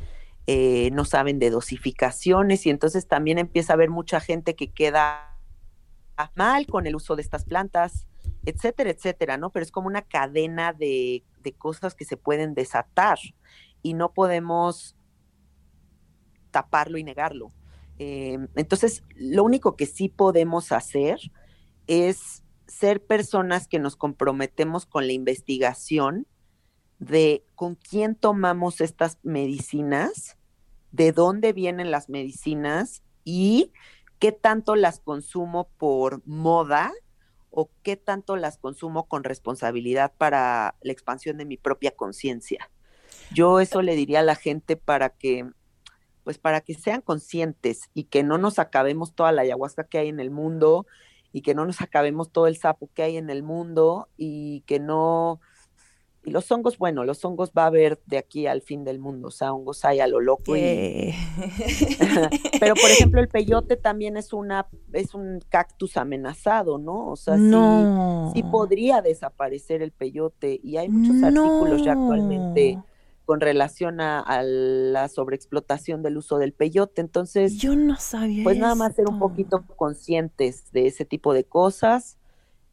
eh, 0.46 0.90
no 0.92 1.04
saben 1.04 1.38
de 1.38 1.50
dosificaciones 1.50 2.66
y 2.66 2.70
entonces 2.70 3.08
también 3.08 3.38
empieza 3.38 3.72
a 3.72 3.74
haber 3.74 3.90
mucha 3.90 4.20
gente 4.20 4.54
que 4.54 4.70
queda 4.70 5.38
mal 6.34 6.66
con 6.66 6.86
el 6.86 6.96
uso 6.96 7.16
de 7.16 7.22
estas 7.22 7.44
plantas, 7.44 8.06
etcétera, 8.44 8.90
etcétera, 8.90 9.36
¿no? 9.36 9.50
Pero 9.50 9.64
es 9.64 9.72
como 9.72 9.88
una 9.88 10.02
cadena 10.02 10.72
de, 10.72 11.24
de 11.42 11.52
cosas 11.52 11.94
que 11.94 12.04
se 12.04 12.16
pueden 12.16 12.54
desatar 12.54 13.18
y 13.82 13.94
no 13.94 14.12
podemos 14.12 14.96
taparlo 16.50 16.96
y 16.96 17.04
negarlo. 17.04 17.52
Em, 17.98 18.48
entonces, 18.54 19.02
lo 19.14 19.44
único 19.44 19.76
que 19.76 19.86
sí 19.86 20.08
podemos 20.08 20.72
hacer 20.72 21.18
es 21.86 22.42
ser 22.66 23.04
personas 23.04 23.68
que 23.68 23.78
nos 23.78 23.96
comprometemos 23.96 24.86
con 24.86 25.06
la 25.06 25.12
investigación 25.12 26.26
de 26.98 27.44
con 27.54 27.74
quién 27.74 28.14
tomamos 28.14 28.80
estas 28.80 29.18
medicinas, 29.22 30.35
de 30.96 31.12
dónde 31.12 31.52
vienen 31.52 31.90
las 31.90 32.08
medicinas 32.08 33.02
y 33.22 33.70
qué 34.18 34.32
tanto 34.32 34.76
las 34.76 34.98
consumo 34.98 35.68
por 35.76 36.26
moda 36.26 36.90
o 37.50 37.70
qué 37.82 37.96
tanto 37.96 38.36
las 38.36 38.56
consumo 38.56 39.06
con 39.06 39.22
responsabilidad 39.22 40.14
para 40.16 40.74
la 40.80 40.92
expansión 40.92 41.36
de 41.36 41.44
mi 41.44 41.58
propia 41.58 41.90
conciencia. 41.90 42.70
Yo 43.34 43.60
eso 43.60 43.82
le 43.82 43.94
diría 43.94 44.20
a 44.20 44.22
la 44.22 44.36
gente 44.36 44.76
para 44.76 45.10
que 45.10 45.46
pues 46.24 46.38
para 46.38 46.60
que 46.60 46.74
sean 46.74 47.02
conscientes 47.02 47.90
y 47.94 48.04
que 48.04 48.24
no 48.24 48.38
nos 48.38 48.58
acabemos 48.58 49.14
toda 49.14 49.30
la 49.32 49.42
ayahuasca 49.42 49.84
que 49.84 49.98
hay 49.98 50.08
en 50.08 50.18
el 50.18 50.30
mundo 50.30 50.86
y 51.30 51.42
que 51.42 51.54
no 51.54 51.66
nos 51.66 51.82
acabemos 51.82 52.32
todo 52.32 52.46
el 52.46 52.56
sapo 52.56 52.90
que 52.94 53.02
hay 53.02 53.16
en 53.18 53.28
el 53.28 53.42
mundo 53.42 54.08
y 54.16 54.62
que 54.62 54.80
no... 54.80 55.40
Y 56.26 56.32
los 56.32 56.50
hongos, 56.50 56.76
bueno, 56.76 57.04
los 57.04 57.24
hongos 57.24 57.52
va 57.56 57.62
a 57.62 57.66
haber 57.66 58.00
de 58.06 58.18
aquí 58.18 58.48
al 58.48 58.60
fin 58.60 58.82
del 58.82 58.98
mundo, 58.98 59.28
o 59.28 59.30
sea, 59.30 59.52
hongos 59.52 59.84
hay 59.84 60.00
a 60.00 60.08
lo 60.08 60.20
loco. 60.20 60.54
Pero, 62.60 62.74
por 62.74 62.90
ejemplo, 62.90 63.20
el 63.20 63.28
peyote 63.28 63.76
también 63.76 64.16
es 64.16 64.32
una 64.32 64.66
es 64.92 65.14
un 65.14 65.38
cactus 65.48 65.96
amenazado, 65.96 66.78
¿no? 66.78 67.10
O 67.10 67.14
sea, 67.14 67.36
sí, 67.36 68.42
podría 68.42 69.02
desaparecer 69.02 69.82
el 69.82 69.92
peyote 69.92 70.58
y 70.64 70.78
hay 70.78 70.88
muchos 70.88 71.22
artículos 71.22 71.84
ya 71.84 71.92
actualmente 71.92 72.82
con 73.24 73.40
relación 73.40 74.00
a, 74.00 74.42
la 74.42 75.06
sobreexplotación 75.06 76.02
del 76.02 76.16
uso 76.16 76.38
del 76.38 76.52
peyote. 76.52 77.02
Entonces, 77.02 77.56
yo 77.58 77.76
no 77.76 77.94
sabía. 77.98 78.42
Pues 78.42 78.58
nada 78.58 78.74
más 78.74 78.96
ser 78.96 79.08
un 79.08 79.20
poquito 79.20 79.64
conscientes 79.76 80.72
de 80.72 80.88
ese 80.88 81.04
tipo 81.04 81.34
de 81.34 81.44
cosas 81.44 82.18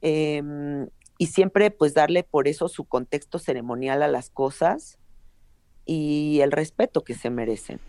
em, 0.01 0.88
y 1.18 1.28
siempre 1.28 1.72
pues 1.72 1.93
darle 1.93 2.24
por 2.24 2.47
eso 2.47 2.68
su 2.68 2.86
contexto 2.86 3.39
ceremonial 3.39 4.03
a 4.03 4.07
las 4.07 4.30
cosas 4.30 4.97
y 5.86 6.39
el 6.41 6.51
respeto 6.51 7.03
que 7.03 7.14
se 7.14 7.30
merecen. 7.30 7.80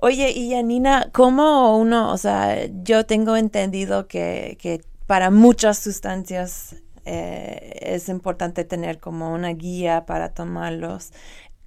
Oye, 0.00 0.30
y 0.30 0.52
Janina, 0.52 1.10
¿cómo 1.12 1.76
uno, 1.76 2.12
o 2.12 2.18
sea, 2.18 2.66
yo 2.84 3.04
tengo 3.04 3.36
entendido 3.36 4.06
que, 4.06 4.56
que 4.60 4.80
para 5.06 5.30
muchas 5.30 5.78
sustancias 5.78 6.76
eh, 7.10 7.94
es 7.94 8.10
importante 8.10 8.64
tener 8.64 9.00
como 9.00 9.32
una 9.32 9.48
guía 9.54 10.04
para 10.04 10.34
tomarlos. 10.34 11.12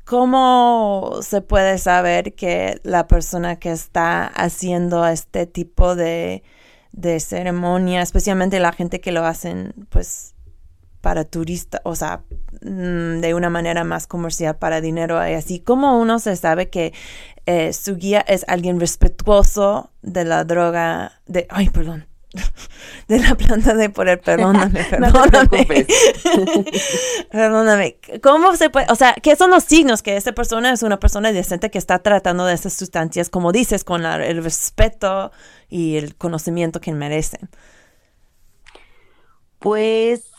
¿Cómo 0.06 1.20
se 1.24 1.42
puede 1.42 1.80
saber 1.80 2.36
que 2.36 2.80
la 2.84 3.08
persona 3.08 3.58
que 3.58 3.72
está 3.72 4.28
haciendo 4.28 5.08
este 5.08 5.48
tipo 5.48 5.96
de, 5.96 6.44
ceremonia, 7.20 8.04
especialmente 8.04 8.60
la 8.60 8.72
gente 8.72 9.02
que 9.02 9.12
lo 9.12 9.26
hacen, 9.26 9.74
pues, 9.90 10.36
para 11.02 11.26
turistas, 11.26 11.82
o 11.84 11.96
sea, 11.96 12.24
mm, 12.62 13.20
de 13.20 13.34
una 13.34 13.50
manera 13.50 13.84
más 13.84 14.08
comercial 14.08 14.58
para 14.58 14.82
dinero 14.82 15.18
y 15.28 15.34
así, 15.34 15.60
¿cómo 15.60 16.00
uno 16.00 16.20
se 16.20 16.36
sabe 16.36 16.70
que 16.70 16.94
eh, 17.46 17.74
su 17.74 17.96
guía 17.96 18.22
es 18.22 18.46
alguien 18.48 18.80
respetuoso 18.80 19.92
de 20.02 20.26
la 20.26 20.44
droga, 20.44 21.22
de, 21.26 21.48
ay, 21.50 21.70
perdón, 21.70 22.06
de 23.08 23.20
la 23.20 23.36
planta 23.36 23.74
de 23.74 23.90
poder, 23.90 24.22
perdóname, 24.26 24.84
perdóname. 24.86 25.66
perdóname. 27.32 27.98
¿Cómo 28.22 28.56
se 28.56 28.70
puede, 28.70 28.86
o 28.90 28.96
sea, 28.96 29.16
qué 29.22 29.36
son 29.36 29.50
los 29.52 29.64
signos 29.64 30.02
que 30.02 30.18
esa 30.18 30.32
persona 30.34 30.72
es 30.72 30.84
una 30.84 31.00
persona 31.00 31.32
decente 31.32 31.72
que 31.72 31.78
está 31.78 32.00
tratando 32.00 32.46
de 32.46 32.54
esas 32.54 32.74
sustancias, 32.74 33.30
como 33.30 33.52
dices, 33.52 33.84
con 33.84 34.06
el 34.06 34.44
respeto 34.44 35.32
y 35.70 35.98
el 35.98 36.16
conocimiento 36.16 36.80
que 36.80 36.94
merecen? 36.94 37.50
Pues, 39.60 40.31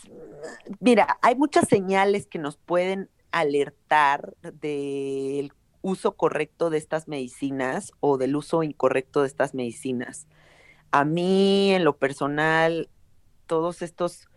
mira, 0.79 1.17
hay 1.21 1.35
muchas 1.35 1.67
señales 1.67 2.27
que 2.27 2.39
nos 2.39 2.57
pueden 2.57 3.09
alertar 3.31 4.35
del 4.41 5.51
uso 5.81 6.15
correcto 6.15 6.69
de 6.69 6.77
estas 6.77 7.07
medicinas 7.07 7.91
o 7.99 8.17
del 8.17 8.35
uso 8.35 8.63
incorrecto 8.63 9.21
de 9.21 9.27
estas 9.27 9.53
medicinas. 9.53 10.27
A 10.91 11.05
mí 11.05 11.71
en 11.73 11.83
lo 11.83 11.97
personal, 11.97 12.89
todos 13.47 13.81
estos 13.81 14.29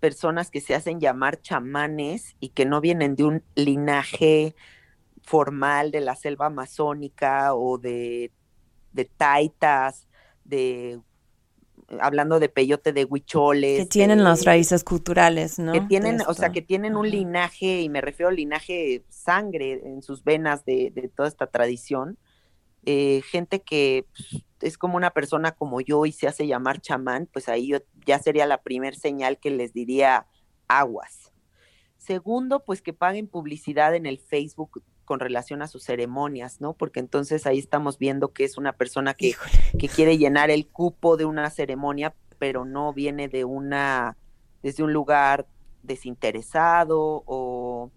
personas 0.00 0.50
que 0.50 0.60
se 0.60 0.74
hacen 0.74 1.00
llamar 1.00 1.40
chamanes 1.40 2.36
y 2.40 2.50
que 2.50 2.64
no 2.64 2.80
vienen 2.80 3.16
de 3.16 3.24
un 3.24 3.44
linaje 3.54 4.54
formal 5.22 5.90
de 5.90 6.00
la 6.00 6.14
selva 6.14 6.46
amazónica 6.46 7.54
o 7.54 7.78
de, 7.78 8.32
de 8.92 9.04
taitas, 9.04 10.06
de 10.44 11.00
hablando 12.00 12.38
de 12.40 12.48
peyote 12.48 12.92
de 12.92 13.04
huicholes. 13.04 13.80
Que 13.80 13.86
tienen 13.86 14.24
las 14.24 14.44
raíces 14.44 14.84
culturales, 14.84 15.58
¿no? 15.58 15.72
Que 15.72 15.80
tienen, 15.82 16.20
o 16.26 16.34
sea, 16.34 16.50
que 16.50 16.62
tienen 16.62 16.96
un 16.96 17.10
linaje, 17.10 17.80
y 17.80 17.88
me 17.88 18.00
refiero 18.00 18.28
al 18.28 18.36
linaje 18.36 19.04
sangre 19.08 19.80
en 19.84 20.02
sus 20.02 20.24
venas 20.24 20.64
de, 20.64 20.92
de 20.94 21.08
toda 21.08 21.28
esta 21.28 21.46
tradición. 21.46 22.18
Eh, 22.84 23.22
gente 23.30 23.60
que 23.60 24.06
pues, 24.12 24.44
es 24.60 24.78
como 24.78 24.96
una 24.96 25.10
persona 25.10 25.52
como 25.52 25.80
yo 25.80 26.06
y 26.06 26.12
se 26.12 26.26
hace 26.26 26.46
llamar 26.46 26.80
chamán, 26.80 27.28
pues 27.30 27.48
ahí 27.48 27.72
ya 28.06 28.18
sería 28.18 28.46
la 28.46 28.62
primer 28.62 28.96
señal 28.96 29.38
que 29.38 29.50
les 29.50 29.72
diría 29.72 30.26
aguas. 30.68 31.32
Segundo, 31.96 32.64
pues 32.64 32.80
que 32.80 32.92
paguen 32.92 33.28
publicidad 33.28 33.94
en 33.94 34.06
el 34.06 34.18
Facebook 34.18 34.82
con 35.08 35.20
relación 35.20 35.62
a 35.62 35.68
sus 35.68 35.84
ceremonias, 35.84 36.60
¿no? 36.60 36.74
Porque 36.74 37.00
entonces 37.00 37.46
ahí 37.46 37.58
estamos 37.58 37.96
viendo 37.96 38.34
que 38.34 38.44
es 38.44 38.58
una 38.58 38.74
persona 38.74 39.14
que, 39.14 39.36
que 39.78 39.88
quiere 39.88 40.18
llenar 40.18 40.50
el 40.50 40.66
cupo 40.66 41.16
de 41.16 41.24
una 41.24 41.48
ceremonia, 41.48 42.14
pero 42.38 42.66
no 42.66 42.92
viene 42.92 43.26
de 43.26 43.46
una, 43.46 44.18
desde 44.62 44.82
un 44.82 44.92
lugar 44.92 45.46
desinteresado 45.82 47.22
o, 47.24 47.90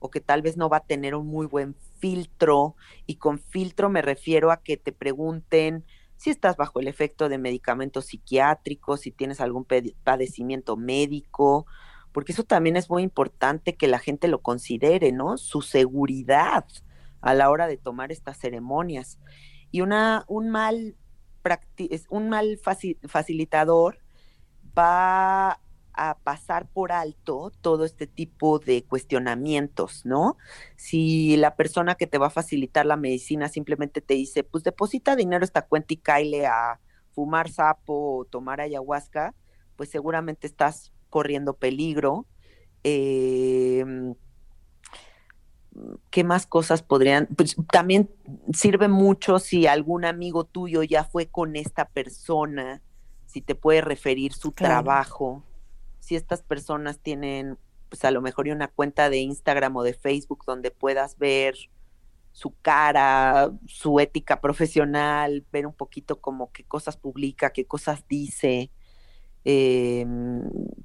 o 0.00 0.10
que 0.10 0.20
tal 0.20 0.42
vez 0.42 0.56
no 0.56 0.68
va 0.68 0.78
a 0.78 0.84
tener 0.84 1.14
un 1.14 1.28
muy 1.28 1.46
buen 1.46 1.76
filtro, 2.00 2.74
y 3.06 3.14
con 3.14 3.38
filtro 3.38 3.88
me 3.88 4.02
refiero 4.02 4.50
a 4.50 4.56
que 4.56 4.76
te 4.76 4.90
pregunten 4.90 5.84
si 6.16 6.30
estás 6.30 6.56
bajo 6.56 6.80
el 6.80 6.88
efecto 6.88 7.28
de 7.28 7.38
medicamentos 7.38 8.06
psiquiátricos, 8.06 9.02
si 9.02 9.12
tienes 9.12 9.40
algún 9.40 9.64
padecimiento 10.02 10.76
médico, 10.76 11.66
porque 12.12 12.32
eso 12.32 12.44
también 12.44 12.76
es 12.76 12.90
muy 12.90 13.02
importante 13.02 13.76
que 13.76 13.88
la 13.88 13.98
gente 13.98 14.28
lo 14.28 14.40
considere, 14.40 15.12
¿no? 15.12 15.38
Su 15.38 15.62
seguridad 15.62 16.66
a 17.20 17.34
la 17.34 17.50
hora 17.50 17.66
de 17.66 17.76
tomar 17.76 18.12
estas 18.12 18.38
ceremonias. 18.38 19.18
Y 19.70 19.82
una, 19.82 20.24
un 20.26 20.50
mal, 20.50 20.96
un 22.08 22.28
mal 22.28 22.58
facilitador 23.06 23.98
va 24.76 25.60
a 25.92 26.18
pasar 26.18 26.66
por 26.68 26.92
alto 26.92 27.52
todo 27.60 27.84
este 27.84 28.06
tipo 28.06 28.58
de 28.58 28.84
cuestionamientos, 28.84 30.06
¿no? 30.06 30.36
Si 30.76 31.36
la 31.36 31.56
persona 31.56 31.94
que 31.94 32.06
te 32.06 32.18
va 32.18 32.28
a 32.28 32.30
facilitar 32.30 32.86
la 32.86 32.96
medicina 32.96 33.48
simplemente 33.48 34.00
te 34.00 34.14
dice, 34.14 34.42
pues 34.42 34.64
deposita 34.64 35.14
dinero 35.14 35.42
a 35.42 35.44
esta 35.44 35.66
cuenta 35.66 35.94
y 35.94 35.98
caile 35.98 36.46
a 36.46 36.80
fumar 37.12 37.50
sapo 37.50 38.18
o 38.18 38.24
tomar 38.24 38.60
ayahuasca, 38.60 39.34
pues 39.76 39.90
seguramente 39.90 40.46
estás 40.46 40.92
corriendo 41.10 41.54
peligro. 41.54 42.26
Em, 42.82 44.14
¿Qué 46.10 46.24
más 46.24 46.46
cosas 46.46 46.82
podrían? 46.82 47.28
Pues 47.36 47.56
también 47.70 48.10
sirve 48.52 48.88
mucho 48.88 49.38
si 49.38 49.66
algún 49.66 50.04
amigo 50.04 50.44
tuyo 50.44 50.82
ya 50.82 51.04
fue 51.04 51.26
con 51.26 51.56
esta 51.56 51.86
persona, 51.88 52.82
si 53.26 53.40
te 53.40 53.54
puede 53.54 53.80
referir 53.80 54.32
su 54.32 54.52
trabajo, 54.52 55.44
si 56.00 56.16
estas 56.16 56.42
personas 56.42 56.98
tienen, 56.98 57.58
pues 57.88 58.04
a 58.04 58.10
lo 58.10 58.20
mejor 58.20 58.48
una 58.48 58.68
cuenta 58.68 59.10
de 59.10 59.18
Instagram 59.18 59.76
o 59.76 59.82
de 59.82 59.94
Facebook 59.94 60.44
donde 60.46 60.70
puedas 60.70 61.18
ver 61.18 61.56
su 62.32 62.54
cara, 62.62 63.52
su 63.66 64.00
ética 64.00 64.40
profesional, 64.40 65.44
ver 65.52 65.66
un 65.66 65.72
poquito 65.72 66.20
como 66.20 66.52
qué 66.52 66.64
cosas 66.64 66.96
publica, 66.96 67.52
qué 67.52 67.66
cosas 67.66 68.04
dice, 68.08 68.70
em, 69.44 70.42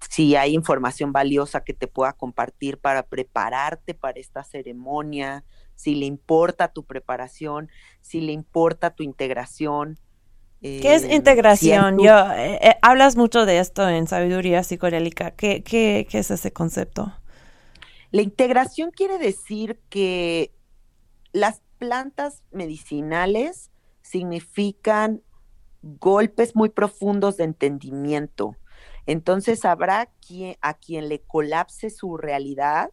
si 0.10 0.36
hay 0.36 0.54
información 0.54 1.12
valiosa 1.12 1.64
que 1.64 1.74
te 1.74 1.88
pueda 1.88 2.14
compartir 2.14 2.78
para 2.78 3.04
prepararte 3.04 3.94
para 3.94 4.20
esta 4.20 4.44
ceremonia, 4.44 5.44
si 5.76 5.96
le 5.96 6.06
importa 6.06 6.70
tu 6.70 6.84
preparación, 6.84 7.70
si 8.02 8.22
le 8.22 8.32
importa 8.32 8.92
tu 8.92 9.04
integración. 9.04 10.00
¿Qué 10.62 10.96
es 10.96 11.04
em, 11.04 11.12
integración? 11.12 12.00
Yo, 12.00 12.32
eh, 12.32 12.60
eh, 12.62 12.76
hablas 12.82 13.16
mucho 13.16 13.46
de 13.46 13.60
esto 13.60 13.88
en 13.88 14.08
sabiduría 14.08 14.64
psicodélica. 14.64 15.32
¿Qué, 15.32 15.64
qué, 15.64 16.08
qué 16.10 16.20
es 16.20 16.32
ese 16.32 16.52
concepto? 16.52 17.14
La 18.12 18.22
integración 18.22 18.92
quiere 18.92 19.18
decir 19.18 19.80
que 19.90 20.52
las 21.34 21.62
plantas 21.78 22.44
medicinales 22.52 23.72
significan 24.02 25.22
golpes 25.86 26.56
muy 26.56 26.70
profundos 26.70 27.38
de 27.38 27.46
entendimiento. 27.46 28.56
Entonces 29.06 29.66
habrá 29.66 30.08
quien, 30.26 30.58
a 30.62 30.74
quien 30.74 31.10
le 31.10 31.22
colapse 31.22 31.90
su 31.90 32.18
realidad 32.18 32.92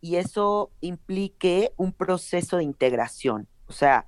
y 0.00 0.16
eso 0.16 0.70
implique 0.80 1.72
un 1.76 1.92
proceso 1.92 2.58
de 2.58 2.64
integración. 2.64 3.48
O 3.66 3.72
sea, 3.72 4.06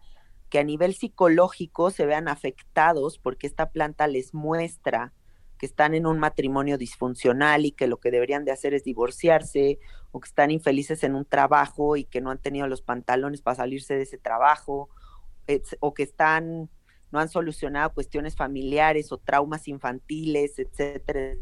que 0.50 0.58
a 0.58 0.64
nivel 0.64 0.94
psicológico 0.94 1.90
se 1.90 2.06
vean 2.06 2.28
afectados 2.28 3.18
porque 3.18 3.46
esta 3.46 3.70
planta 3.70 4.06
les 4.06 4.34
muestra 4.34 5.12
que 5.58 5.66
están 5.66 5.94
en 5.94 6.06
un 6.06 6.18
matrimonio 6.18 6.78
disfuncional 6.78 7.64
y 7.64 7.72
que 7.72 7.86
lo 7.86 7.98
que 7.98 8.10
deberían 8.10 8.44
de 8.44 8.52
hacer 8.52 8.74
es 8.74 8.84
divorciarse, 8.84 9.78
o 10.10 10.20
que 10.20 10.28
están 10.28 10.50
infelices 10.50 11.02
en 11.04 11.14
un 11.14 11.24
trabajo 11.24 11.96
y 11.96 12.04
que 12.04 12.20
no 12.20 12.30
han 12.30 12.38
tenido 12.38 12.66
los 12.66 12.82
pantalones 12.82 13.40
para 13.40 13.56
salirse 13.56 13.94
de 13.94 14.02
ese 14.02 14.18
trabajo, 14.18 14.88
o 15.80 15.94
que 15.94 16.02
están, 16.02 16.70
no 17.14 17.20
han 17.20 17.30
solucionado 17.30 17.94
cuestiones 17.94 18.36
familiares 18.36 19.10
o 19.12 19.16
traumas 19.16 19.68
infantiles, 19.68 20.58
etcétera, 20.58 21.36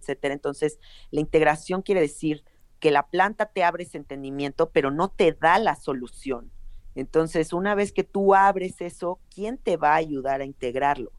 etcétera. 0.00 0.34
Entonces, 0.34 0.80
la 1.12 1.20
integración 1.20 1.82
quiere 1.82 2.00
decir 2.00 2.42
que 2.80 2.90
la 2.90 3.06
planta 3.06 3.46
te 3.46 3.62
abre 3.62 3.84
ese 3.84 3.98
entendimiento, 3.98 4.70
pero 4.70 4.90
no 4.90 5.08
te 5.08 5.32
da 5.32 5.60
la 5.60 5.76
solución. 5.76 6.50
Entonces, 6.96 7.52
una 7.52 7.76
vez 7.76 7.92
que 7.92 8.02
tú 8.02 8.34
abres 8.34 8.80
eso, 8.80 9.20
¿quién 9.32 9.58
te 9.58 9.76
va 9.76 9.92
a 9.92 9.96
ayudar 9.96 10.40
a 10.40 10.44
integrarlo? 10.44 11.12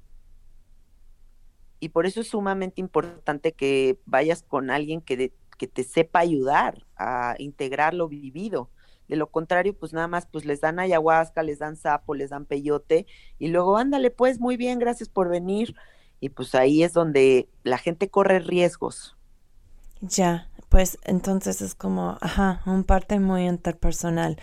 y 1.80 1.90
por 1.90 2.06
eso 2.06 2.22
es 2.22 2.30
sumamente 2.30 2.82
importante 2.82 3.52
que 3.52 4.00
vayas 4.06 4.44
con 4.44 4.72
alguien 4.72 5.02
que, 5.02 5.34
que 5.58 5.68
te 5.68 5.84
sepa 5.84 6.20
ayudar 6.20 6.86
a 6.96 7.36
integrar 7.38 7.94
lo 7.94 8.08
vivido. 8.08 8.70
De 9.08 9.16
lo 9.16 9.28
contrario, 9.28 9.74
pues 9.74 9.94
nada 9.94 10.08
más, 10.08 10.26
pues 10.26 10.46
les 10.46 10.62
dan 10.62 10.80
ayahuasca, 10.80 11.44
les 11.44 11.60
dan 11.60 11.78
sapo, 11.78 12.14
les 12.14 12.30
dan 12.30 12.46
peyote 12.46 13.06
y 13.40 13.48
luego 13.48 13.78
ándale, 13.78 14.12
pues 14.12 14.40
muy 14.40 14.58
bien, 14.58 14.80
gracias 14.80 15.10
por 15.10 15.30
venir. 15.30 15.76
Y 16.20 16.30
pues 16.30 16.56
ahí 16.56 16.84
es 16.84 16.94
donde 16.94 17.48
la 17.64 17.78
gente 17.78 18.10
corre 18.10 18.40
riesgos. 18.40 19.16
Ya, 20.02 20.50
pues 20.70 20.98
entonces 21.04 21.62
es 21.62 21.76
como, 21.76 22.18
ajá, 22.22 22.62
un 22.66 22.84
parte 22.84 23.20
muy 23.20 23.48
interpersonal. 23.48 24.38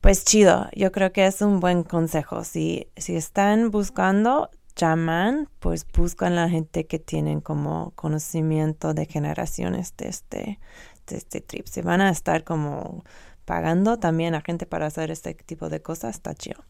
Pues 0.00 0.24
chido, 0.24 0.68
yo 0.74 0.90
creo 0.92 1.12
que 1.12 1.26
es 1.26 1.40
un 1.40 1.60
buen 1.60 1.82
consejo. 1.82 2.44
Si, 2.44 2.88
si 2.96 3.16
están 3.16 3.70
buscando, 3.70 4.50
llaman, 4.76 5.48
pues 5.58 5.86
buscan 5.92 6.36
la 6.36 6.48
gente 6.48 6.86
que 6.86 6.98
tienen 6.98 7.40
como 7.40 7.92
conocimiento 7.94 8.94
de 8.94 9.06
generaciones 9.06 9.94
de 9.96 10.08
este, 10.08 10.60
de 11.06 11.16
este 11.16 11.40
trip. 11.40 11.66
Si 11.66 11.82
van 11.82 12.00
a 12.00 12.10
estar 12.10 12.44
como 12.44 13.04
pagando 13.48 13.98
también 13.98 14.34
a 14.34 14.42
gente 14.42 14.66
para 14.66 14.84
hacer 14.84 15.10
este 15.10 15.32
tipo 15.32 15.70
de 15.70 15.80
cosas, 15.80 16.16
está 16.16 16.34
chido. 16.34 16.62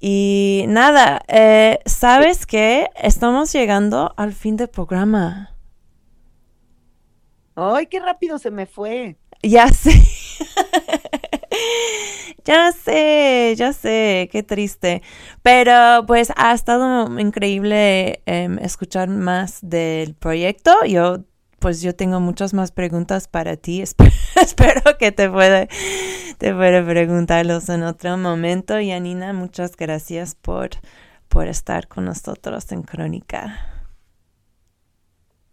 Y 0.00 0.64
nada, 0.66 1.20
eh, 1.28 1.80
¿sabes 1.84 2.46
qué? 2.46 2.88
Estamos 2.96 3.52
llegando 3.52 4.14
al 4.16 4.32
fin 4.32 4.56
del 4.56 4.68
programa. 4.68 5.54
¡Ay, 7.54 7.88
qué 7.88 8.00
rápido 8.00 8.38
se 8.38 8.50
me 8.50 8.64
fue! 8.64 9.18
Ya 9.42 9.68
sé. 9.68 9.92
Ya 12.44 12.72
sé, 12.72 13.54
ya 13.58 13.74
sé, 13.74 14.30
qué 14.32 14.42
triste. 14.42 15.02
Pero 15.42 16.06
pues 16.06 16.32
ha 16.34 16.54
estado 16.54 17.18
increíble 17.20 18.22
em, 18.24 18.58
escuchar 18.60 19.08
más 19.08 19.58
del 19.60 20.14
proyecto. 20.14 20.72
Yo 20.86 21.24
pues 21.58 21.80
yo 21.82 21.94
tengo 21.94 22.20
muchas 22.20 22.54
más 22.54 22.72
preguntas 22.72 23.28
para 23.28 23.56
ti. 23.56 23.82
Espero, 24.36 24.98
que 24.98 25.12
te 25.12 25.28
pueda, 25.28 25.66
te 26.38 26.54
pueda 26.54 26.84
preguntarlos 26.84 27.68
en 27.68 27.82
otro 27.82 28.16
momento. 28.16 28.78
Y 28.80 28.92
Anina, 28.92 29.32
muchas 29.32 29.76
gracias 29.76 30.34
por, 30.34 30.70
por 31.28 31.48
estar 31.48 31.88
con 31.88 32.04
nosotros 32.04 32.70
en 32.72 32.82
Crónica. 32.82 33.74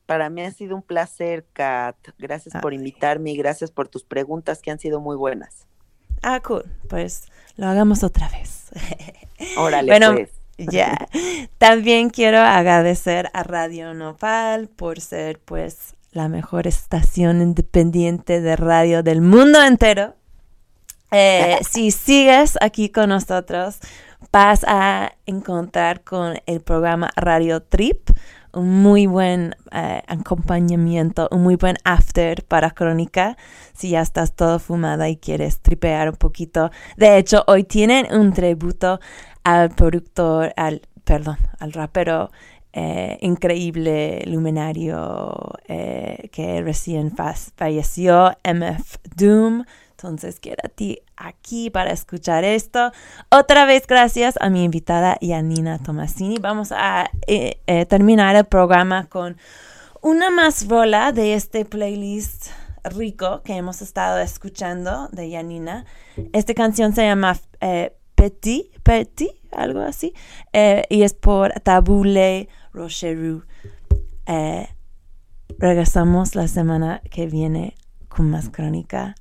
Para 0.05 0.29
mí 0.29 0.41
ha 0.43 0.51
sido 0.51 0.75
un 0.75 0.83
placer, 0.83 1.47
Kat. 1.53 1.97
Gracias 2.19 2.53
por 2.61 2.73
invitarme 2.73 3.31
y 3.31 3.37
gracias 3.37 3.71
por 3.71 3.87
tus 3.87 4.03
preguntas 4.03 4.61
que 4.61 4.69
han 4.69 4.77
sido 4.77 4.99
muy 4.99 5.15
buenas. 5.15 5.65
Ah, 6.21 6.39
cool. 6.41 6.63
Pues 6.87 7.27
lo 7.55 7.67
hagamos 7.67 8.03
otra 8.03 8.29
vez. 8.29 8.69
Órale, 9.57 9.91
bueno, 9.91 10.13
pues. 10.13 10.31
Ya. 10.71 11.07
También 11.57 12.09
quiero 12.09 12.39
agradecer 12.39 13.29
a 13.33 13.43
Radio 13.43 13.93
Nopal 13.93 14.67
por 14.67 14.99
ser, 15.01 15.39
pues, 15.39 15.95
la 16.11 16.29
mejor 16.29 16.65
estación 16.65 17.41
independiente 17.41 18.39
de 18.39 18.55
radio 18.55 19.03
del 19.03 19.21
mundo 19.21 19.61
entero. 19.61 20.15
Eh, 21.11 21.57
si 21.69 21.91
sigues 21.91 22.57
aquí 22.61 22.89
con 22.89 23.09
nosotros, 23.09 23.79
vas 24.31 24.63
a 24.67 25.13
encontrar 25.25 26.01
con 26.01 26.35
el 26.45 26.61
programa 26.61 27.11
Radio 27.15 27.61
Trip 27.61 28.09
un 28.55 28.81
muy 28.81 29.05
buen 29.05 29.55
eh, 29.71 30.01
acompañamiento, 30.07 31.27
un 31.31 31.43
muy 31.43 31.57
buen 31.57 31.75
after 31.83 32.43
para 32.45 32.71
Crónica, 32.71 33.37
si 33.73 33.89
ya 33.89 34.01
estás 34.01 34.33
todo 34.33 34.59
fumada 34.59 35.09
y 35.09 35.17
quieres 35.17 35.59
tripear 35.59 36.09
un 36.09 36.15
poquito. 36.15 36.71
De 36.95 37.17
hecho, 37.17 37.43
hoy 37.47 37.65
tienen 37.65 38.07
un 38.15 38.31
tributo 38.31 39.01
al 39.45 39.69
productor, 39.69 40.53
al, 40.57 40.81
perdón, 41.05 41.37
al 41.59 41.71
rapero 41.71 42.31
eh, 42.73 43.17
increíble 43.21 44.21
luminario 44.25 45.33
eh, 45.67 46.29
que 46.33 46.61
recién 46.61 47.15
falleció, 47.55 48.35
MF 48.43 48.97
Doom. 49.15 49.63
Entonces, 49.91 50.39
quédate 50.41 51.03
aquí 51.15 51.69
para 51.69 51.91
escuchar 51.91 52.43
esto. 52.43 52.91
Otra 53.29 53.65
vez, 53.65 53.87
gracias 53.87 54.35
a 54.41 54.49
mi 54.49 54.63
invitada 54.63 55.17
Yanina 55.21 55.79
Tomasini. 55.79 56.37
Vamos 56.39 56.73
a 56.73 57.09
eh, 57.27 57.85
terminar 57.87 58.35
el 58.35 58.45
programa 58.45 59.05
con 59.05 59.37
una 60.01 60.31
más 60.31 60.67
rola 60.67 61.11
de 61.11 61.35
este 61.35 61.65
playlist 61.65 62.47
rico 62.83 63.41
que 63.43 63.53
hemos 63.53 63.81
estado 63.81 64.19
escuchando 64.19 65.07
de 65.11 65.29
Yanina. 65.29 65.85
Esta 66.33 66.53
canción 66.53 66.93
se 66.93 67.03
llama 67.03 67.37
Petit, 68.25 68.71
Petit, 68.81 69.29
algo 69.51 69.81
así, 69.81 70.13
y 70.89 71.03
es 71.03 71.13
por 71.13 71.51
Tabule 71.59 72.49
Rocheru. 72.73 73.43
regresamos 75.59 76.33
la 76.33 76.47
semana 76.47 77.01
que 77.11 77.27
viene 77.27 77.75
con 78.07 78.31
más 78.31 78.49
crónica. 78.49 79.13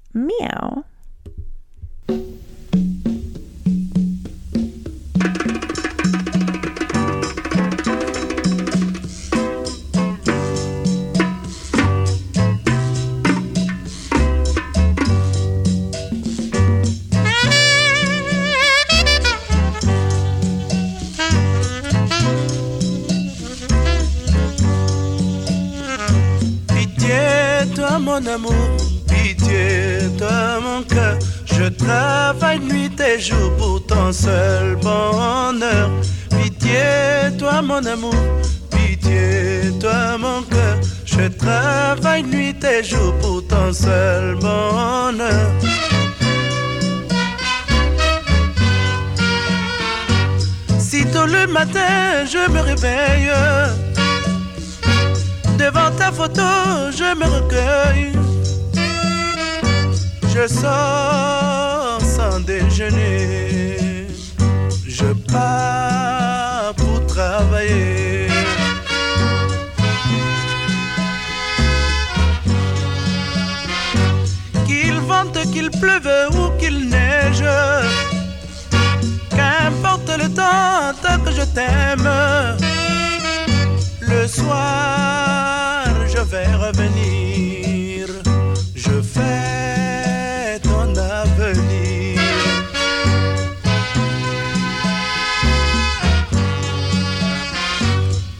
mon 27.99 28.26
amour, 28.26 28.53
pitié 29.09 30.09
de 30.18 30.61
mon 30.61 30.82
cœur. 30.82 31.18
Je 31.45 31.64
travaille 31.64 32.61
nuit 32.61 32.90
et 33.01 33.20
jour 33.20 33.51
pour 33.57 33.84
ton 33.86 34.12
seul 34.12 34.76
bonheur. 34.76 35.90
Pitié 36.30 37.36
toi 37.38 37.62
mon 37.62 37.84
amour, 37.84 38.14
pitié 38.70 39.70
toi 39.80 40.18
mon 40.18 40.42
cœur. 40.42 40.76
Je 41.05 41.28
travaille 41.28 42.22
nuit 42.24 42.57
et 42.64 42.82
jour 42.82 43.14
pour 43.20 43.47
ton 43.47 43.72
seul 43.72 44.36
bonheur. 44.36 45.51
Sitôt 50.78 51.26
le 51.26 51.47
matin, 51.47 52.24
je 52.24 52.51
me 52.51 52.61
réveille 52.61 53.30
Devant 55.59 55.90
ta 55.96 56.11
photo, 56.11 56.42
je 56.90 57.14
me 57.14 57.24
recueille. 57.24 58.12
Je 60.34 60.48
sors 60.48 62.00
sans 62.00 62.40
déjeuner. 62.40 64.09
Je 64.86 65.12
pars 65.32 66.74
pour 66.76 67.07
travailler. 67.07 68.28
Qu'il 74.66 74.98
vente, 75.00 75.38
qu'il 75.52 75.70
pleuve 75.70 76.11
ou 76.32 76.50
qu'il 76.59 76.88
neige. 76.88 77.44
Qu'importe 79.30 80.11
le 80.18 80.28
temps, 80.34 80.92
tant 81.02 81.18
que 81.24 81.30
je 81.30 81.44
t'aime. 81.55 82.74
Soir, 84.35 85.87
je 86.09 86.18
vais 86.18 86.53
revenir. 86.57 88.09
Je 88.74 89.01
fais 89.01 90.59
ton 90.61 90.93
avenir. 90.97 92.20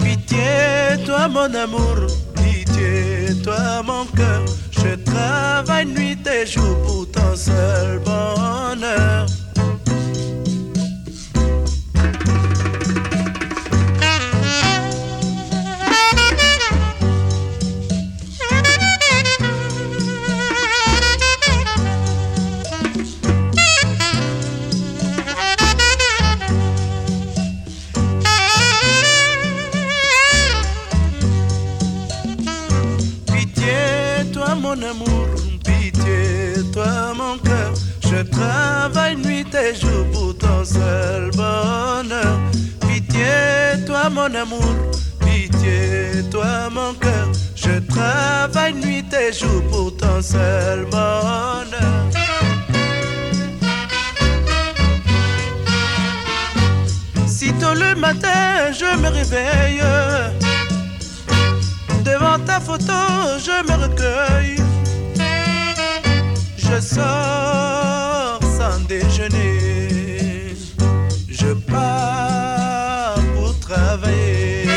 Pitié, 0.01 1.05
toi 1.07 1.29
mon 1.29 1.55
amour, 1.55 1.99
pitié, 2.35 3.41
toi 3.45 3.83
mon 3.85 4.05
cœur. 4.17 4.45
Je 4.73 4.97
travaille 4.97 5.87
nuit 5.87 6.19
et 6.27 6.45
jour 6.45 6.77
pour 6.83 7.09
ton 7.13 7.37
seul 7.37 8.01
bonheur. 8.01 9.27
Travaille 38.31 39.17
nuit 39.17 39.47
et 39.55 39.75
jour 39.75 40.05
pour 40.13 40.37
ton 40.37 40.65
seul 40.65 41.31
bonheur. 41.31 42.39
Pitié, 42.81 43.85
toi 43.87 44.09
mon 44.11 44.35
amour, 44.35 44.75
pitié, 45.21 46.23
toi 46.31 46.69
mon 46.71 46.95
cœur. 46.95 47.29
Je 47.55 47.79
travaille 47.93 48.75
nuit 48.75 49.05
et 49.13 49.33
jour 49.33 49.63
pour 49.71 49.97
ton 49.97 50.21
seul 50.23 50.85
bonheur. 50.87 51.65
Sitôt 57.27 57.75
le 57.75 57.95
matin, 57.95 58.73
je 58.73 58.97
me 58.99 59.09
réveille. 59.09 59.83
Devant 62.05 62.39
ta 62.45 62.61
photo, 62.61 62.93
je 63.39 63.57
me 63.67 63.75
recueille. 63.83 64.63
Je 66.57 66.81
sors 66.81 68.04
déjeuner. 68.87 70.55
Je 71.29 71.53
pars 71.71 73.19
pour 73.35 73.59
travailler. 73.59 74.69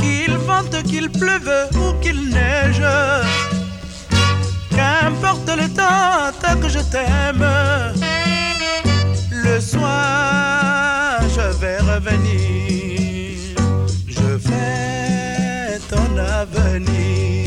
Qu'il 0.00 0.36
vente, 0.36 0.82
qu'il 0.84 1.10
pleuve 1.10 1.68
ou 1.76 1.92
qu'il 2.00 2.30
neige. 2.30 2.82
Qu'importe 4.70 5.48
le 5.48 5.68
temps, 5.68 6.32
tant 6.42 6.56
que 6.60 6.68
je 6.68 6.80
t'aime. 6.80 7.46
Le 9.30 9.60
soir, 9.60 11.20
je 11.28 11.58
vais 11.60 11.78
revenir. 11.78 13.56
Je 14.08 14.38
fais 14.38 15.78
ton 15.88 16.18
avenir. 16.18 17.43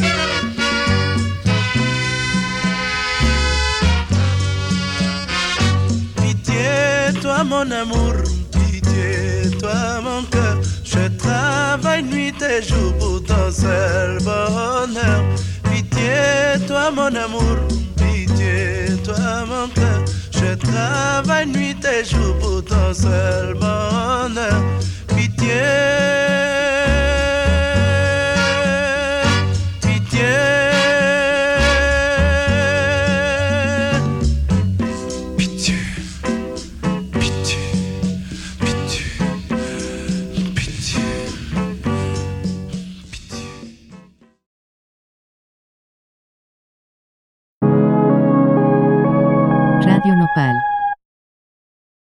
Mon 7.57 7.71
amour, 7.71 8.13
pitié, 8.51 9.49
toi 9.59 10.01
mon 10.03 10.21
cœur. 10.23 10.57
Je 10.83 11.07
travaille 11.17 12.03
nuit 12.03 12.33
et 12.43 12.61
jour 12.61 12.93
pour 12.99 13.23
ton 13.23 13.51
seul 13.51 14.19
bonheur. 14.19 15.23
Pitié, 15.63 16.67
toi 16.67 16.91
mon 16.91 17.13
amour, 17.25 17.57
pitié, 17.97 18.95
toi 19.03 19.45
mon 19.49 19.67
cœur. 19.69 20.01
Je 20.31 20.53
travaille 20.53 21.47
nuit 21.47 21.77
et 21.85 22.05
jour 22.05 22.37
pour 22.39 22.63
ton 22.63 22.93
seul 22.93 23.55
bonheur. 23.55 24.61
Pitié. 25.07 25.37
Pitié. 25.37 27.16